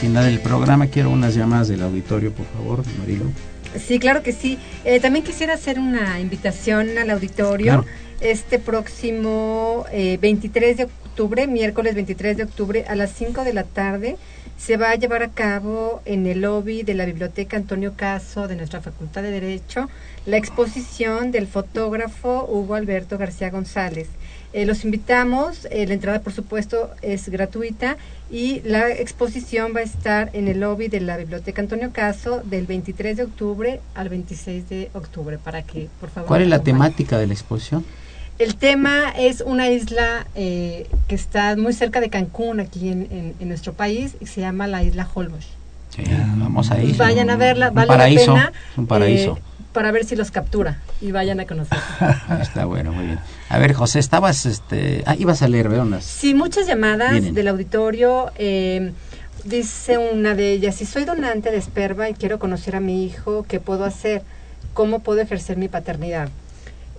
Final 0.04 0.26
del 0.26 0.42
programa. 0.42 0.88
Quiero 0.88 1.10
unas 1.10 1.34
llamadas 1.34 1.70
del 1.70 1.82
auditorio, 1.82 2.34
por 2.34 2.46
favor, 2.48 2.84
Marilo. 3.00 3.24
Sí, 3.80 4.00
claro 4.00 4.22
que 4.22 4.34
sí. 4.34 4.60
Eh, 4.84 5.00
también 5.00 5.24
quisiera 5.24 5.54
hacer 5.54 5.80
una 5.80 6.20
invitación 6.20 6.98
al 6.98 7.10
auditorio. 7.10 7.86
Este 8.20 8.60
próximo 8.60 9.86
23 9.94 10.72
eh, 10.72 10.76
de 10.76 10.84
octubre, 10.84 11.48
miércoles 11.48 11.96
23 11.96 12.36
de 12.36 12.44
octubre, 12.44 12.86
a 12.86 12.96
las 12.96 13.14
5 13.14 13.46
de 13.46 13.54
la 13.54 13.64
tarde, 13.64 14.18
se 14.58 14.76
va 14.76 14.90
a 14.90 14.96
llevar 14.96 15.24
a 15.24 15.30
cabo 15.30 16.02
en 16.04 16.28
el 16.28 16.42
lobby 16.42 16.84
de 16.84 16.96
la 16.96 17.06
Biblioteca 17.06 17.56
Antonio 17.56 17.94
Caso 17.96 18.50
de 18.50 18.58
nuestra 18.58 18.82
Facultad 18.82 19.22
de 19.24 19.32
Derecho 19.32 19.90
la 20.26 20.36
exposición 20.38 21.32
del 21.32 21.48
fotógrafo 21.48 22.46
Hugo 22.50 22.76
Alberto 22.76 23.18
García 23.18 23.50
González. 23.50 24.08
Eh, 24.54 24.66
los 24.68 24.86
invitamos, 24.86 25.68
eh, 25.72 25.88
la 25.88 25.96
entrada 25.96 26.22
por 26.22 26.32
supuesto 26.32 26.92
es 27.02 27.28
gratuita 27.30 27.98
y 28.32 28.62
la 28.62 28.90
exposición 28.92 29.74
va 29.76 29.80
a 29.80 29.84
estar 29.84 30.30
en 30.34 30.48
el 30.48 30.60
lobby 30.60 30.90
de 30.90 31.00
la 31.00 31.18
Biblioteca 31.18 31.60
Antonio 31.60 31.92
Caso 31.92 32.42
del 32.46 32.68
23 32.68 33.18
de 33.18 33.24
octubre 33.24 33.82
al 33.96 34.10
26 34.10 34.70
de 34.70 34.92
octubre 34.94 35.40
para 35.40 35.64
que 35.64 35.90
por 36.00 36.12
favor... 36.12 36.28
¿Cuál 36.28 36.44
es 36.44 36.50
la 36.50 36.60
temática 36.60 37.18
de 37.18 37.26
la 37.26 37.34
exposición? 37.34 37.84
El 38.40 38.56
tema 38.56 39.10
es 39.18 39.42
una 39.42 39.70
isla 39.70 40.28
eh, 40.36 40.88
que 41.08 41.16
está 41.16 41.56
muy 41.56 41.74
cerca 41.74 42.00
de 42.00 42.10
Cancún, 42.10 42.60
aquí 42.60 42.90
en, 42.90 43.36
nuestro 43.42 43.74
país, 43.74 44.16
y 44.20 44.26
se 44.26 44.42
llama 44.42 44.66
la 44.68 44.84
isla 44.84 45.08
Holbox. 45.14 45.46
Sí, 45.90 46.04
vamos 46.38 46.72
a 46.72 46.82
ir. 46.82 46.98
Vayan 46.98 47.30
a 47.30 47.38
verla, 47.38 47.70
vale 47.70 47.88
paraíso, 47.88 48.36
la 48.36 48.46
pena. 48.48 48.54
un 48.78 48.88
paraíso. 48.88 49.38
Eh, 49.38 49.42
para 49.72 49.92
ver 49.92 50.06
si 50.06 50.16
los 50.16 50.32
captura 50.32 50.80
y 51.02 51.12
vayan 51.12 51.40
a 51.40 51.46
conocer. 51.46 51.78
Está 52.42 52.66
bueno, 52.66 52.92
muy 52.92 53.06
bien. 53.06 53.20
A 53.54 53.60
ver, 53.60 53.74
José, 53.74 54.00
estabas, 54.00 54.48
este, 54.48 55.04
ah, 55.06 55.16
ibas 55.16 55.44
a 55.44 55.48
leer, 55.48 55.70
veo 55.70 55.88
Sí, 56.02 56.34
muchas 56.34 56.66
llamadas 56.66 57.36
del 57.36 57.48
auditorio. 57.48 58.32
Eh, 58.36 58.94
dice 59.44 60.00
una 60.00 60.34
de 60.34 60.54
ellas, 60.54 60.74
si 60.74 60.88
soy 60.88 61.06
donante 61.06 61.52
de 61.52 61.58
esperma 61.58 62.10
y 62.10 62.16
quiero 62.16 62.40
conocer 62.40 62.76
a 62.76 62.80
mi 62.80 63.06
hijo, 63.06 63.46
¿qué 63.48 63.60
puedo 63.60 63.86
hacer? 63.86 64.24
¿Cómo 64.74 65.02
puedo 65.02 65.22
ejercer 65.22 65.58
mi 65.58 65.68
paternidad? 65.68 66.30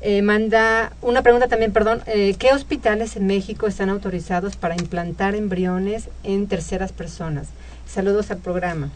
Eh, 0.00 0.22
manda 0.22 0.92
una 1.02 1.22
pregunta 1.22 1.48
también, 1.48 1.72
perdón, 1.72 2.02
eh, 2.06 2.36
¿qué 2.38 2.52
hospitales 2.52 3.16
en 3.16 3.26
México 3.26 3.66
están 3.66 3.88
autorizados 3.90 4.54
para 4.54 4.76
implantar 4.76 5.34
embriones 5.34 6.08
en 6.22 6.46
terceras 6.46 6.92
personas? 6.92 7.48
Saludos 7.84 8.30
al 8.30 8.38
programa. 8.38 8.90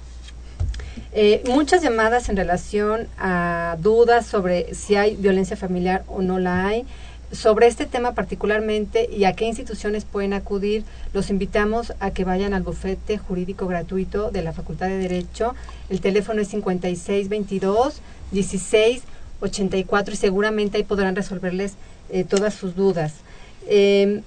Eh, 1.13 1.43
muchas 1.49 1.83
llamadas 1.83 2.29
en 2.29 2.37
relación 2.37 3.09
a 3.19 3.77
dudas 3.81 4.27
sobre 4.27 4.75
si 4.75 4.95
hay 4.95 5.17
violencia 5.17 5.57
familiar 5.57 6.05
o 6.07 6.23
no 6.23 6.39
la 6.39 6.67
hay. 6.67 6.87
Sobre 7.31 7.67
este 7.67 7.85
tema 7.85 8.15
particularmente 8.15 9.09
y 9.13 9.25
a 9.25 9.35
qué 9.35 9.45
instituciones 9.45 10.07
pueden 10.07 10.33
acudir, 10.33 10.85
los 11.13 11.29
invitamos 11.29 11.93
a 12.01 12.11
que 12.11 12.25
vayan 12.25 12.55
al 12.55 12.63
bufete 12.63 13.19
jurídico 13.19 13.67
gratuito 13.67 14.31
de 14.31 14.43
la 14.43 14.55
Facultad 14.55 14.87
de 14.87 14.97
Derecho. 14.97 15.55
El 15.91 16.01
teléfono 16.01 16.41
es 16.41 16.49
5622 16.49 18.01
16 18.31 19.03
84 19.41 20.15
y 20.15 20.17
seguramente 20.17 20.79
ahí 20.79 20.85
podrán 20.85 21.17
resolverles 21.17 21.75
eh, 22.11 22.25
todas 22.25 22.55
sus 22.55 22.75
dudas. 22.75 23.13
Em, 23.69 24.23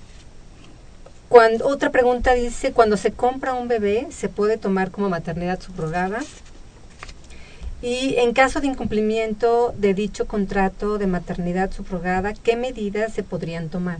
cuando, 1.27 1.67
otra 1.67 1.89
pregunta 1.89 2.33
dice, 2.33 2.71
cuando 2.71 2.97
se 2.97 3.11
compra 3.11 3.53
un 3.53 3.67
bebé, 3.67 4.07
¿se 4.11 4.29
puede 4.29 4.57
tomar 4.57 4.91
como 4.91 5.09
maternidad 5.09 5.59
subrogada? 5.59 6.19
Y 7.82 8.15
en 8.17 8.34
caso 8.34 8.61
de 8.61 8.67
incumplimiento 8.67 9.73
de 9.77 9.93
dicho 9.93 10.27
contrato 10.27 10.97
de 10.97 11.07
maternidad 11.07 11.71
subrogada, 11.71 12.34
¿qué 12.34 12.55
medidas 12.55 13.13
se 13.13 13.23
podrían 13.23 13.69
tomar? 13.69 13.99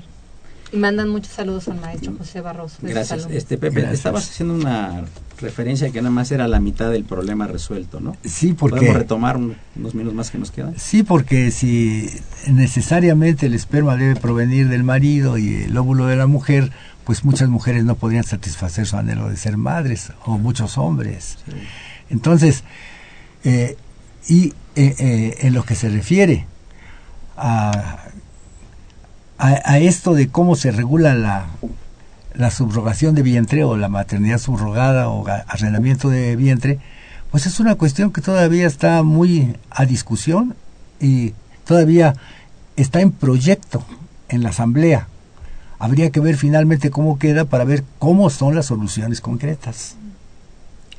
Y 0.73 0.77
mandan 0.77 1.09
muchos 1.09 1.34
saludos 1.34 1.67
al 1.67 1.82
maestro 1.82 2.13
José 2.17 2.39
Barroso. 2.39 2.77
Gracias. 2.82 3.27
Este 3.29 3.57
Pepe, 3.57 3.91
estabas 3.91 4.29
haciendo 4.29 4.53
una 4.53 5.03
referencia 5.41 5.89
que 5.91 6.01
nada 6.01 6.11
más 6.11 6.32
era 6.32 6.47
la 6.47 6.61
mitad 6.61 6.91
del 6.91 7.03
problema 7.03 7.47
resuelto, 7.47 7.99
¿no? 7.99 8.15
Sí, 8.23 8.53
porque 8.53 8.77
podemos 8.77 8.95
retomar 8.95 9.38
unos 9.38 9.95
minutos 9.95 10.13
más 10.13 10.32
que 10.32 10.38
nos 10.38 10.51
quedan. 10.51 10.75
Sí, 10.77 11.03
porque 11.03 11.51
si 11.51 12.09
necesariamente 12.47 13.47
el 13.47 13.53
esperma 13.53 13.97
debe 13.97 14.15
provenir 14.15 14.69
del 14.69 14.84
marido 14.84 15.38
y 15.38 15.63
el 15.63 15.75
óvulo 15.75 16.05
de 16.05 16.15
la 16.15 16.27
mujer, 16.27 16.71
pues 17.03 17.25
muchas 17.25 17.49
mujeres 17.49 17.84
no 17.84 17.95
podrían 17.95 18.23
satisfacer 18.23 18.86
su 18.86 18.95
anhelo 18.95 19.27
de 19.27 19.36
ser 19.36 19.57
madres 19.57 20.13
o 20.23 20.38
muchos 20.38 20.77
hombres. 20.77 21.39
Entonces, 22.09 22.63
eh, 23.43 23.77
y 24.27 24.53
eh, 24.75 24.95
eh, 24.99 25.37
en 25.41 25.53
lo 25.53 25.63
que 25.63 25.75
se 25.75 25.89
refiere 25.89 26.45
a 27.37 28.01
a, 29.41 29.79
esto 29.79 30.13
de 30.13 30.29
cómo 30.29 30.55
se 30.55 30.71
regula 30.71 31.15
la, 31.15 31.47
la 32.35 32.51
subrogación 32.51 33.15
de 33.15 33.23
vientre 33.23 33.63
o 33.63 33.75
la 33.75 33.89
maternidad 33.89 34.37
subrogada 34.37 35.09
o 35.09 35.25
arrendamiento 35.27 36.09
de 36.09 36.35
vientre, 36.35 36.79
pues 37.31 37.47
es 37.47 37.59
una 37.59 37.75
cuestión 37.75 38.11
que 38.11 38.21
todavía 38.21 38.67
está 38.67 39.01
muy 39.01 39.55
a 39.71 39.85
discusión 39.85 40.55
y 40.99 41.33
todavía 41.65 42.13
está 42.75 43.01
en 43.01 43.11
proyecto 43.11 43.83
en 44.29 44.43
la 44.43 44.49
Asamblea. 44.49 45.07
Habría 45.79 46.11
que 46.11 46.19
ver 46.19 46.37
finalmente 46.37 46.91
cómo 46.91 47.17
queda 47.17 47.45
para 47.45 47.63
ver 47.63 47.83
cómo 47.97 48.29
son 48.29 48.53
las 48.53 48.67
soluciones 48.67 49.21
concretas. 49.21 49.95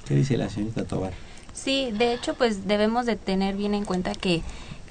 ¿Qué 0.04 0.16
dice 0.16 0.36
la 0.36 0.50
señorita 0.50 0.84
Tobar? 0.84 1.12
Sí, 1.54 1.90
de 1.92 2.12
hecho, 2.12 2.34
pues 2.34 2.66
debemos 2.66 3.06
de 3.06 3.16
tener 3.16 3.56
bien 3.56 3.74
en 3.74 3.84
cuenta 3.84 4.12
que 4.14 4.42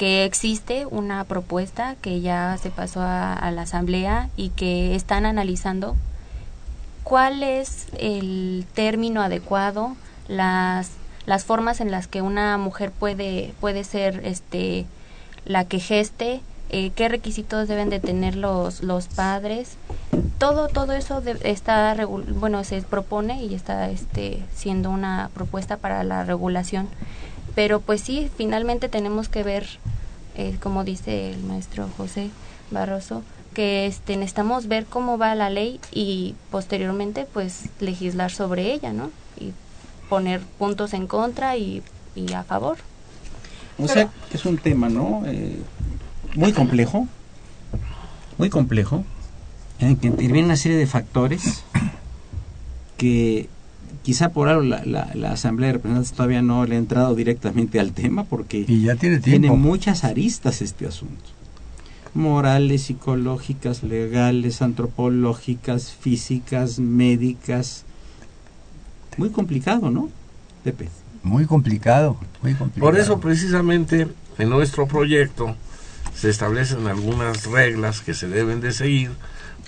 que 0.01 0.25
existe 0.25 0.87
una 0.87 1.23
propuesta 1.25 1.95
que 2.01 2.21
ya 2.21 2.57
se 2.59 2.71
pasó 2.71 3.01
a, 3.03 3.51
la 3.51 3.61
asamblea 3.61 4.31
y 4.35 4.49
que 4.49 4.95
están 4.95 5.27
analizando 5.27 5.95
cuál 7.03 7.43
es 7.43 7.85
el 7.99 8.65
término 8.73 9.21
adecuado, 9.21 9.95
las 10.27 10.89
las 11.27 11.45
formas 11.45 11.81
en 11.81 11.91
las 11.91 12.07
que 12.07 12.23
una 12.23 12.57
mujer 12.57 12.89
puede 12.89 13.53
puede 13.59 13.83
ser 13.83 14.21
este 14.25 14.87
la 15.45 15.65
que 15.65 15.79
geste, 15.79 16.41
eh, 16.71 16.91
qué 16.95 17.07
requisitos 17.07 17.67
deben 17.67 17.89
de 17.89 17.99
tener 17.99 18.35
los 18.35 18.81
los 18.81 19.07
padres, 19.07 19.75
todo 20.39 20.67
todo 20.67 20.93
eso 20.93 21.21
está 21.43 21.95
bueno 22.35 22.63
se 22.63 22.81
propone 22.81 23.43
y 23.43 23.53
está 23.53 23.89
este 23.89 24.39
siendo 24.53 24.89
una 24.89 25.29
propuesta 25.33 25.77
para 25.77 26.03
la 26.03 26.23
regulación 26.23 26.87
pero 27.55 27.81
pues 27.81 28.01
sí, 28.01 28.29
finalmente 28.37 28.89
tenemos 28.89 29.29
que 29.29 29.43
ver, 29.43 29.67
eh, 30.35 30.55
como 30.61 30.83
dice 30.83 31.31
el 31.31 31.43
maestro 31.43 31.89
José 31.97 32.29
Barroso, 32.69 33.23
que 33.53 33.85
este, 33.85 34.15
necesitamos 34.15 34.67
ver 34.67 34.85
cómo 34.85 35.17
va 35.17 35.35
la 35.35 35.49
ley 35.49 35.79
y 35.91 36.35
posteriormente 36.49 37.27
pues 37.31 37.63
legislar 37.79 38.31
sobre 38.31 38.73
ella, 38.73 38.93
¿no? 38.93 39.11
Y 39.39 39.51
poner 40.09 40.39
puntos 40.41 40.93
en 40.93 41.07
contra 41.07 41.57
y, 41.57 41.83
y 42.15 42.31
a 42.33 42.43
favor. 42.43 42.77
O 43.77 43.87
sea, 43.87 44.09
es 44.33 44.45
un 44.45 44.57
tema, 44.57 44.89
¿no? 44.89 45.23
Eh, 45.25 45.57
muy 46.35 46.53
complejo, 46.53 47.07
muy 48.37 48.49
complejo, 48.49 49.03
en 49.79 49.97
que 49.97 50.07
interviene 50.07 50.45
una 50.45 50.55
serie 50.55 50.77
de 50.77 50.87
factores 50.87 51.63
que 52.97 53.49
quizá 54.03 54.29
por 54.29 54.47
algo 54.47 54.63
la, 54.63 54.83
la, 55.13 55.31
Asamblea 55.31 55.67
de 55.67 55.73
Representantes 55.73 56.13
todavía 56.13 56.41
no 56.41 56.65
le 56.65 56.75
ha 56.75 56.79
entrado 56.79 57.15
directamente 57.15 57.79
al 57.79 57.93
tema 57.93 58.23
porque 58.23 58.65
ya 58.65 58.95
tiene, 58.95 59.51
muchas 59.51 60.03
aristas 60.03 60.61
este 60.61 60.87
asunto. 60.87 61.23
Morales, 62.13 62.83
psicológicas, 62.83 63.83
legales, 63.83 64.61
antropológicas, 64.61 65.93
físicas, 65.93 66.79
médicas. 66.79 67.85
Muy 69.17 69.29
complicado, 69.29 69.89
¿no, 69.89 70.09
Pepe? 70.63 70.89
Muy 71.23 71.45
complicado, 71.45 72.17
muy 72.41 72.53
complicado. 72.53 72.91
Por 72.91 72.99
eso 72.99 73.19
precisamente 73.19 74.07
en 74.37 74.49
nuestro 74.49 74.87
proyecto 74.87 75.55
se 76.15 76.29
establecen 76.29 76.87
algunas 76.87 77.45
reglas 77.45 78.01
que 78.01 78.13
se 78.13 78.27
deben 78.27 78.61
de 78.61 78.71
seguir 78.71 79.11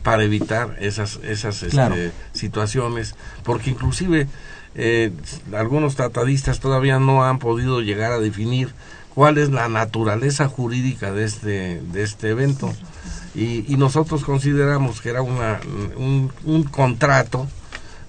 para 0.04 0.24
evitar 0.24 0.76
esas, 0.80 1.20
esas 1.24 1.64
este, 1.64 2.12
situaciones, 2.34 3.16
porque 3.44 3.70
inclusive 3.70 4.28
eh, 4.76 5.12
algunos 5.56 5.96
tratadistas 5.96 6.60
todavía 6.60 7.00
no 7.00 7.24
han 7.24 7.40
podido 7.40 7.82
llegar 7.82 8.12
a 8.12 8.20
definir 8.20 8.74
cuál 9.14 9.38
es 9.38 9.50
la 9.50 9.70
naturaleza 9.70 10.48
jurídica 10.48 11.12
de 11.14 11.24
este, 11.24 11.82
de 11.82 12.04
este 12.04 12.30
evento. 12.30 12.74
Y, 13.36 13.72
y 13.72 13.78
nosotros 13.78 14.24
consideramos 14.24 15.02
que 15.02 15.10
era 15.10 15.22
una, 15.22 15.60
un, 15.96 16.32
un 16.44 16.64
contrato, 16.64 17.48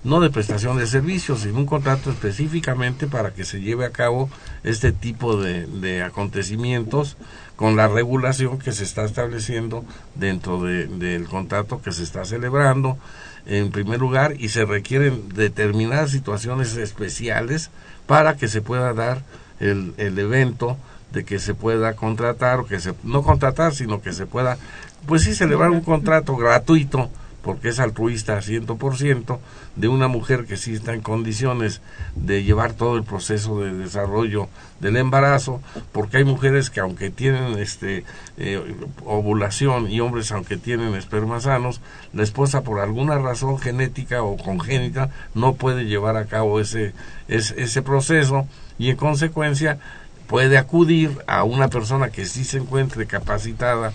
no 0.03 0.21
de 0.21 0.31
prestación 0.31 0.77
de 0.77 0.87
servicios, 0.87 1.41
sino 1.41 1.59
un 1.59 1.67
contrato 1.67 2.11
específicamente 2.11 3.07
para 3.07 3.33
que 3.33 3.45
se 3.45 3.61
lleve 3.61 3.87
a 3.87 3.91
cabo 3.91 4.29
este 4.63 4.93
tipo 4.93 5.37
de, 5.37 5.67
de 5.67 6.03
acontecimientos 6.03 7.17
con 7.57 7.77
la 7.77 7.89
regulación 7.89 8.59
que 8.59 8.73
se 8.73 8.85
está 8.85 9.05
estableciendo 9.05 9.85
dentro 10.15 10.61
del 10.63 11.29
contrato 11.29 11.81
que 11.81 11.93
se 11.93 12.03
está 12.03 12.25
celebrando 12.25 12.99
en 13.47 13.71
primer 13.71 14.01
lugar 14.01 14.35
y 14.39 14.49
se 14.49 14.65
requieren 14.65 15.29
determinadas 15.29 16.11
situaciones 16.11 16.77
especiales 16.77 17.71
para 18.07 18.37
que 18.37 18.49
se 18.49 18.63
pueda 18.63 18.93
dar 18.93 19.23
el, 19.61 19.95
el 19.99 20.19
evento 20.19 20.77
de 21.13 21.25
que 21.25 21.39
se 21.39 21.55
pueda 21.55 21.95
contratar 21.95 22.61
o 22.61 22.67
que 22.67 22.81
se 22.81 22.95
no 23.05 23.23
contratar 23.23 23.75
sino 23.75 24.03
que 24.03 24.13
se 24.13 24.27
pueda 24.27 24.59
pues 25.07 25.23
sí 25.23 25.35
celebrar 25.35 25.71
un 25.71 25.83
contrato 25.83 26.37
gratuito 26.37 27.11
porque 27.45 27.69
es 27.69 27.79
altruista 27.79 28.39
a 28.39 28.41
100%, 28.41 29.39
de 29.77 29.89
una 29.89 30.09
mujer 30.09 30.45
que 30.45 30.57
sí 30.57 30.75
está 30.75 30.95
en 30.95 31.01
condiciones 31.01 31.81
de 32.15 32.45
llevar 32.45 32.75
todo 32.75 32.97
el 32.97 33.03
proceso 33.03 33.61
de 33.61 33.73
desarrollo 33.73 34.49
del 34.81 34.97
embarazo, 34.97 35.61
porque 35.93 36.19
hay 36.19 36.25
mujeres 36.25 36.71
que 36.71 36.81
aunque 36.81 37.11
tienen 37.11 37.59
este 37.59 38.05
eh, 38.37 38.63
ovulación 39.05 39.91
y 39.91 40.01
hombres 40.01 40.31
aunque 40.33 40.57
tienen 40.57 40.95
espermas 40.95 41.45
sanos, 41.45 41.81
la 42.13 42.23
esposa 42.23 42.63
por 42.63 42.81
alguna 42.81 43.19
razón 43.19 43.59
genética 43.59 44.23
o 44.23 44.37
congénita 44.37 45.11
no 45.35 45.55
puede 45.55 45.87
llevar 45.87 46.17
a 46.17 46.27
cabo 46.27 46.61
ese, 46.61 46.93
ese, 47.29 47.61
ese 47.63 47.83
proceso 47.83 48.47
y 48.79 48.91
en 48.91 48.97
consecuencia 48.97 49.79
puede 50.27 50.57
acudir 50.57 51.19
a 51.27 51.45
una 51.45 51.69
persona 51.69 52.11
que 52.11 52.27
sí 52.27 52.45
se 52.45 52.59
encuentre 52.59 53.07
capacitada 53.07 53.93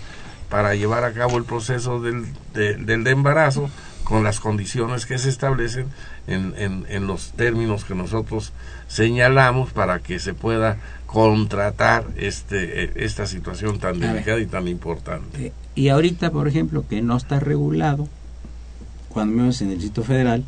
para 0.48 0.74
llevar 0.74 1.04
a 1.04 1.12
cabo 1.12 1.38
el 1.38 1.44
proceso 1.44 2.00
del, 2.00 2.26
del 2.52 3.06
embarazo 3.06 3.70
con 4.04 4.24
las 4.24 4.40
condiciones 4.40 5.06
que 5.06 5.18
se 5.18 5.28
establecen 5.28 5.86
en, 6.26 6.54
en, 6.56 6.86
en, 6.88 7.06
los 7.06 7.32
términos 7.32 7.84
que 7.84 7.94
nosotros 7.94 8.52
señalamos 8.88 9.72
para 9.72 10.00
que 10.00 10.18
se 10.18 10.34
pueda 10.34 10.78
contratar 11.06 12.04
este 12.16 12.84
e, 12.84 12.92
esta 13.04 13.26
situación 13.26 13.78
tan 13.78 13.98
delicada 13.98 14.40
y 14.40 14.46
tan 14.46 14.68
importante. 14.68 15.46
Eh, 15.46 15.52
y 15.74 15.88
ahorita, 15.88 16.30
por 16.30 16.48
ejemplo, 16.48 16.84
que 16.88 17.02
no 17.02 17.16
está 17.16 17.40
regulado, 17.40 18.08
cuando 19.08 19.36
menos 19.36 19.60
en 19.62 19.70
el 19.70 19.74
Distrito 19.74 20.02
Federal, 20.02 20.44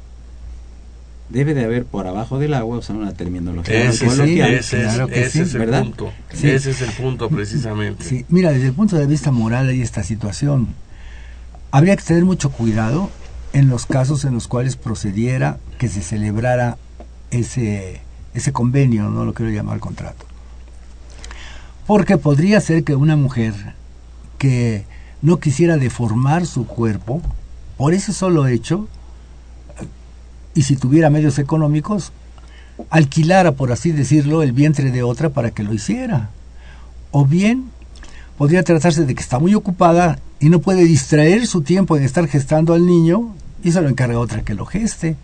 debe 1.31 1.55
de 1.55 1.65
haber 1.65 1.85
por 1.85 2.07
abajo 2.07 2.39
del 2.39 2.55
agua, 2.55 2.79
o 2.79 2.83
sea, 2.83 2.95
una 2.95 3.13
terminología 3.13 3.89
ese, 3.89 4.07
coloquial. 4.07 4.55
ese, 4.55 4.85
es, 4.85 4.99
ese 5.11 5.43
es 5.43 5.55
el 5.55 5.61
¿verdad? 5.61 5.83
punto. 5.83 6.13
Ese 6.31 6.71
es 6.71 6.83
el 6.83 6.91
punto 6.93 7.29
precisamente. 7.29 8.05
Sí, 8.05 8.27
mira, 8.29 8.53
desde 8.53 8.69
el 8.69 8.75
punto 8.75 8.97
de 8.97 9.07
vista 9.07 9.31
moral 9.31 9.69
hay 9.69 9.83
esta 9.83 10.03
situación. 10.03 10.69
Habría 11.71 11.97
que 11.97 12.03
tener 12.03 12.25
mucho 12.25 12.51
cuidado 12.51 13.11
en 13.53 13.69
los 13.69 13.87
casos 13.87 14.25
en 14.25 14.35
los 14.35 14.49
cuales 14.49 14.77
procediera 14.77 15.59
que 15.79 15.89
se 15.89 16.03
celebrara 16.03 16.79
ese, 17.31 18.01
ese 18.35 18.53
convenio, 18.53 19.11
no 19.11 19.25
lo 19.25 19.35
quiero 19.35 19.53
llamar 19.53 19.79
contrato. 19.79 20.27
Porque 21.87 22.17
podría 22.17 22.61
ser 22.61 22.85
que 22.85 22.95
una 22.95 23.17
mujer 23.17 23.55
que 24.39 24.85
no 25.21 25.39
quisiera 25.39 25.77
deformar 25.77 26.47
su 26.47 26.67
cuerpo, 26.67 27.21
por 27.77 27.95
ese 27.95 28.13
solo 28.13 28.47
hecho, 28.47 28.89
y 30.55 30.63
si 30.63 30.77
tuviera 30.77 31.11
medios 31.11 31.39
económicos, 31.39 32.13
alquilara, 32.91 33.53
por 33.53 33.73
así 33.73 33.93
decirlo, 33.93 34.43
el 34.43 34.53
vientre 34.53 34.91
de 34.91 35.03
otra 35.03 35.31
para 35.31 35.51
que 35.51 35.63
lo 35.63 35.73
hiciera. 35.73 36.31
O 37.11 37.25
bien 37.25 37.71
podría 38.39 38.63
tratarse 38.63 39.05
de 39.05 39.15
que 39.15 39.23
está 39.23 39.39
muy 39.39 39.55
ocupada 39.55 40.19
y 40.41 40.49
no 40.49 40.61
puede 40.61 40.85
distraer 40.85 41.47
su 41.47 41.63
tiempo 41.63 41.97
en 41.97 42.03
estar 42.03 42.27
gestando 42.27 42.75
al 42.75 42.87
niño 42.87 43.35
y 43.63 43.73
se 43.73 43.81
lo 43.81 43.89
encarga 43.89 44.19
otra 44.19 44.43
que 44.43 44.55
lo 44.55 44.67
geste. 44.67 45.17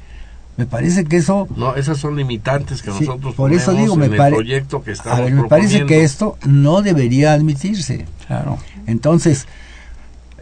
Me 0.57 0.67
parece 0.67 1.05
que 1.05 1.19
eso... 1.19 1.47
No, 1.57 1.77
esas 1.77 1.99
son 1.99 2.17
limitantes 2.17 2.83
que 2.83 2.91
Sí, 2.91 3.05
nosotros 3.07 3.35
por 3.37 3.53
eso 3.53 3.67
ponemos 3.67 3.81
digo, 3.85 3.97
me 3.97 4.07
en 4.07 4.13
el 4.21 4.35
proyecto 4.35 4.83
que 4.83 4.91
estamos 4.91 5.19
A 5.19 5.23
ver, 5.23 5.33
me 5.33 5.45
parece 5.45 5.87
que 5.87 6.03
esto 6.03 6.37
no 6.45 6.83
debería 6.83 7.33
admitirse. 7.33 8.07
Claro. 8.27 8.59
Entonces, 8.87 9.47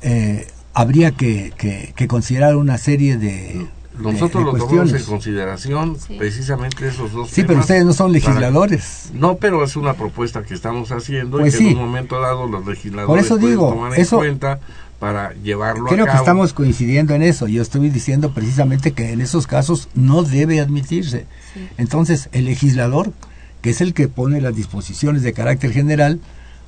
eh, 0.03 0.47
habría 0.73 1.11
que, 1.13 1.53
que- 1.57 1.93
que 1.95 2.09
considerar 2.09 2.57
una 2.57 2.79
serie 2.79 3.19
de, 3.19 3.67
Nosotros 3.99 4.31
de- 4.33 4.39
de 4.39 4.45
lo 4.45 4.53
tomamos 4.53 4.61
cuestiones. 4.61 5.01
en 5.03 5.07
consideración 5.07 5.97
Sí. 5.99 6.17
precisamente 6.19 6.89
esos 6.89 7.13
dos 7.13 7.31
Sí, 7.31 7.43
pero 7.45 7.61
ustedes 7.61 7.85
no 7.85 7.93
son 7.93 8.07
para- 8.07 8.13
legisladores. 8.15 9.11
No, 9.15 9.37
pero 9.37 9.65
es 9.65 9.77
una 9.77 9.95
propuesta 9.95 10.43
que 10.43 10.55
estamos 10.55 10.93
haciendo 10.93 11.39
Pues 11.39 11.55
y 11.55 11.59
que 11.59 11.65
sí. 11.65 11.71
en 11.73 11.77
un 11.79 11.87
momento 11.87 12.21
dado 12.21 12.47
los 12.47 12.67
legisladores 12.67 13.07
Por 13.07 13.19
eso 13.19 13.35
pueden 13.37 13.51
digo, 13.51 13.69
tomar 13.71 13.99
eso- 13.99 14.17
en 14.17 14.21
cuenta 14.39 14.61
para 14.99 15.35
llevarlo 15.35 15.87
Creo 15.87 16.05
a 16.05 16.07
que 16.07 16.13
cabo. 16.13 16.25
estamos 16.25 16.53
coincidiendo 16.53 17.15
en 17.15 17.23
eso. 17.23 17.47
Yo 17.49 17.61
estoy 17.63 17.91
diciendo 17.91 18.33
precisamente 18.33 18.93
que 18.93 19.13
en 19.13 19.21
esos 19.21 19.47
casos 19.47 19.89
no 19.95 20.23
debe 20.23 20.61
admitirse. 20.61 21.27
Sí. 21.55 21.69
Entonces, 21.77 22.29
el 22.33 22.47
legislador, 22.47 23.13
que 23.61 23.71
es 23.71 23.81
el 23.81 23.93
que 23.95 24.09
pone 24.09 24.41
las 24.41 24.55
disposiciones 24.57 25.23
de 25.23 25.33
carácter 25.35 25.73
general, 25.73 26.21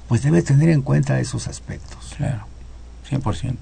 pues 0.08 0.22
debe 0.22 0.42
tener 0.42 0.68
en 0.68 0.82
cuenta 0.82 1.20
esos 1.20 1.48
aspectos, 1.48 2.14
Claro, 2.16 2.44
100%. 3.10 3.56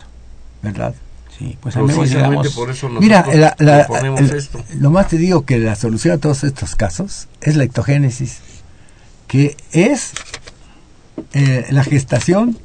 ¿verdad? 0.62 0.94
Sí, 1.38 1.56
pues 1.60 1.74
Precisamente 1.74 2.14
llegamos... 2.14 2.54
por 2.54 2.70
eso 2.70 2.88
Mira, 2.88 3.24
la, 3.34 3.54
la- 3.58 3.82
el- 3.82 4.30
esto. 4.34 4.64
lo 4.78 4.90
más 4.90 5.08
te 5.08 5.18
digo 5.18 5.44
que 5.44 5.58
la 5.58 5.76
solución 5.76 6.14
a 6.14 6.18
todos 6.18 6.44
estos 6.44 6.74
casos 6.76 7.28
es 7.42 7.56
la 7.56 7.64
ectogénesis, 7.64 8.38
que 9.28 9.54
es 9.72 10.12
eh, 11.34 11.66
la 11.70 11.84
gestación 11.84 12.58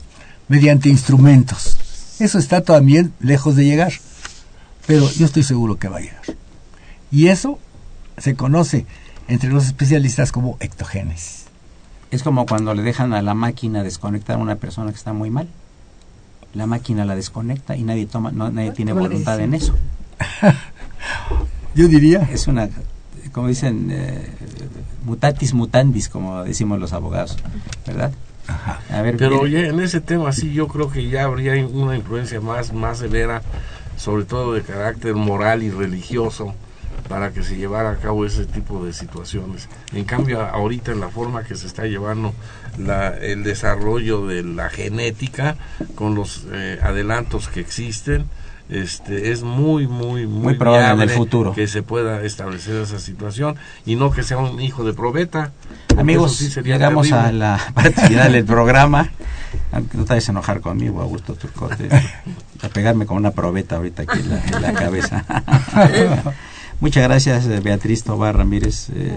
mediante 0.48 0.90
instrumentos. 0.90 1.78
Eso 2.22 2.38
está 2.38 2.62
también 2.62 3.14
lejos 3.20 3.56
de 3.56 3.66
llegar, 3.66 3.94
pero 4.86 5.10
yo 5.10 5.26
estoy 5.26 5.42
seguro 5.42 5.80
que 5.80 5.88
va 5.88 5.98
a 5.98 6.02
llegar. 6.02 6.22
Y 7.10 7.30
eso 7.30 7.58
se 8.20 8.36
conoce 8.36 8.86
entre 9.28 9.50
los 9.50 9.66
especialistas 9.66 10.32
como 10.32 10.56
ectogénesis. 10.60 11.46
Es 12.12 12.22
como 12.22 12.46
cuando 12.46 12.76
le 12.76 12.84
dejan 12.84 13.14
a 13.14 13.24
la 13.24 13.34
máquina 13.34 13.82
desconectar 13.82 14.36
a 14.36 14.40
una 14.40 14.58
persona 14.58 14.92
que 14.92 14.98
está 14.98 15.14
muy 15.14 15.32
mal. 15.32 15.48
La 16.54 16.68
máquina 16.68 17.06
la 17.06 17.16
desconecta 17.16 17.76
y 17.76 17.82
nadie 17.82 18.06
toma, 18.06 18.32
no, 18.32 18.52
nadie 18.52 18.72
tiene 18.72 18.92
¿Cómo 18.92 19.02
le 19.02 19.10
voluntad 19.10 19.40
en 19.40 19.56
eso. 19.56 19.74
Yo 21.74 21.88
diría, 21.88 22.30
Es 22.32 22.48
una, 22.48 22.70
como 23.32 23.48
dicen, 23.48 23.90
eh, 23.90 24.30
mutatis 25.06 25.56
mutandis, 25.56 26.08
como 26.08 26.44
decimos 26.44 26.78
los 26.80 26.94
abogados, 26.94 27.36
¿verdad? 27.88 28.12
A 28.90 29.02
ver, 29.02 29.18
Pero 29.18 29.42
oye, 29.42 29.68
en 29.68 29.80
ese 29.80 30.02
tema 30.02 30.32
sí 30.32 30.54
yo 30.54 30.68
creo 30.68 30.92
que 30.92 31.08
ya 31.08 31.24
habría 31.24 31.54
una 31.66 31.96
influencia 31.96 32.42
más, 32.42 32.74
más 32.74 33.00
severa, 33.00 33.42
sobre 33.98 34.26
todo 34.26 34.54
de 34.54 34.62
carácter 34.62 35.16
moral 35.16 35.64
y 35.64 35.72
religioso, 35.72 36.54
para 37.08 37.32
que 37.32 37.44
se 37.44 37.58
llevara 37.58 37.92
a 37.92 37.96
cabo 37.98 38.26
ese 38.26 38.46
tipo 38.46 38.84
de 38.86 38.94
situaciones. 38.94 39.68
En 39.94 40.06
cambio, 40.06 40.42
ahorita 40.42 40.92
en 40.92 41.00
la 41.00 41.10
forma 41.10 41.44
que 41.44 41.56
se 41.56 41.68
está 41.68 41.86
llevando 41.86 42.34
la, 42.78 43.10
el 43.10 43.44
desarrollo 43.44 44.28
de 44.28 44.44
la 44.44 44.70
genética, 44.70 45.58
con 45.96 46.16
los 46.16 46.46
eh, 46.52 46.80
adelantos 46.82 47.48
que 47.50 47.60
existen, 47.60 48.26
este, 48.72 49.32
es 49.32 49.44
muy, 49.44 49.86
muy, 49.88 50.26
muy, 50.26 50.44
Muy 50.44 50.54
probable 50.56 50.86
en 50.86 50.92
el 50.92 50.98
viable 50.98 51.14
futuro. 51.16 51.54
que 51.54 51.68
se 51.68 51.84
pueda 51.84 52.24
establecer 52.24 52.76
esa 52.78 53.00
situación 53.00 53.56
y 53.86 53.96
no 53.96 54.12
que 54.12 54.24
sea 54.24 54.38
un 54.38 54.60
hijo 54.62 54.84
de 54.84 54.94
probeta. 54.94 55.52
amigos, 55.98 56.38
sí 56.38 56.50
llegamos 56.64 57.10
terrible. 57.10 57.28
a 57.28 57.32
la 57.34 57.60
parte 57.74 58.08
final 58.08 58.32
del 58.32 58.46
programa. 58.46 59.12
Aunque 59.74 59.98
no 59.98 60.06
te 60.06 60.10
vayas 60.14 60.30
a 60.30 60.32
enojar 60.32 60.62
conmigo, 60.62 61.02
Augusto 61.02 61.36
Turcote, 61.36 61.90
a 62.62 62.70
pegarme 62.70 63.06
con 63.06 63.18
una 63.18 63.32
probeta 63.32 63.76
ahorita 63.76 64.04
aquí 64.04 64.20
en 64.20 64.30
la, 64.30 64.44
en 64.46 64.62
la 64.62 64.74
cabeza. 64.74 65.26
Muchas 66.80 67.04
gracias, 67.04 67.46
eh, 67.46 67.60
Beatriz 67.60 68.04
Tobar 68.04 68.36
Ramírez. 68.38 68.90
eh, 68.96 69.12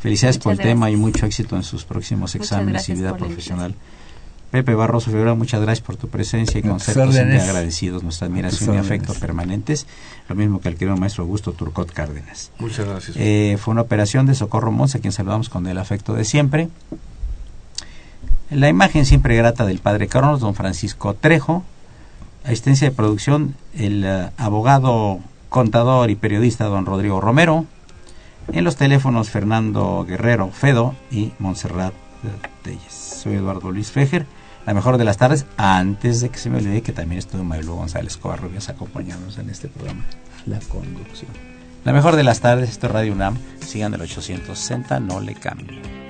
felicidades 0.00 0.38
por 0.38 0.52
el 0.52 0.58
tema 0.58 0.90
y 0.90 0.96
mucho 0.96 1.26
éxito 1.26 1.56
en 1.56 1.62
sus 1.62 1.84
próximos 1.84 2.34
exámenes 2.34 2.88
y 2.88 2.94
vida 2.94 3.16
profesional. 3.16 3.74
Pepe 4.50 4.74
Barroso 4.74 5.10
Figueroa, 5.10 5.34
muchas 5.36 5.60
gracias 5.60 5.86
por 5.86 5.96
tu 5.96 6.08
presencia 6.08 6.58
y 6.58 6.62
conceptos 6.62 7.14
siempre 7.14 7.40
agradecidos, 7.40 8.02
nuestra 8.02 8.26
admiración 8.26 8.74
y 8.74 8.78
afecto 8.78 9.14
permanentes, 9.14 9.86
lo 10.28 10.34
mismo 10.34 10.60
que 10.60 10.68
al 10.68 10.74
querido 10.74 10.96
maestro 10.96 11.22
Augusto 11.22 11.52
Turcot 11.52 11.92
Cárdenas. 11.92 12.50
Muchas 12.58 12.86
gracias. 12.86 13.16
Eh, 13.16 13.56
fue 13.60 13.72
una 13.72 13.82
operación 13.82 14.26
de 14.26 14.34
Socorro 14.34 14.72
Monza, 14.72 14.98
a 14.98 15.00
quien 15.00 15.12
saludamos 15.12 15.48
con 15.48 15.68
el 15.68 15.78
afecto 15.78 16.14
de 16.14 16.24
siempre. 16.24 16.68
La 18.50 18.68
imagen 18.68 19.06
siempre 19.06 19.36
grata 19.36 19.64
del 19.64 19.78
padre 19.78 20.08
Cronos, 20.08 20.40
don 20.40 20.56
Francisco 20.56 21.14
Trejo. 21.14 21.62
Asistencia 22.44 22.88
de 22.88 22.96
producción, 22.96 23.54
el 23.74 24.02
eh, 24.04 24.30
abogado, 24.36 25.20
contador 25.48 26.10
y 26.10 26.16
periodista 26.16 26.64
don 26.64 26.86
Rodrigo 26.86 27.20
Romero. 27.20 27.66
En 28.52 28.64
los 28.64 28.74
teléfonos, 28.74 29.30
Fernando 29.30 30.04
Guerrero 30.04 30.50
Fedo 30.50 30.96
y 31.12 31.32
Montserrat 31.38 31.92
eh, 31.92 32.48
Telles. 32.64 32.92
Soy 32.92 33.34
Eduardo 33.34 33.70
Luis 33.70 33.92
Fejer. 33.92 34.26
La 34.66 34.74
mejor 34.74 34.98
de 34.98 35.04
las 35.04 35.16
tardes, 35.16 35.46
antes 35.56 36.20
de 36.20 36.28
que 36.28 36.38
se 36.38 36.50
me 36.50 36.58
olvide 36.58 36.82
que 36.82 36.92
también 36.92 37.18
estuvo 37.18 37.42
Marilu 37.42 37.74
González 37.74 38.16
Covarrubias 38.16 38.68
acompañándonos 38.68 39.38
en 39.38 39.50
este 39.50 39.68
programa, 39.68 40.04
la 40.46 40.58
conducción. 40.60 41.30
La 41.84 41.92
mejor 41.92 42.16
de 42.16 42.24
las 42.24 42.40
tardes, 42.40 42.68
esto 42.68 42.86
es 42.86 42.92
Radio 42.92 43.12
UNAM. 43.12 43.38
Sigan 43.66 43.94
el 43.94 44.02
860, 44.02 45.00
no 45.00 45.20
le 45.20 45.34
cambien. 45.34 46.09